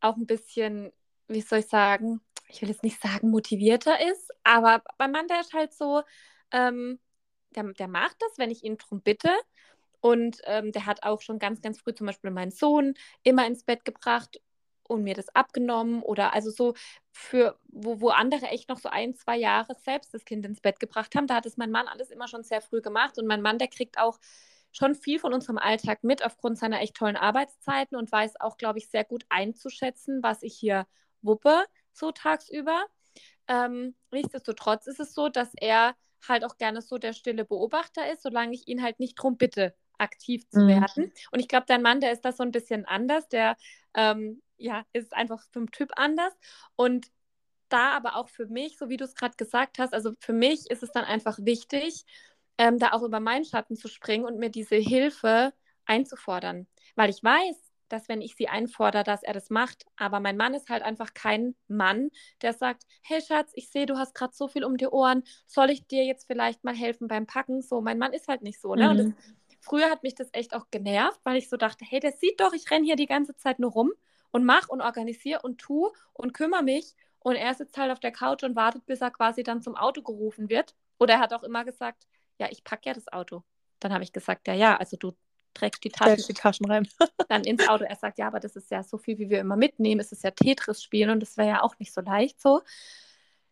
auch 0.00 0.16
ein 0.16 0.26
bisschen, 0.26 0.92
wie 1.28 1.40
soll 1.40 1.60
ich 1.60 1.66
sagen, 1.66 2.20
ich 2.48 2.62
will 2.62 2.68
jetzt 2.68 2.82
nicht 2.82 3.00
sagen, 3.00 3.30
motivierter 3.30 4.00
ist, 4.10 4.30
aber 4.44 4.82
mein 4.98 5.12
Mann, 5.12 5.28
der 5.28 5.40
ist 5.40 5.52
halt 5.52 5.72
so, 5.72 6.02
ähm, 6.52 6.98
der, 7.54 7.64
der 7.74 7.88
macht 7.88 8.16
das, 8.20 8.38
wenn 8.38 8.50
ich 8.50 8.64
ihn 8.64 8.78
darum 8.78 9.00
bitte. 9.02 9.30
Und 10.00 10.40
ähm, 10.44 10.72
der 10.72 10.86
hat 10.86 11.02
auch 11.02 11.20
schon 11.20 11.38
ganz, 11.38 11.60
ganz 11.60 11.78
früh 11.78 11.94
zum 11.94 12.06
Beispiel 12.06 12.30
meinen 12.30 12.50
Sohn 12.52 12.94
immer 13.22 13.46
ins 13.46 13.64
Bett 13.64 13.84
gebracht 13.84 14.40
und 14.84 15.04
mir 15.04 15.14
das 15.14 15.28
abgenommen 15.34 16.02
oder 16.02 16.34
also 16.34 16.50
so 16.50 16.74
für, 17.12 17.58
wo, 17.68 18.00
wo 18.00 18.08
andere 18.08 18.46
echt 18.46 18.68
noch 18.68 18.78
so 18.78 18.88
ein, 18.88 19.14
zwei 19.14 19.36
Jahre 19.36 19.76
selbst 19.84 20.14
das 20.14 20.24
Kind 20.24 20.44
ins 20.46 20.60
Bett 20.60 20.80
gebracht 20.80 21.14
haben, 21.14 21.26
da 21.26 21.36
hat 21.36 21.46
es 21.46 21.56
mein 21.56 21.70
Mann 21.70 21.86
alles 21.86 22.10
immer 22.10 22.28
schon 22.28 22.42
sehr 22.42 22.60
früh 22.60 22.80
gemacht 22.80 23.18
und 23.18 23.26
mein 23.26 23.42
Mann, 23.42 23.58
der 23.58 23.68
kriegt 23.68 23.98
auch 23.98 24.18
schon 24.72 24.94
viel 24.94 25.18
von 25.18 25.34
unserem 25.34 25.58
Alltag 25.58 26.04
mit 26.04 26.24
aufgrund 26.24 26.58
seiner 26.58 26.80
echt 26.80 26.96
tollen 26.96 27.16
Arbeitszeiten 27.16 27.96
und 27.96 28.10
weiß 28.10 28.40
auch, 28.40 28.56
glaube 28.56 28.78
ich, 28.78 28.88
sehr 28.88 29.04
gut 29.04 29.24
einzuschätzen, 29.28 30.22
was 30.22 30.42
ich 30.42 30.56
hier 30.56 30.86
wuppe, 31.22 31.64
so 31.92 32.12
tagsüber. 32.12 32.84
Ähm, 33.48 33.94
nichtsdestotrotz 34.10 34.86
ist 34.86 35.00
es 35.00 35.12
so, 35.12 35.28
dass 35.28 35.52
er 35.60 35.94
halt 36.26 36.44
auch 36.44 36.56
gerne 36.56 36.82
so 36.82 36.98
der 36.98 37.12
stille 37.12 37.44
Beobachter 37.44 38.10
ist, 38.12 38.22
solange 38.22 38.54
ich 38.54 38.68
ihn 38.68 38.82
halt 38.82 39.00
nicht 39.00 39.14
drum 39.14 39.36
bitte, 39.36 39.74
aktiv 39.98 40.48
zu 40.48 40.60
mhm. 40.60 40.68
werden. 40.68 41.12
Und 41.30 41.40
ich 41.40 41.48
glaube, 41.48 41.66
dein 41.66 41.82
Mann, 41.82 42.00
der 42.00 42.12
ist 42.12 42.24
da 42.24 42.32
so 42.32 42.42
ein 42.42 42.52
bisschen 42.52 42.84
anders, 42.86 43.28
der 43.28 43.56
ähm, 43.94 44.42
ja, 44.56 44.84
ist 44.92 45.12
einfach 45.14 45.42
vom 45.52 45.70
Typ 45.70 45.90
anders. 45.96 46.32
Und 46.76 47.10
da 47.68 47.92
aber 47.92 48.16
auch 48.16 48.28
für 48.28 48.46
mich, 48.46 48.76
so 48.76 48.88
wie 48.88 48.96
du 48.96 49.04
es 49.04 49.14
gerade 49.14 49.36
gesagt 49.36 49.78
hast, 49.78 49.94
also 49.94 50.12
für 50.20 50.32
mich 50.32 50.70
ist 50.70 50.82
es 50.82 50.92
dann 50.92 51.04
einfach 51.04 51.38
wichtig, 51.40 52.04
ähm, 52.60 52.78
da 52.78 52.92
auch 52.92 53.02
über 53.02 53.20
meinen 53.20 53.46
Schatten 53.46 53.74
zu 53.74 53.88
springen 53.88 54.26
und 54.26 54.38
mir 54.38 54.50
diese 54.50 54.76
Hilfe 54.76 55.54
einzufordern. 55.86 56.66
Weil 56.94 57.08
ich 57.08 57.24
weiß, 57.24 57.56
dass 57.88 58.06
wenn 58.10 58.20
ich 58.20 58.36
sie 58.36 58.48
einfordere, 58.48 59.02
dass 59.02 59.22
er 59.22 59.32
das 59.32 59.48
macht. 59.48 59.86
Aber 59.96 60.20
mein 60.20 60.36
Mann 60.36 60.52
ist 60.52 60.68
halt 60.68 60.82
einfach 60.82 61.14
kein 61.14 61.56
Mann, 61.68 62.10
der 62.42 62.52
sagt, 62.52 62.82
hey 63.02 63.22
Schatz, 63.22 63.52
ich 63.54 63.70
sehe, 63.70 63.86
du 63.86 63.96
hast 63.96 64.14
gerade 64.14 64.34
so 64.34 64.46
viel 64.46 64.64
um 64.64 64.76
die 64.76 64.86
Ohren, 64.88 65.24
soll 65.46 65.70
ich 65.70 65.86
dir 65.86 66.04
jetzt 66.04 66.26
vielleicht 66.26 66.62
mal 66.62 66.74
helfen 66.74 67.08
beim 67.08 67.26
Packen? 67.26 67.62
So, 67.62 67.80
mein 67.80 67.96
Mann 67.96 68.12
ist 68.12 68.28
halt 68.28 68.42
nicht 68.42 68.60
so. 68.60 68.74
Ne? 68.74 68.84
Mhm. 68.84 68.90
Und 68.90 68.98
das, 68.98 69.14
früher 69.62 69.88
hat 69.88 70.02
mich 70.02 70.14
das 70.14 70.28
echt 70.32 70.54
auch 70.54 70.66
genervt, 70.70 71.20
weil 71.24 71.38
ich 71.38 71.48
so 71.48 71.56
dachte, 71.56 71.86
hey, 71.88 71.98
der 71.98 72.12
sieht 72.12 72.40
doch, 72.40 72.52
ich 72.52 72.70
renne 72.70 72.84
hier 72.84 72.96
die 72.96 73.06
ganze 73.06 73.34
Zeit 73.36 73.58
nur 73.58 73.72
rum 73.72 73.90
und 74.32 74.44
mach 74.44 74.68
und 74.68 74.82
organisiere 74.82 75.40
und 75.40 75.56
tu 75.56 75.88
und 76.12 76.34
kümmere 76.34 76.62
mich. 76.62 76.94
Und 77.20 77.36
er 77.36 77.54
sitzt 77.54 77.78
halt 77.78 77.90
auf 77.90 78.00
der 78.00 78.12
Couch 78.12 78.44
und 78.44 78.54
wartet, 78.54 78.84
bis 78.84 79.00
er 79.00 79.10
quasi 79.10 79.42
dann 79.44 79.62
zum 79.62 79.76
Auto 79.76 80.02
gerufen 80.02 80.50
wird. 80.50 80.74
Oder 80.98 81.14
er 81.14 81.20
hat 81.20 81.32
auch 81.32 81.42
immer 81.42 81.64
gesagt, 81.64 82.06
ja, 82.40 82.48
ich 82.50 82.64
packe 82.64 82.88
ja 82.88 82.94
das 82.94 83.08
Auto. 83.12 83.42
Dann 83.78 83.92
habe 83.92 84.04
ich 84.04 84.12
gesagt, 84.12 84.48
ja, 84.48 84.54
ja, 84.54 84.76
also 84.76 84.96
du 84.96 85.12
trägst 85.54 85.82
die 85.84 85.90
Taschen, 85.90 86.24
die 86.26 86.34
Taschen 86.34 86.66
rein. 86.66 86.88
dann 87.28 87.44
ins 87.44 87.68
Auto. 87.68 87.84
Er 87.84 87.96
sagt, 87.96 88.18
ja, 88.18 88.26
aber 88.26 88.40
das 88.40 88.56
ist 88.56 88.70
ja 88.70 88.82
so 88.82 88.98
viel, 88.98 89.18
wie 89.18 89.30
wir 89.30 89.40
immer 89.40 89.56
mitnehmen. 89.56 90.00
Es 90.00 90.12
ist 90.12 90.24
ja 90.24 90.30
Tetris 90.30 90.82
spielen 90.82 91.10
und 91.10 91.20
das 91.20 91.36
wäre 91.36 91.48
ja 91.48 91.62
auch 91.62 91.78
nicht 91.78 91.92
so 91.92 92.00
leicht 92.00 92.40
so. 92.40 92.62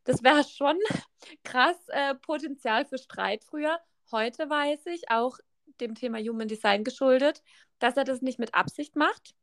Das 0.04 0.22
wäre 0.22 0.44
schon 0.44 0.78
krass 1.44 1.76
äh, 1.88 2.14
Potenzial 2.16 2.84
für 2.84 2.98
Streit 2.98 3.44
früher. 3.44 3.78
Heute 4.10 4.48
weiß 4.48 4.86
ich, 4.86 5.10
auch 5.10 5.38
dem 5.80 5.94
Thema 5.94 6.18
Human 6.18 6.48
Design 6.48 6.82
geschuldet, 6.82 7.42
dass 7.78 7.96
er 7.96 8.04
das 8.04 8.22
nicht 8.22 8.38
mit 8.38 8.54
Absicht 8.54 8.96
macht, 8.96 9.34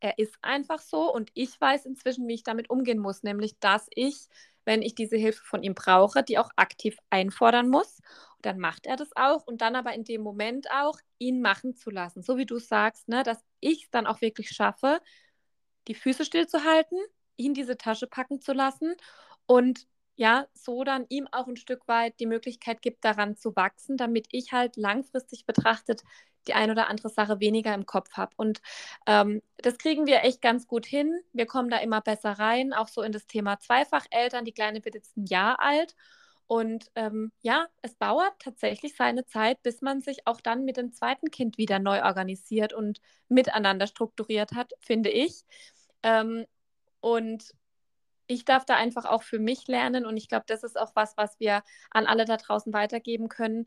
er 0.00 0.18
ist 0.18 0.36
einfach 0.42 0.80
so 0.80 1.12
und 1.12 1.30
ich 1.34 1.60
weiß 1.60 1.86
inzwischen, 1.86 2.28
wie 2.28 2.34
ich 2.34 2.42
damit 2.42 2.70
umgehen 2.70 2.98
muss, 2.98 3.22
nämlich 3.22 3.58
dass 3.58 3.86
ich, 3.94 4.28
wenn 4.66 4.82
ich 4.82 4.94
diese 4.94 5.16
Hilfe 5.16 5.42
von 5.44 5.62
ihm 5.62 5.74
brauche, 5.74 6.22
die 6.22 6.38
auch 6.38 6.50
aktiv 6.56 6.98
einfordern 7.10 7.68
muss. 7.70 8.00
Und 8.36 8.44
dann 8.46 8.58
macht 8.58 8.86
er 8.86 8.96
das 8.96 9.10
auch 9.16 9.46
und 9.46 9.62
dann 9.62 9.76
aber 9.76 9.94
in 9.94 10.04
dem 10.04 10.22
Moment 10.22 10.70
auch 10.70 10.98
ihn 11.18 11.40
machen 11.40 11.74
zu 11.74 11.90
lassen, 11.90 12.22
so 12.22 12.36
wie 12.36 12.46
du 12.46 12.58
sagst, 12.58 13.08
ne, 13.08 13.22
dass 13.22 13.42
ich 13.60 13.84
es 13.84 13.90
dann 13.90 14.06
auch 14.06 14.20
wirklich 14.20 14.50
schaffe, 14.50 15.00
die 15.88 15.94
Füße 15.94 16.24
stillzuhalten, 16.24 16.98
ihn 17.36 17.54
diese 17.54 17.78
Tasche 17.78 18.06
packen 18.06 18.40
zu 18.40 18.52
lassen 18.52 18.94
und 19.46 19.86
ja, 20.16 20.46
so 20.54 20.84
dann 20.84 21.06
ihm 21.08 21.28
auch 21.30 21.46
ein 21.46 21.56
Stück 21.56 21.86
weit 21.88 22.18
die 22.20 22.26
Möglichkeit 22.26 22.82
gibt, 22.82 23.04
daran 23.04 23.36
zu 23.36 23.54
wachsen, 23.54 23.96
damit 23.96 24.26
ich 24.32 24.52
halt 24.52 24.76
langfristig 24.76 25.46
betrachtet 25.46 26.02
die 26.46 26.54
ein 26.54 26.70
oder 26.70 26.88
andere 26.88 27.08
Sache 27.08 27.40
weniger 27.40 27.74
im 27.74 27.86
Kopf 27.86 28.12
habe. 28.12 28.32
Und 28.36 28.60
ähm, 29.06 29.42
das 29.58 29.78
kriegen 29.78 30.06
wir 30.06 30.22
echt 30.22 30.42
ganz 30.42 30.66
gut 30.66 30.86
hin. 30.86 31.20
Wir 31.32 31.46
kommen 31.46 31.70
da 31.70 31.78
immer 31.78 32.00
besser 32.00 32.32
rein, 32.32 32.72
auch 32.72 32.88
so 32.88 33.02
in 33.02 33.12
das 33.12 33.26
Thema 33.26 33.58
Zweifacheltern. 33.58 34.44
Die 34.44 34.52
Kleine 34.52 34.84
wird 34.84 34.94
jetzt 34.94 35.16
ein 35.16 35.26
Jahr 35.26 35.60
alt. 35.60 35.94
Und 36.48 36.92
ähm, 36.94 37.32
ja, 37.42 37.66
es 37.82 37.98
dauert 37.98 38.34
tatsächlich 38.38 38.94
seine 38.94 39.26
Zeit, 39.26 39.62
bis 39.62 39.82
man 39.82 40.00
sich 40.00 40.26
auch 40.26 40.40
dann 40.40 40.64
mit 40.64 40.76
dem 40.76 40.92
zweiten 40.92 41.30
Kind 41.30 41.58
wieder 41.58 41.80
neu 41.80 42.04
organisiert 42.04 42.72
und 42.72 43.00
miteinander 43.28 43.88
strukturiert 43.88 44.52
hat, 44.52 44.72
finde 44.80 45.10
ich. 45.10 45.44
Ähm, 46.04 46.46
und 47.00 47.52
ich 48.26 48.44
darf 48.44 48.64
da 48.64 48.76
einfach 48.76 49.04
auch 49.04 49.22
für 49.22 49.38
mich 49.38 49.68
lernen 49.68 50.06
und 50.06 50.16
ich 50.16 50.28
glaube, 50.28 50.44
das 50.46 50.62
ist 50.62 50.78
auch 50.78 50.92
was, 50.94 51.16
was 51.16 51.38
wir 51.40 51.62
an 51.90 52.06
alle 52.06 52.24
da 52.24 52.36
draußen 52.36 52.72
weitergeben 52.72 53.28
können, 53.28 53.66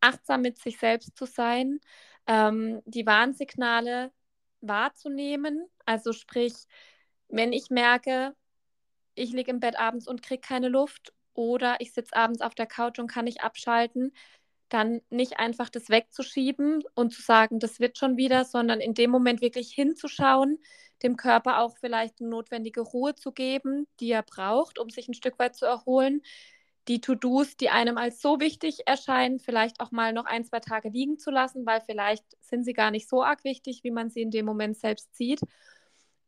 achtsam 0.00 0.42
mit 0.42 0.58
sich 0.58 0.78
selbst 0.78 1.16
zu 1.16 1.26
sein, 1.26 1.80
ähm, 2.26 2.82
die 2.86 3.06
Warnsignale 3.06 4.12
wahrzunehmen. 4.60 5.66
Also 5.84 6.12
sprich, 6.12 6.54
wenn 7.28 7.52
ich 7.52 7.70
merke, 7.70 8.34
ich 9.14 9.32
liege 9.32 9.50
im 9.50 9.60
Bett 9.60 9.78
abends 9.78 10.06
und 10.06 10.22
kriege 10.22 10.40
keine 10.40 10.68
Luft 10.68 11.12
oder 11.34 11.76
ich 11.80 11.92
sitze 11.92 12.16
abends 12.16 12.40
auf 12.40 12.54
der 12.54 12.66
Couch 12.66 12.98
und 12.98 13.08
kann 13.08 13.24
nicht 13.24 13.42
abschalten, 13.42 14.12
dann 14.68 15.00
nicht 15.10 15.38
einfach 15.38 15.68
das 15.68 15.88
wegzuschieben 15.88 16.82
und 16.94 17.12
zu 17.12 17.22
sagen, 17.22 17.60
das 17.60 17.80
wird 17.80 17.98
schon 17.98 18.16
wieder, 18.16 18.44
sondern 18.44 18.80
in 18.80 18.94
dem 18.94 19.10
Moment 19.10 19.40
wirklich 19.40 19.72
hinzuschauen, 19.72 20.58
dem 21.02 21.16
Körper 21.16 21.60
auch 21.60 21.76
vielleicht 21.78 22.20
eine 22.20 22.30
notwendige 22.30 22.80
Ruhe 22.80 23.14
zu 23.14 23.32
geben, 23.32 23.86
die 24.00 24.10
er 24.10 24.22
braucht, 24.22 24.78
um 24.78 24.90
sich 24.90 25.08
ein 25.08 25.14
Stück 25.14 25.38
weit 25.38 25.54
zu 25.54 25.66
erholen, 25.66 26.22
die 26.88 27.00
To-Dos, 27.00 27.56
die 27.56 27.68
einem 27.70 27.98
als 27.98 28.20
so 28.20 28.40
wichtig 28.40 28.86
erscheinen, 28.86 29.40
vielleicht 29.40 29.80
auch 29.80 29.90
mal 29.90 30.12
noch 30.12 30.24
ein, 30.24 30.44
zwei 30.44 30.60
Tage 30.60 30.88
liegen 30.88 31.18
zu 31.18 31.30
lassen, 31.30 31.66
weil 31.66 31.80
vielleicht 31.80 32.24
sind 32.40 32.64
sie 32.64 32.72
gar 32.72 32.90
nicht 32.90 33.08
so 33.08 33.22
arg 33.24 33.44
wichtig, 33.44 33.80
wie 33.82 33.90
man 33.90 34.10
sie 34.10 34.22
in 34.22 34.30
dem 34.30 34.46
Moment 34.46 34.76
selbst 34.76 35.14
sieht. 35.16 35.40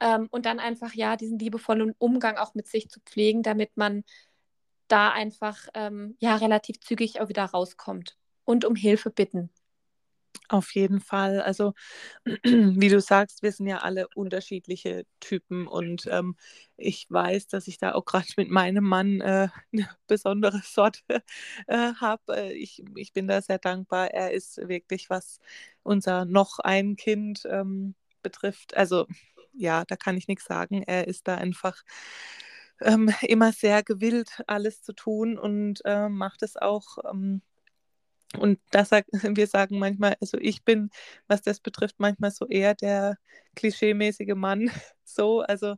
Ähm, 0.00 0.28
und 0.30 0.46
dann 0.46 0.58
einfach, 0.60 0.94
ja, 0.94 1.16
diesen 1.16 1.38
liebevollen 1.38 1.94
Umgang 1.98 2.36
auch 2.36 2.54
mit 2.54 2.66
sich 2.68 2.88
zu 2.88 3.00
pflegen, 3.00 3.42
damit 3.42 3.76
man 3.76 4.04
da 4.88 5.10
einfach, 5.10 5.68
ähm, 5.74 6.16
ja, 6.20 6.36
relativ 6.36 6.80
zügig 6.80 7.20
auch 7.20 7.28
wieder 7.28 7.44
rauskommt. 7.44 8.16
Und 8.48 8.64
um 8.64 8.74
Hilfe 8.74 9.10
bitten. 9.10 9.50
Auf 10.48 10.74
jeden 10.74 11.00
Fall. 11.00 11.42
Also, 11.42 11.74
wie 12.24 12.88
du 12.88 12.98
sagst, 12.98 13.42
wir 13.42 13.52
sind 13.52 13.66
ja 13.66 13.80
alle 13.80 14.08
unterschiedliche 14.14 15.04
Typen 15.20 15.66
und 15.66 16.08
ähm, 16.10 16.34
ich 16.78 17.04
weiß, 17.10 17.48
dass 17.48 17.68
ich 17.68 17.76
da 17.76 17.92
auch 17.92 18.06
gerade 18.06 18.28
mit 18.38 18.48
meinem 18.48 18.84
Mann 18.84 19.20
äh, 19.20 19.48
eine 19.70 19.90
besondere 20.06 20.62
Sorte 20.64 21.02
äh, 21.66 21.92
habe. 22.00 22.22
Äh, 22.38 22.52
ich, 22.54 22.82
ich 22.96 23.12
bin 23.12 23.28
da 23.28 23.42
sehr 23.42 23.58
dankbar. 23.58 24.12
Er 24.12 24.32
ist 24.32 24.56
wirklich, 24.66 25.10
was 25.10 25.40
unser 25.82 26.24
noch 26.24 26.58
ein 26.58 26.96
Kind 26.96 27.42
ähm, 27.50 27.96
betrifft. 28.22 28.74
Also, 28.78 29.06
ja, 29.52 29.84
da 29.84 29.96
kann 29.96 30.16
ich 30.16 30.26
nichts 30.26 30.46
sagen. 30.46 30.82
Er 30.84 31.06
ist 31.06 31.28
da 31.28 31.34
einfach 31.34 31.82
ähm, 32.80 33.12
immer 33.20 33.52
sehr 33.52 33.82
gewillt, 33.82 34.42
alles 34.46 34.80
zu 34.82 34.94
tun 34.94 35.36
und 35.38 35.82
äh, 35.84 36.08
macht 36.08 36.42
es 36.42 36.56
auch 36.56 36.96
ähm, 37.12 37.42
und 38.38 38.58
das 38.70 38.90
wir 39.36 39.46
sagen 39.46 39.78
manchmal, 39.78 40.16
also 40.20 40.38
ich 40.40 40.64
bin, 40.64 40.90
was 41.28 41.42
das 41.42 41.60
betrifft, 41.60 41.96
manchmal 41.98 42.30
so 42.30 42.46
eher 42.46 42.74
der 42.74 43.18
klischeemäßige 43.56 44.34
Mann, 44.34 44.70
so, 45.04 45.40
also 45.40 45.76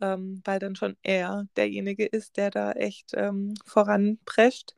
ähm, 0.00 0.42
weil 0.44 0.58
dann 0.58 0.74
schon 0.74 0.96
er 1.02 1.46
derjenige 1.56 2.04
ist, 2.06 2.36
der 2.36 2.50
da 2.50 2.72
echt 2.72 3.12
ähm, 3.14 3.54
voranprescht. 3.64 4.74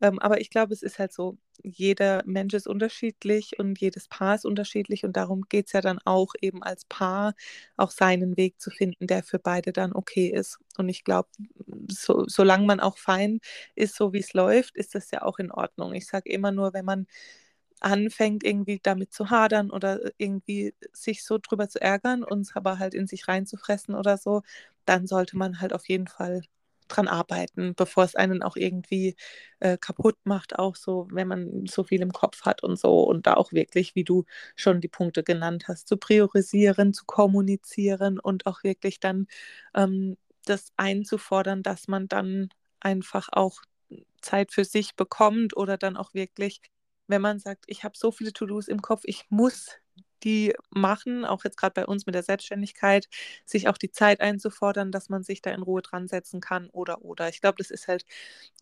Ähm, 0.00 0.18
aber 0.20 0.40
ich 0.40 0.50
glaube, 0.50 0.72
es 0.72 0.82
ist 0.82 0.98
halt 1.00 1.12
so, 1.12 1.36
jeder 1.64 2.22
Mensch 2.26 2.54
ist 2.54 2.68
unterschiedlich 2.68 3.58
und 3.58 3.80
jedes 3.80 4.06
Paar 4.08 4.36
ist 4.36 4.44
unterschiedlich 4.44 5.04
und 5.04 5.16
darum 5.16 5.42
geht 5.48 5.66
es 5.66 5.72
ja 5.72 5.80
dann 5.80 5.98
auch 6.04 6.32
eben 6.40 6.62
als 6.62 6.84
Paar 6.84 7.34
auch 7.76 7.90
seinen 7.90 8.36
Weg 8.36 8.60
zu 8.60 8.70
finden, 8.70 9.08
der 9.08 9.24
für 9.24 9.40
beide 9.40 9.72
dann 9.72 9.92
okay 9.92 10.28
ist. 10.28 10.58
Und 10.76 10.88
ich 10.88 11.02
glaube, 11.02 11.28
so, 11.88 12.24
solange 12.28 12.66
man 12.66 12.80
auch 12.80 12.98
fein 12.98 13.40
ist, 13.74 13.96
so 13.96 14.12
wie 14.12 14.18
es 14.20 14.32
läuft, 14.34 14.76
ist 14.76 14.94
das 14.94 15.10
ja 15.10 15.22
auch 15.22 15.38
in 15.38 15.50
Ordnung. 15.52 15.94
Ich 15.94 16.06
sage 16.06 16.30
immer 16.30 16.52
nur, 16.52 16.72
wenn 16.74 16.84
man 16.84 17.06
anfängt, 17.80 18.44
irgendwie 18.44 18.80
damit 18.82 19.12
zu 19.12 19.30
hadern 19.30 19.70
oder 19.70 20.00
irgendwie 20.18 20.74
sich 20.92 21.24
so 21.24 21.38
drüber 21.38 21.68
zu 21.68 21.80
ärgern 21.80 22.24
und 22.24 22.40
es 22.42 22.56
aber 22.56 22.78
halt 22.78 22.94
in 22.94 23.06
sich 23.06 23.28
reinzufressen 23.28 23.94
oder 23.94 24.16
so, 24.18 24.42
dann 24.84 25.06
sollte 25.06 25.36
man 25.36 25.60
halt 25.60 25.72
auf 25.72 25.88
jeden 25.88 26.08
Fall 26.08 26.42
dran 26.88 27.06
arbeiten, 27.06 27.74
bevor 27.76 28.04
es 28.04 28.14
einen 28.16 28.42
auch 28.42 28.56
irgendwie 28.56 29.14
äh, 29.60 29.76
kaputt 29.78 30.16
macht, 30.24 30.58
auch 30.58 30.74
so, 30.74 31.06
wenn 31.12 31.28
man 31.28 31.66
so 31.66 31.84
viel 31.84 32.00
im 32.00 32.12
Kopf 32.12 32.42
hat 32.46 32.62
und 32.62 32.78
so 32.78 33.02
und 33.02 33.26
da 33.26 33.34
auch 33.34 33.52
wirklich, 33.52 33.94
wie 33.94 34.04
du 34.04 34.24
schon 34.56 34.80
die 34.80 34.88
Punkte 34.88 35.22
genannt 35.22 35.64
hast, 35.68 35.86
zu 35.88 35.98
priorisieren, 35.98 36.94
zu 36.94 37.04
kommunizieren 37.04 38.18
und 38.18 38.46
auch 38.46 38.64
wirklich 38.64 39.00
dann 39.00 39.26
ähm, 39.74 40.16
das 40.48 40.72
einzufordern, 40.76 41.62
dass 41.62 41.88
man 41.88 42.08
dann 42.08 42.50
einfach 42.80 43.28
auch 43.32 43.62
Zeit 44.20 44.52
für 44.52 44.64
sich 44.64 44.96
bekommt 44.96 45.56
oder 45.56 45.78
dann 45.78 45.96
auch 45.96 46.14
wirklich, 46.14 46.60
wenn 47.06 47.22
man 47.22 47.38
sagt, 47.38 47.64
ich 47.68 47.84
habe 47.84 47.96
so 47.96 48.12
viele 48.12 48.32
To-Dos 48.32 48.68
im 48.68 48.82
Kopf, 48.82 49.02
ich 49.04 49.24
muss 49.30 49.70
die 50.24 50.52
machen, 50.70 51.24
auch 51.24 51.44
jetzt 51.44 51.56
gerade 51.56 51.74
bei 51.74 51.86
uns 51.86 52.04
mit 52.06 52.14
der 52.14 52.24
Selbstständigkeit, 52.24 53.08
sich 53.44 53.68
auch 53.68 53.78
die 53.78 53.92
Zeit 53.92 54.20
einzufordern, 54.20 54.90
dass 54.92 55.08
man 55.08 55.22
sich 55.22 55.42
da 55.42 55.50
in 55.52 55.62
Ruhe 55.62 55.80
dran 55.82 56.08
setzen 56.08 56.40
kann 56.40 56.68
oder 56.70 57.02
oder. 57.04 57.28
Ich 57.28 57.40
glaube, 57.40 57.56
das 57.58 57.70
ist 57.70 57.86
halt, 57.88 58.04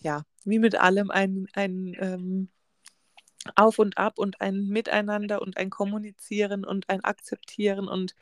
ja, 0.00 0.24
wie 0.44 0.58
mit 0.58 0.76
allem 0.76 1.10
ein, 1.10 1.46
ein 1.54 1.96
ähm, 2.00 2.50
auf 3.56 3.78
und 3.78 3.98
ab 3.98 4.18
und 4.18 4.40
ein 4.40 4.68
Miteinander 4.68 5.42
und 5.42 5.56
ein 5.56 5.70
Kommunizieren 5.70 6.64
und 6.64 6.88
ein 6.88 7.04
Akzeptieren. 7.04 7.88
Und 7.88 8.14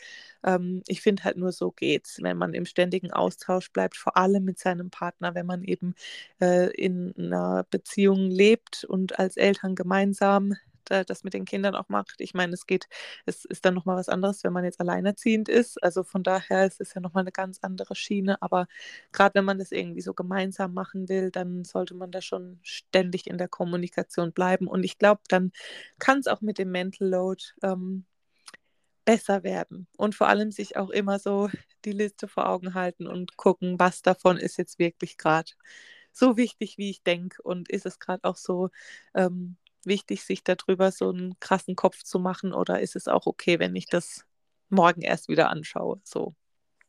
ähm, 0.45 0.83
ich 0.87 1.01
finde 1.01 1.25
halt 1.25 1.37
nur 1.37 1.53
so 1.53 1.71
geht's, 1.71 2.23
wenn 2.23 2.37
man 2.37 2.55
im 2.55 2.67
ständigen 2.67 3.13
Austausch 3.13 3.71
bleibt, 3.73 3.97
vor 3.97 4.17
allem 4.17 4.45
mit 4.45 4.59
seinem 4.59 4.91
Partner, 4.91 5.35
wenn 5.35 5.47
man 5.47 5.63
eben 5.65 5.95
äh, 6.41 6.71
in 6.75 7.15
einer 7.17 7.67
Beziehung 7.71 8.31
lebt 8.31 8.85
und 8.85 9.19
als 9.19 9.37
Eltern 9.37 9.75
gemeinsam 9.75 10.55
äh, 10.91 11.05
das 11.05 11.25
mit 11.25 11.35
den 11.35 11.45
Kindern 11.45 11.75
auch 11.75 11.89
macht. 11.89 12.17
Ich 12.21 12.35
meine, 12.35 12.53
es 12.55 12.67
geht, 12.67 12.89
es 13.27 13.45
ist 13.45 13.65
dann 13.65 13.75
nochmal 13.75 13.97
was 13.97 14.09
anderes, 14.09 14.45
wenn 14.45 14.53
man 14.53 14.65
jetzt 14.65 14.81
alleinerziehend 14.81 15.49
ist. 15.49 15.83
Also 15.83 16.05
von 16.05 16.23
daher 16.23 16.67
ist 16.67 16.81
es 16.81 16.95
ja 16.95 17.01
nochmal 17.01 17.23
eine 17.23 17.33
ganz 17.33 17.59
andere 17.63 17.95
Schiene. 17.95 18.41
Aber 18.43 18.67
gerade 19.13 19.35
wenn 19.35 19.45
man 19.45 19.59
das 19.59 19.73
irgendwie 19.73 20.01
so 20.01 20.15
gemeinsam 20.15 20.75
machen 20.75 21.09
will, 21.09 21.31
dann 21.31 21.65
sollte 21.65 21.95
man 21.95 22.11
da 22.11 22.21
schon 22.23 22.59
ständig 22.63 23.27
in 23.27 23.39
der 23.39 23.49
Kommunikation 23.49 24.33
bleiben. 24.33 24.67
Und 24.67 24.85
ich 24.85 24.99
glaube, 24.99 25.23
dann 25.29 25.53
kann 25.99 26.19
es 26.19 26.27
auch 26.27 26.41
mit 26.41 26.59
dem 26.59 26.71
Mental 26.71 27.09
Load 27.09 27.43
ähm, 27.63 28.05
besser 29.05 29.43
werden 29.43 29.87
und 29.97 30.15
vor 30.15 30.29
allem 30.29 30.51
sich 30.51 30.77
auch 30.77 30.91
immer 30.91 31.19
so 31.19 31.51
die 31.85 31.93
Liste 31.93 32.29
vor 32.29 32.49
Augen 32.49 32.75
halten 32.75 33.07
und 33.07 33.37
gucken, 33.37 33.79
was 33.79 34.03
davon 34.03 34.39
ist 34.39 34.57
jetzt 34.57 34.79
wirklich 34.79 35.19
gerade 35.19 35.53
so 36.13 36.37
wichtig, 36.37 36.79
wie 36.79 36.91
ich 36.91 37.03
denke 37.03 37.43
und 37.43 37.69
ist 37.69 37.87
es 37.87 37.99
gerade 37.99 38.25
auch 38.25 38.37
so 38.37 38.71
ähm, 39.15 39.57
wichtig, 39.87 40.25
sich 40.25 40.45
darüber 40.45 40.91
so 40.91 41.11
einen 41.11 41.39
krassen 41.41 41.77
Kopf 41.77 42.03
zu 42.03 42.19
machen 42.19 42.53
oder 42.53 42.81
ist 42.81 42.97
es 42.97 43.09
auch 43.09 43.27
okay, 43.27 43.59
wenn 43.59 43.75
ich 43.77 43.87
das 43.87 44.25
morgen 44.69 45.03
erst 45.03 45.29
wieder 45.29 45.51
anschaue, 45.51 46.01
so. 46.05 46.35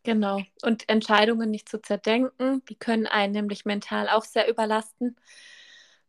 Genau. 0.04 0.42
Und 0.62 0.88
Entscheidungen 0.88 1.50
nicht 1.50 1.68
zu 1.68 1.82
zerdenken, 1.82 2.64
die 2.70 2.76
können 2.76 3.08
einen 3.08 3.34
nämlich 3.34 3.66
mental 3.66 4.08
auch 4.08 4.24
sehr 4.24 4.48
überlasten, 4.48 5.16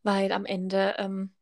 weil 0.03 0.33
am 0.33 0.45
Ende 0.45 0.95
ähm, 0.99 1.33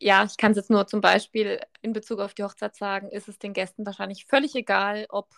ja, 0.00 0.24
ich 0.24 0.36
kann 0.36 0.52
es 0.52 0.56
jetzt 0.56 0.70
nur 0.70 0.86
zum 0.86 1.00
Beispiel 1.00 1.60
in 1.82 1.92
Bezug 1.92 2.20
auf 2.20 2.34
die 2.34 2.44
Hochzeit 2.44 2.76
sagen, 2.76 3.10
ist 3.10 3.28
es 3.28 3.38
den 3.38 3.52
Gästen 3.52 3.86
wahrscheinlich 3.86 4.26
völlig 4.26 4.54
egal, 4.54 5.06
ob 5.08 5.34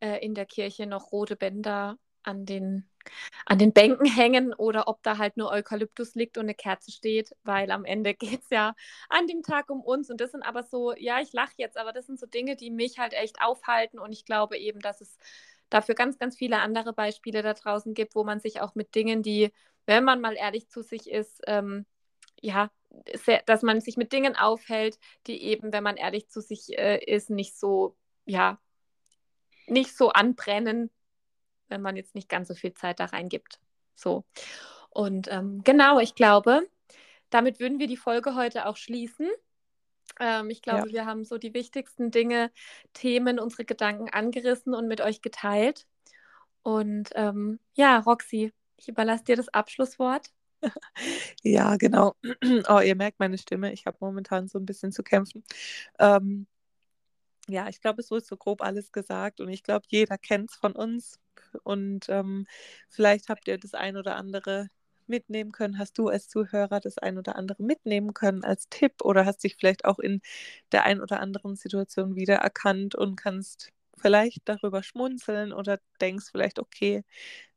äh, 0.00 0.24
in 0.24 0.34
der 0.34 0.46
Kirche 0.46 0.86
noch 0.86 1.12
rote 1.12 1.36
Bänder 1.36 1.98
an 2.22 2.44
den, 2.46 2.88
an 3.46 3.58
den 3.58 3.72
Bänken 3.72 4.06
hängen 4.06 4.52
oder 4.54 4.88
ob 4.88 5.02
da 5.02 5.18
halt 5.18 5.36
nur 5.36 5.50
Eukalyptus 5.50 6.14
liegt 6.14 6.38
und 6.38 6.44
eine 6.44 6.54
Kerze 6.54 6.92
steht, 6.92 7.34
weil 7.42 7.70
am 7.70 7.84
Ende 7.84 8.14
geht 8.14 8.42
es 8.42 8.50
ja 8.50 8.74
an 9.08 9.26
dem 9.26 9.42
Tag 9.42 9.70
um 9.70 9.80
uns. 9.80 10.10
Und 10.10 10.20
das 10.20 10.32
sind 10.32 10.42
aber 10.42 10.62
so, 10.62 10.94
ja, 10.94 11.20
ich 11.20 11.32
lache 11.32 11.54
jetzt, 11.56 11.76
aber 11.76 11.92
das 11.92 12.06
sind 12.06 12.18
so 12.18 12.26
Dinge, 12.26 12.56
die 12.56 12.70
mich 12.70 12.98
halt 12.98 13.12
echt 13.14 13.40
aufhalten. 13.40 13.98
Und 13.98 14.12
ich 14.12 14.24
glaube 14.24 14.58
eben, 14.58 14.80
dass 14.80 15.00
es 15.00 15.18
dafür 15.70 15.94
ganz, 15.94 16.18
ganz 16.18 16.36
viele 16.36 16.60
andere 16.60 16.92
Beispiele 16.92 17.42
da 17.42 17.54
draußen 17.54 17.94
gibt, 17.94 18.14
wo 18.14 18.24
man 18.24 18.40
sich 18.40 18.60
auch 18.60 18.74
mit 18.74 18.94
Dingen, 18.94 19.22
die, 19.22 19.52
wenn 19.86 20.04
man 20.04 20.20
mal 20.20 20.34
ehrlich 20.34 20.68
zu 20.68 20.82
sich 20.82 21.10
ist, 21.10 21.42
ähm, 21.46 21.86
ja, 22.40 22.70
sehr, 23.14 23.42
dass 23.46 23.62
man 23.62 23.80
sich 23.80 23.96
mit 23.96 24.12
Dingen 24.12 24.36
aufhält, 24.36 24.98
die 25.26 25.42
eben, 25.42 25.72
wenn 25.72 25.82
man 25.82 25.96
ehrlich 25.96 26.28
zu 26.28 26.40
sich 26.40 26.78
äh, 26.78 26.98
ist, 27.04 27.30
nicht 27.30 27.58
so, 27.58 27.96
ja, 28.24 28.60
nicht 29.66 29.96
so 29.96 30.10
anbrennen, 30.10 30.90
wenn 31.68 31.82
man 31.82 31.96
jetzt 31.96 32.14
nicht 32.14 32.28
ganz 32.28 32.48
so 32.48 32.54
viel 32.54 32.74
Zeit 32.74 33.00
da 33.00 33.06
reingibt. 33.06 33.60
So. 33.94 34.24
Und 34.90 35.28
ähm, 35.30 35.62
genau, 35.64 35.98
ich 36.00 36.14
glaube, 36.14 36.68
damit 37.30 37.60
würden 37.60 37.78
wir 37.78 37.86
die 37.86 37.96
Folge 37.96 38.34
heute 38.34 38.66
auch 38.66 38.76
schließen. 38.76 39.28
Ähm, 40.20 40.50
ich 40.50 40.62
glaube, 40.62 40.88
ja. 40.88 40.92
wir 40.92 41.06
haben 41.06 41.24
so 41.24 41.38
die 41.38 41.54
wichtigsten 41.54 42.10
Dinge, 42.10 42.50
Themen, 42.92 43.38
unsere 43.38 43.64
Gedanken 43.64 44.08
angerissen 44.10 44.74
und 44.74 44.88
mit 44.88 45.00
euch 45.00 45.22
geteilt. 45.22 45.86
Und 46.62 47.10
ähm, 47.14 47.60
ja, 47.74 47.98
Roxy, 47.98 48.52
ich 48.76 48.88
überlasse 48.88 49.24
dir 49.24 49.36
das 49.36 49.48
Abschlusswort. 49.48 50.30
Ja, 51.44 51.76
genau. 51.76 52.14
Oh, 52.68 52.80
ihr 52.80 52.96
merkt 52.96 53.20
meine 53.20 53.38
Stimme. 53.38 53.72
Ich 53.72 53.86
habe 53.86 53.96
momentan 54.00 54.48
so 54.48 54.58
ein 54.58 54.66
bisschen 54.66 54.90
zu 54.90 55.04
kämpfen. 55.04 55.44
Ähm, 56.00 56.48
ja, 57.48 57.68
ich 57.68 57.80
glaube, 57.80 58.00
es 58.00 58.10
wurde 58.10 58.24
so 58.24 58.36
grob 58.36 58.60
alles 58.60 58.92
gesagt 58.92 59.40
und 59.40 59.48
ich 59.48 59.62
glaube, 59.62 59.86
jeder 59.88 60.18
kennt 60.18 60.50
es 60.50 60.56
von 60.56 60.72
uns. 60.72 61.18
Und 61.62 62.06
ähm, 62.08 62.46
vielleicht 62.88 63.28
habt 63.28 63.48
ihr 63.48 63.58
das 63.58 63.74
ein 63.74 63.96
oder 63.96 64.16
andere 64.16 64.68
mitnehmen 65.06 65.52
können. 65.52 65.78
Hast 65.78 65.96
du 65.98 66.08
als 66.08 66.28
Zuhörer 66.28 66.80
das 66.80 66.98
ein 66.98 67.18
oder 67.18 67.36
andere 67.36 67.62
mitnehmen 67.62 68.12
können 68.14 68.44
als 68.44 68.68
Tipp 68.68 68.92
oder 69.02 69.24
hast 69.26 69.42
dich 69.44 69.56
vielleicht 69.56 69.84
auch 69.84 69.98
in 69.98 70.20
der 70.72 70.84
ein 70.84 71.00
oder 71.00 71.20
anderen 71.20 71.56
Situation 71.56 72.14
wiedererkannt 72.16 72.94
und 72.94 73.16
kannst 73.16 73.70
vielleicht 73.96 74.42
darüber 74.44 74.82
schmunzeln 74.82 75.52
oder 75.52 75.78
denkst 76.00 76.26
vielleicht, 76.30 76.58
okay, 76.58 77.04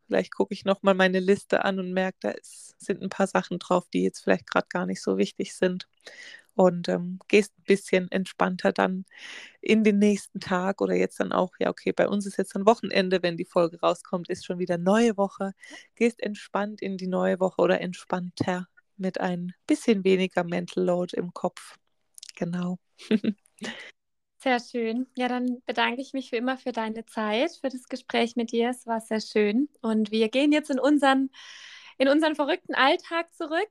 Vielleicht 0.07 0.33
gucke 0.35 0.53
ich 0.53 0.65
nochmal 0.65 0.93
meine 0.93 1.19
Liste 1.21 1.63
an 1.63 1.79
und 1.79 1.93
merke, 1.93 2.17
da 2.21 2.31
ist, 2.31 2.75
sind 2.79 3.01
ein 3.01 3.09
paar 3.09 3.27
Sachen 3.27 3.59
drauf, 3.59 3.87
die 3.93 4.03
jetzt 4.03 4.19
vielleicht 4.21 4.45
gerade 4.45 4.67
gar 4.69 4.85
nicht 4.85 5.01
so 5.01 5.17
wichtig 5.17 5.55
sind. 5.55 5.87
Und 6.55 6.89
ähm, 6.89 7.19
gehst 7.27 7.53
ein 7.57 7.63
bisschen 7.63 8.11
entspannter 8.11 8.71
dann 8.73 9.05
in 9.61 9.83
den 9.83 9.99
nächsten 9.99 10.39
Tag 10.39 10.81
oder 10.81 10.93
jetzt 10.93 11.19
dann 11.19 11.31
auch, 11.31 11.53
ja, 11.59 11.69
okay, 11.69 11.91
bei 11.93 12.07
uns 12.07 12.25
ist 12.25 12.37
jetzt 12.37 12.55
ein 12.55 12.65
Wochenende, 12.65 13.23
wenn 13.23 13.37
die 13.37 13.45
Folge 13.45 13.79
rauskommt, 13.79 14.29
ist 14.29 14.45
schon 14.45 14.59
wieder 14.59 14.77
neue 14.77 15.17
Woche. 15.17 15.53
Gehst 15.95 16.21
entspannt 16.21 16.81
in 16.81 16.97
die 16.97 17.07
neue 17.07 17.39
Woche 17.39 17.61
oder 17.61 17.81
entspannter 17.81 18.67
mit 18.97 19.19
ein 19.19 19.53
bisschen 19.67 20.03
weniger 20.03 20.43
Mental 20.43 20.83
Load 20.83 21.15
im 21.15 21.33
Kopf. 21.33 21.77
Genau. 22.35 22.79
Sehr 24.37 24.59
schön. 24.59 25.07
Ja, 25.15 25.27
dann 25.27 25.61
bedanke 25.67 26.01
ich 26.01 26.13
mich 26.13 26.31
wie 26.31 26.37
immer 26.37 26.57
für 26.57 26.71
deine 26.71 27.05
Zeit, 27.05 27.51
für 27.61 27.69
das 27.69 27.87
Gespräch 27.87 28.35
mit 28.35 28.51
dir. 28.51 28.71
Es 28.71 28.87
war 28.87 28.99
sehr 28.99 29.21
schön. 29.21 29.69
Und 29.81 30.09
wir 30.11 30.29
gehen 30.29 30.51
jetzt 30.51 30.71
in 30.71 30.79
unseren, 30.79 31.29
in 31.99 32.07
unseren 32.07 32.35
verrückten 32.35 32.73
Alltag 32.73 33.31
zurück. 33.35 33.69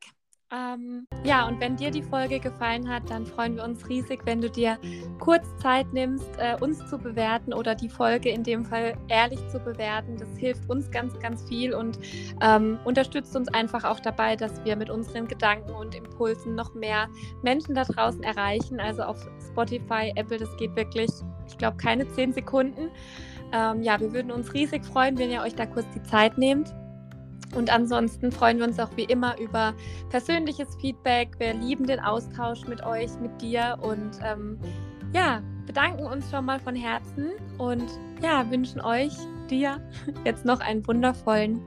Ähm, 0.52 1.06
ja, 1.22 1.46
und 1.46 1.60
wenn 1.60 1.76
dir 1.76 1.92
die 1.92 2.02
Folge 2.02 2.40
gefallen 2.40 2.88
hat, 2.88 3.08
dann 3.08 3.24
freuen 3.24 3.54
wir 3.54 3.62
uns 3.62 3.88
riesig, 3.88 4.22
wenn 4.24 4.40
du 4.40 4.50
dir 4.50 4.78
kurz 5.20 5.46
Zeit 5.58 5.92
nimmst, 5.92 6.28
äh, 6.38 6.56
uns 6.60 6.84
zu 6.90 6.98
bewerten 6.98 7.52
oder 7.52 7.76
die 7.76 7.88
Folge 7.88 8.30
in 8.30 8.42
dem 8.42 8.64
Fall 8.64 8.94
ehrlich 9.06 9.38
zu 9.48 9.60
bewerten. 9.60 10.16
Das 10.18 10.28
hilft 10.36 10.68
uns 10.68 10.90
ganz, 10.90 11.16
ganz 11.20 11.44
viel 11.48 11.72
und 11.72 12.00
ähm, 12.42 12.80
unterstützt 12.84 13.36
uns 13.36 13.46
einfach 13.48 13.84
auch 13.84 14.00
dabei, 14.00 14.34
dass 14.34 14.64
wir 14.64 14.74
mit 14.74 14.90
unseren 14.90 15.28
Gedanken 15.28 15.70
und 15.70 15.94
Impulsen 15.94 16.56
noch 16.56 16.74
mehr 16.74 17.08
Menschen 17.42 17.76
da 17.76 17.84
draußen 17.84 18.24
erreichen. 18.24 18.80
Also 18.80 19.02
auf 19.02 19.18
Spotify, 19.52 20.12
Apple, 20.16 20.38
das 20.38 20.56
geht 20.56 20.74
wirklich, 20.74 21.10
ich 21.46 21.58
glaube, 21.58 21.76
keine 21.76 22.08
zehn 22.08 22.32
Sekunden. 22.32 22.90
Ähm, 23.52 23.82
ja, 23.82 24.00
wir 24.00 24.12
würden 24.12 24.32
uns 24.32 24.52
riesig 24.52 24.84
freuen, 24.84 25.16
wenn 25.16 25.30
ihr 25.30 25.42
euch 25.42 25.54
da 25.54 25.66
kurz 25.66 25.86
die 25.94 26.02
Zeit 26.02 26.38
nehmt. 26.38 26.74
Und 27.54 27.70
ansonsten 27.70 28.30
freuen 28.30 28.58
wir 28.58 28.66
uns 28.66 28.78
auch 28.78 28.90
wie 28.96 29.04
immer 29.04 29.38
über 29.38 29.74
persönliches 30.08 30.76
Feedback. 30.80 31.30
Wir 31.38 31.54
lieben 31.54 31.86
den 31.86 32.00
Austausch 32.00 32.66
mit 32.66 32.84
euch, 32.84 33.10
mit 33.20 33.42
dir 33.42 33.78
und 33.82 34.12
ähm, 34.24 34.58
ja, 35.12 35.42
bedanken 35.66 36.04
uns 36.06 36.30
schon 36.30 36.44
mal 36.44 36.60
von 36.60 36.74
Herzen 36.74 37.30
und 37.58 37.86
ja, 38.22 38.48
wünschen 38.50 38.80
euch, 38.80 39.12
dir 39.48 39.80
jetzt 40.24 40.44
noch 40.44 40.60
einen 40.60 40.86
wundervollen, 40.86 41.60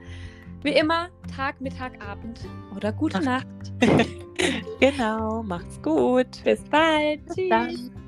wie 0.61 0.71
immer, 0.71 1.09
Tag, 1.35 1.59
Mittag, 1.59 2.01
Abend 2.05 2.39
oder 2.75 2.93
gute 2.93 3.21
Nacht. 3.21 3.47
genau, 4.79 5.43
macht's 5.43 5.81
gut. 5.81 6.43
Bis 6.45 6.63
bald. 6.69 7.25
Bis 7.25 7.35
Tschüss. 7.35 7.49
Dann. 7.49 8.02